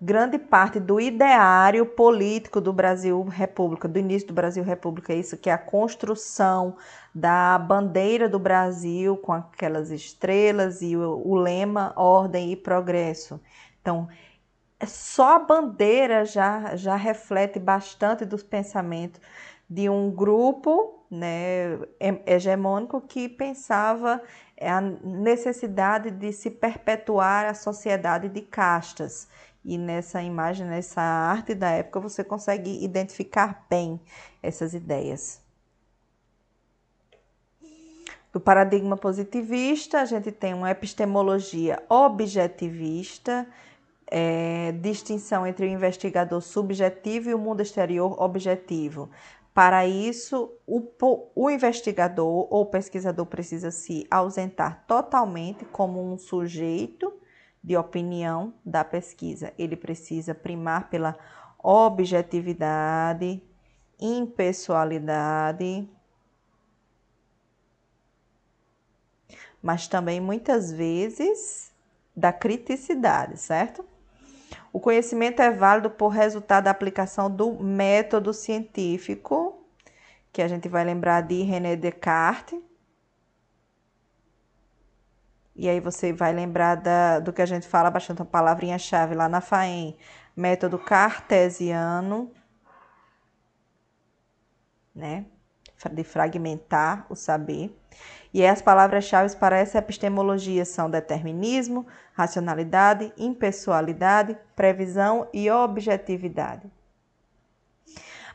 grande 0.00 0.38
parte 0.38 0.78
do 0.78 1.00
ideário 1.00 1.84
político 1.84 2.60
do 2.60 2.72
Brasil 2.72 3.20
República, 3.24 3.88
do 3.88 3.98
início 3.98 4.28
do 4.28 4.34
Brasil 4.34 4.62
República, 4.62 5.12
isso 5.12 5.36
que 5.36 5.50
é 5.50 5.52
a 5.52 5.58
construção 5.58 6.76
da 7.12 7.58
bandeira 7.58 8.28
do 8.28 8.38
Brasil 8.38 9.16
com 9.16 9.32
aquelas 9.32 9.90
estrelas 9.90 10.82
e 10.82 10.96
o, 10.96 11.20
o 11.26 11.34
lema 11.34 11.92
ordem 11.96 12.52
e 12.52 12.56
progresso. 12.56 13.40
Então, 13.80 14.08
só 14.86 15.34
a 15.34 15.38
bandeira 15.40 16.24
já, 16.24 16.76
já 16.76 16.94
reflete 16.94 17.58
bastante 17.58 18.24
dos 18.24 18.44
pensamentos 18.44 19.20
de 19.68 19.88
um 19.90 20.10
grupo 20.12 21.04
né, 21.10 21.78
hegemônico 22.24 23.00
que 23.00 23.28
pensava 23.28 24.22
a 24.60 24.80
necessidade 24.80 26.10
de 26.10 26.32
se 26.32 26.50
perpetuar 26.50 27.46
a 27.46 27.54
sociedade 27.54 28.28
de 28.28 28.42
castas 28.42 29.28
E 29.64 29.76
nessa 29.76 30.22
imagem, 30.22 30.66
nessa 30.66 31.00
arte 31.00 31.54
da 31.54 31.70
época, 31.70 32.00
você 32.00 32.24
consegue 32.24 32.82
identificar 32.84 33.66
bem 33.68 34.00
essas 34.42 34.74
ideias. 34.74 35.42
Do 38.32 38.40
paradigma 38.40 38.96
positivista, 38.96 40.00
a 40.00 40.04
gente 40.04 40.30
tem 40.30 40.54
uma 40.54 40.70
epistemologia 40.70 41.82
objetivista, 41.88 43.46
é, 44.10 44.72
distinção 44.72 45.46
entre 45.46 45.66
o 45.66 45.68
investigador 45.68 46.40
subjetivo 46.40 47.30
e 47.30 47.34
o 47.34 47.38
mundo 47.38 47.62
exterior 47.62 48.20
objetivo. 48.22 49.10
Para 49.54 49.86
isso, 49.86 50.52
o, 50.66 50.86
o, 51.34 51.50
investigador 51.50 52.46
ou 52.48 52.66
pesquisador 52.66 53.26
precisa 53.26 53.70
se 53.70 54.06
ausentar 54.10 54.84
totalmente 54.86 55.64
como 55.64 56.00
um 56.00 56.16
sujeito 56.16 57.12
de 57.62 57.76
opinião 57.76 58.54
da 58.64 58.84
pesquisa. 58.84 59.52
Ele 59.58 59.76
precisa 59.76 60.34
primar 60.34 60.88
pela 60.88 61.16
objetividade, 61.58 63.42
impessoalidade, 64.00 65.88
mas 69.62 69.88
também 69.88 70.20
muitas 70.20 70.72
vezes 70.72 71.72
da 72.14 72.32
criticidade, 72.32 73.38
certo? 73.38 73.84
O 74.72 74.80
conhecimento 74.80 75.40
é 75.40 75.50
válido 75.50 75.90
por 75.90 76.08
resultado 76.08 76.64
da 76.64 76.70
aplicação 76.70 77.30
do 77.30 77.52
método 77.52 78.32
científico, 78.32 79.58
que 80.32 80.42
a 80.42 80.48
gente 80.48 80.68
vai 80.68 80.84
lembrar 80.84 81.22
de 81.22 81.42
René 81.42 81.74
Descartes. 81.74 82.60
E 85.58 85.68
aí 85.68 85.80
você 85.80 86.12
vai 86.12 86.32
lembrar 86.32 86.76
da, 86.76 87.18
do 87.18 87.32
que 87.32 87.42
a 87.42 87.46
gente 87.46 87.66
fala 87.66 87.90
bastante 87.90 88.22
a 88.22 88.24
palavrinha-chave 88.24 89.16
lá 89.16 89.28
na 89.28 89.40
FAEM, 89.40 89.98
método 90.36 90.78
cartesiano, 90.78 92.30
né? 94.94 95.26
De 95.92 96.04
fragmentar 96.04 97.06
o 97.10 97.16
saber. 97.16 97.76
E 98.32 98.46
as 98.46 98.62
palavras-chave 98.62 99.34
para 99.34 99.58
essa 99.58 99.78
epistemologia 99.78 100.64
são 100.64 100.88
determinismo, 100.88 101.84
racionalidade, 102.12 103.12
impessoalidade, 103.18 104.38
previsão 104.54 105.28
e 105.32 105.50
objetividade. 105.50 106.70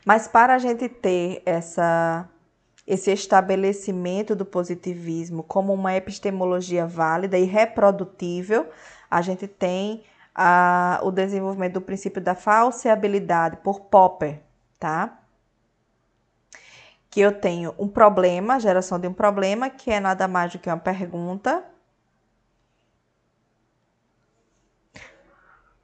Mas 0.04 0.28
para 0.28 0.56
a 0.56 0.58
gente 0.58 0.90
ter 0.90 1.42
essa, 1.46 2.28
esse 2.86 3.10
estabelecimento 3.10 4.36
do 4.36 4.44
positivismo 4.44 5.42
como 5.42 5.72
uma 5.72 5.94
epistemologia 5.94 6.86
válida 6.86 7.38
e 7.38 7.44
reprodutível, 7.44 8.68
a 9.10 9.22
gente 9.22 9.46
tem 9.46 10.04
a, 10.34 11.00
o 11.02 11.10
desenvolvimento 11.10 11.74
do 11.74 11.80
princípio 11.80 12.20
da 12.20 12.34
falseabilidade 12.34 13.58
por 13.58 13.80
Popper, 13.80 14.40
tá? 14.78 15.18
que 17.14 17.20
eu 17.20 17.30
tenho 17.30 17.72
um 17.78 17.86
problema, 17.86 18.58
geração 18.58 18.98
de 18.98 19.06
um 19.06 19.12
problema, 19.14 19.70
que 19.70 19.88
é 19.88 20.00
nada 20.00 20.26
mais 20.26 20.52
do 20.52 20.58
que 20.58 20.68
uma 20.68 20.76
pergunta. 20.76 21.64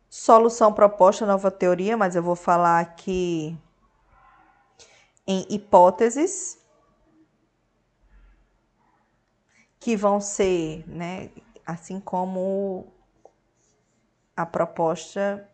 Solução 0.09 0.73
proposta, 0.73 1.25
nova 1.25 1.49
teoria, 1.49 1.97
mas 1.97 2.17
eu 2.17 2.23
vou 2.23 2.35
falar 2.35 2.81
aqui 2.81 3.57
em 5.25 5.47
hipóteses 5.49 6.60
que 9.81 9.97
vão 9.97 10.21
ser, 10.21 10.85
né, 10.87 11.31
assim 11.67 11.99
como 11.99 12.87
a 14.37 14.47
proposta 14.47 15.49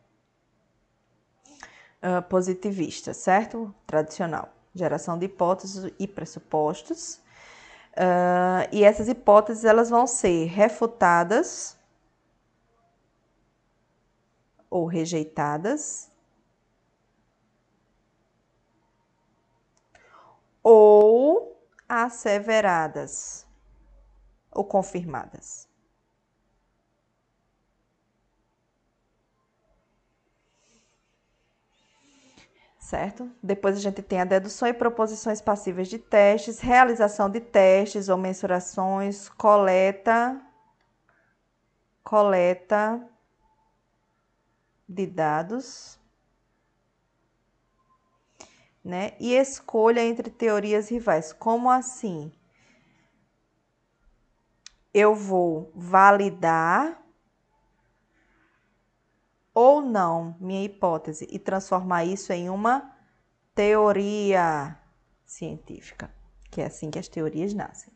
uh, 2.03 2.22
positivista, 2.29 3.14
certo? 3.14 3.74
Tradicional 3.87 4.51
geração 4.77 5.18
de 5.18 5.24
hipóteses 5.27 5.93
e 5.99 6.07
pressupostos. 6.07 7.20
Uh, 7.97 8.68
e 8.70 8.85
essas 8.85 9.09
hipóteses 9.09 9.64
elas 9.64 9.89
vão 9.89 10.07
ser 10.07 10.47
refutadas 10.49 11.79
ou 14.68 14.85
rejeitadas 14.85 16.11
ou 20.62 21.59
asseveradas 21.89 23.45
ou 24.57 24.64
confirmadas. 24.64 25.68
certo? 32.86 33.28
Depois 33.42 33.76
a 33.76 33.80
gente 33.80 34.00
tem 34.00 34.20
a 34.20 34.24
dedução 34.24 34.68
e 34.68 34.72
proposições 34.72 35.40
passíveis 35.40 35.88
de 35.88 35.98
testes, 35.98 36.61
realização 36.61 37.28
de 37.28 37.40
testes 37.40 38.09
ou 38.09 38.16
mensurações, 38.16 39.28
coleta, 39.30 40.40
coleta 42.04 43.04
de 44.88 45.04
dados, 45.04 45.98
né? 48.84 49.14
E 49.18 49.34
escolha 49.34 50.00
entre 50.00 50.30
teorias 50.30 50.88
rivais. 50.88 51.32
Como 51.32 51.68
assim? 51.68 52.32
Eu 54.99 55.14
vou 55.14 55.70
validar 55.74 57.03
ou 59.53 59.82
não 59.82 60.34
minha 60.40 60.64
hipótese 60.64 61.28
e 61.30 61.38
transformar 61.38 62.07
isso 62.07 62.32
em 62.32 62.49
uma 62.49 62.97
teoria 63.55 64.74
científica, 65.22 66.11
que 66.51 66.62
é 66.62 66.64
assim 66.64 66.90
que 66.90 66.99
as 66.99 67.09
teorias 67.09 67.53
nascem. 67.53 67.92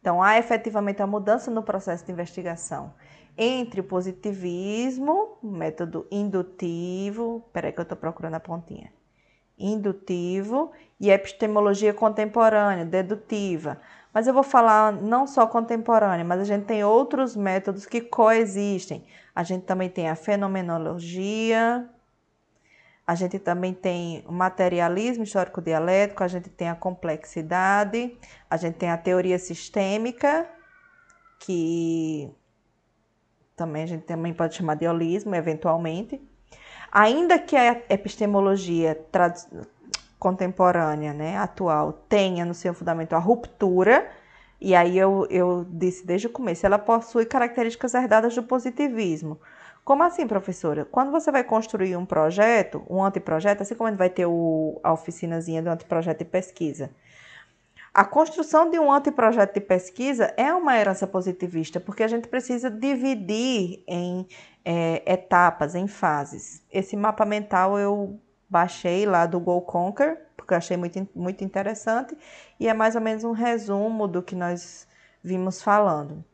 Então, 0.00 0.22
há 0.22 0.38
efetivamente 0.38 1.02
a 1.02 1.08
mudança 1.08 1.50
no 1.50 1.64
processo 1.64 2.06
de 2.06 2.12
investigação 2.12 2.94
entre 3.36 3.80
o 3.80 3.84
positivismo, 3.84 5.38
método 5.42 6.06
indutivo, 6.08 7.44
peraí 7.52 7.72
que 7.72 7.80
eu 7.80 7.82
estou 7.82 7.98
procurando 7.98 8.34
a 8.34 8.40
pontinha, 8.40 8.92
indutivo 9.58 10.70
e 11.00 11.10
epistemologia 11.10 11.92
contemporânea, 11.92 12.84
dedutiva. 12.84 13.80
Mas 14.16 14.26
eu 14.26 14.32
vou 14.32 14.42
falar 14.42 14.92
não 14.92 15.26
só 15.26 15.46
contemporânea, 15.46 16.24
mas 16.24 16.40
a 16.40 16.44
gente 16.44 16.64
tem 16.64 16.82
outros 16.82 17.36
métodos 17.36 17.84
que 17.84 18.00
coexistem. 18.00 19.04
A 19.34 19.42
gente 19.42 19.66
também 19.66 19.90
tem 19.90 20.08
a 20.08 20.16
fenomenologia, 20.16 21.86
a 23.06 23.14
gente 23.14 23.38
também 23.38 23.74
tem 23.74 24.24
o 24.26 24.32
materialismo 24.32 25.22
histórico 25.22 25.60
dialético, 25.60 26.24
a 26.24 26.28
gente 26.28 26.48
tem 26.48 26.70
a 26.70 26.74
complexidade, 26.74 28.16
a 28.48 28.56
gente 28.56 28.76
tem 28.76 28.88
a 28.88 28.96
teoria 28.96 29.38
sistêmica, 29.38 30.48
que 31.38 32.34
também 33.54 33.82
a 33.82 33.86
gente 33.86 34.04
também 34.06 34.32
pode 34.32 34.54
chamar 34.54 34.76
de 34.76 34.88
holismo, 34.88 35.34
eventualmente. 35.34 36.26
Ainda 36.90 37.38
que 37.38 37.54
a 37.54 37.82
epistemologia 37.90 38.94
contemporânea, 40.18 41.12
né, 41.12 41.36
atual, 41.36 41.92
tenha 42.08 42.44
no 42.44 42.54
seu 42.54 42.72
fundamento 42.72 43.14
a 43.14 43.18
ruptura, 43.18 44.08
e 44.60 44.74
aí 44.74 44.96
eu, 44.98 45.26
eu 45.30 45.66
disse 45.68 46.06
desde 46.06 46.26
o 46.26 46.30
começo, 46.30 46.64
ela 46.64 46.78
possui 46.78 47.26
características 47.26 47.94
herdadas 47.94 48.34
do 48.34 48.42
positivismo. 48.42 49.38
Como 49.84 50.02
assim, 50.02 50.26
professora? 50.26 50.84
Quando 50.84 51.12
você 51.12 51.30
vai 51.30 51.44
construir 51.44 51.96
um 51.96 52.04
projeto, 52.04 52.82
um 52.90 53.04
anteprojeto, 53.04 53.62
assim 53.62 53.74
como 53.74 53.86
a 53.86 53.90
gente 53.90 53.98
vai 53.98 54.10
ter 54.10 54.26
o, 54.26 54.80
a 54.82 54.92
oficinazinha 54.92 55.62
do 55.62 55.70
anteprojeto 55.70 56.24
de 56.24 56.30
pesquisa, 56.30 56.90
a 57.94 58.04
construção 58.04 58.68
de 58.68 58.78
um 58.78 58.92
anteprojeto 58.92 59.54
de 59.54 59.60
pesquisa 59.60 60.34
é 60.36 60.52
uma 60.52 60.76
herança 60.76 61.06
positivista, 61.06 61.80
porque 61.80 62.02
a 62.02 62.08
gente 62.08 62.28
precisa 62.28 62.70
dividir 62.70 63.82
em 63.86 64.26
é, 64.64 65.02
etapas, 65.06 65.74
em 65.74 65.86
fases. 65.86 66.62
Esse 66.70 66.96
mapa 66.96 67.24
mental 67.24 67.78
eu 67.78 68.20
baixei 68.48 69.06
lá 69.06 69.26
do 69.26 69.40
Go 69.40 69.60
Conquer, 69.62 70.26
porque 70.36 70.54
eu 70.54 70.58
achei 70.58 70.76
muito, 70.76 71.08
muito 71.14 71.42
interessante, 71.44 72.16
e 72.58 72.68
é 72.68 72.74
mais 72.74 72.94
ou 72.94 73.00
menos 73.00 73.24
um 73.24 73.32
resumo 73.32 74.06
do 74.06 74.22
que 74.22 74.34
nós 74.34 74.86
vimos 75.22 75.62
falando. 75.62 76.24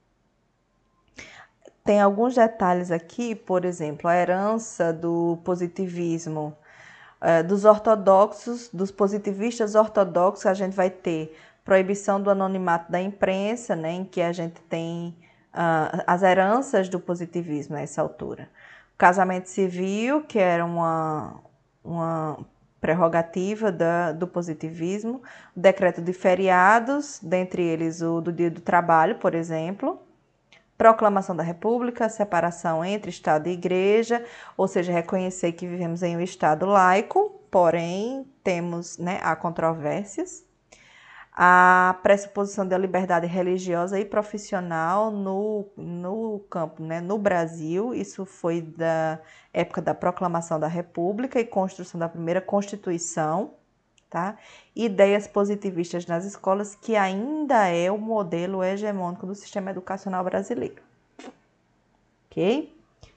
Tem 1.85 2.01
alguns 2.01 2.35
detalhes 2.35 2.91
aqui, 2.91 3.35
por 3.35 3.65
exemplo, 3.65 4.09
a 4.09 4.17
herança 4.17 4.93
do 4.93 5.39
positivismo 5.45 6.57
é, 7.21 7.43
dos 7.43 7.65
ortodoxos, 7.65 8.69
dos 8.73 8.91
positivistas 8.91 9.75
ortodoxos, 9.75 10.45
a 10.47 10.55
gente 10.55 10.75
vai 10.75 10.91
ter 10.91 11.37
proibição 11.65 12.21
do 12.21 12.29
anonimato 12.31 12.91
da 12.91 13.01
imprensa, 13.01 13.77
né, 13.77 13.93
em 13.93 14.05
que 14.05 14.21
a 14.21 14.33
gente 14.33 14.61
tem 14.63 15.17
uh, 15.55 16.03
as 16.07 16.23
heranças 16.23 16.89
do 16.89 16.99
positivismo 16.99 17.77
nessa 17.77 18.03
altura. 18.03 18.49
Casamento 18.99 19.49
civil, 19.49 20.23
que 20.23 20.39
era 20.39 20.65
uma, 20.65 21.41
uma 21.85 22.39
prerrogativa 22.81 23.71
da, 23.71 24.13
do 24.13 24.27
positivismo, 24.27 25.23
o 25.57 25.61
decreto 25.61 26.03
de 26.03 26.13
feriados, 26.13 27.21
dentre 27.23 27.63
eles 27.63 28.03
o 28.03 28.21
do 28.21 28.33
dia 28.33 28.51
do 28.51 28.61
trabalho, 28.61 29.17
por 29.17 29.35
exemplo, 29.35 30.01
proclamação 30.77 31.37
da 31.37 31.45
República, 31.45 32.09
separação 32.09 32.85
entre 32.85 33.11
Estado 33.11 33.49
e 33.49 33.53
Igreja, 33.53 34.25
ou 34.57 34.67
seja, 34.67 34.93
reconhecer 34.93 35.53
que 35.53 35.67
vivemos 35.67 36.03
em 36.03 36.17
um 36.17 36.21
Estado 36.21 36.67
laico, 36.67 37.41
porém 37.51 38.27
temos, 38.43 38.99
né, 38.99 39.21
há 39.23 39.37
controvérsias 39.37 40.45
a 41.35 41.99
pressuposição 42.03 42.67
da 42.67 42.77
liberdade 42.77 43.27
religiosa 43.27 43.99
e 43.99 44.05
profissional 44.05 45.11
no, 45.11 45.67
no 45.77 46.41
campo, 46.51 46.83
né, 46.83 47.01
no 47.01 47.17
Brasil. 47.17 47.95
Isso 47.95 48.27
foi 48.27 48.61
da 48.61 49.19
época 49.53 49.81
da 49.81 49.95
proclamação 49.95 50.61
da 50.61 50.67
República 50.69 51.41
e 51.41 51.45
construção 51.45 51.99
da 51.99 52.09
primeira 52.09 52.41
Constituição. 52.41 53.55
Tá? 54.11 54.37
Ideias 54.77 55.27
positivistas 55.27 56.05
nas 56.05 56.27
escolas, 56.27 56.75
que 56.75 56.97
ainda 56.97 57.69
é 57.69 57.91
o 57.91 57.97
modelo 57.97 58.63
hegemônico 58.63 59.27
do 59.27 59.35
sistema 59.35 59.71
educacional 59.71 60.23
brasileiro. 60.23 60.83
Ok? 62.27 62.77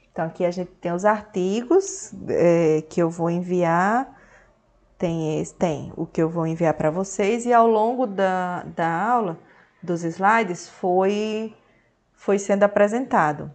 Então, 0.09 0.25
aqui 0.25 0.45
a 0.45 0.51
gente 0.51 0.71
tem 0.79 0.93
os 0.93 1.03
artigos 1.03 2.13
é, 2.29 2.81
que 2.89 3.01
eu 3.01 3.09
vou 3.09 3.29
enviar 3.29 4.14
tem, 4.97 5.43
tem. 5.57 5.93
O 5.95 6.05
que 6.05 6.21
eu 6.21 6.29
vou 6.29 6.47
enviar 6.47 6.73
para 6.73 6.89
vocês. 6.89 7.45
E 7.45 7.53
ao 7.53 7.67
longo 7.67 8.05
da, 8.05 8.63
da 8.63 8.89
aula, 8.89 9.39
dos 9.81 10.03
slides, 10.03 10.69
foi, 10.69 11.53
foi 12.13 12.39
sendo 12.39 12.63
apresentado. 12.63 13.53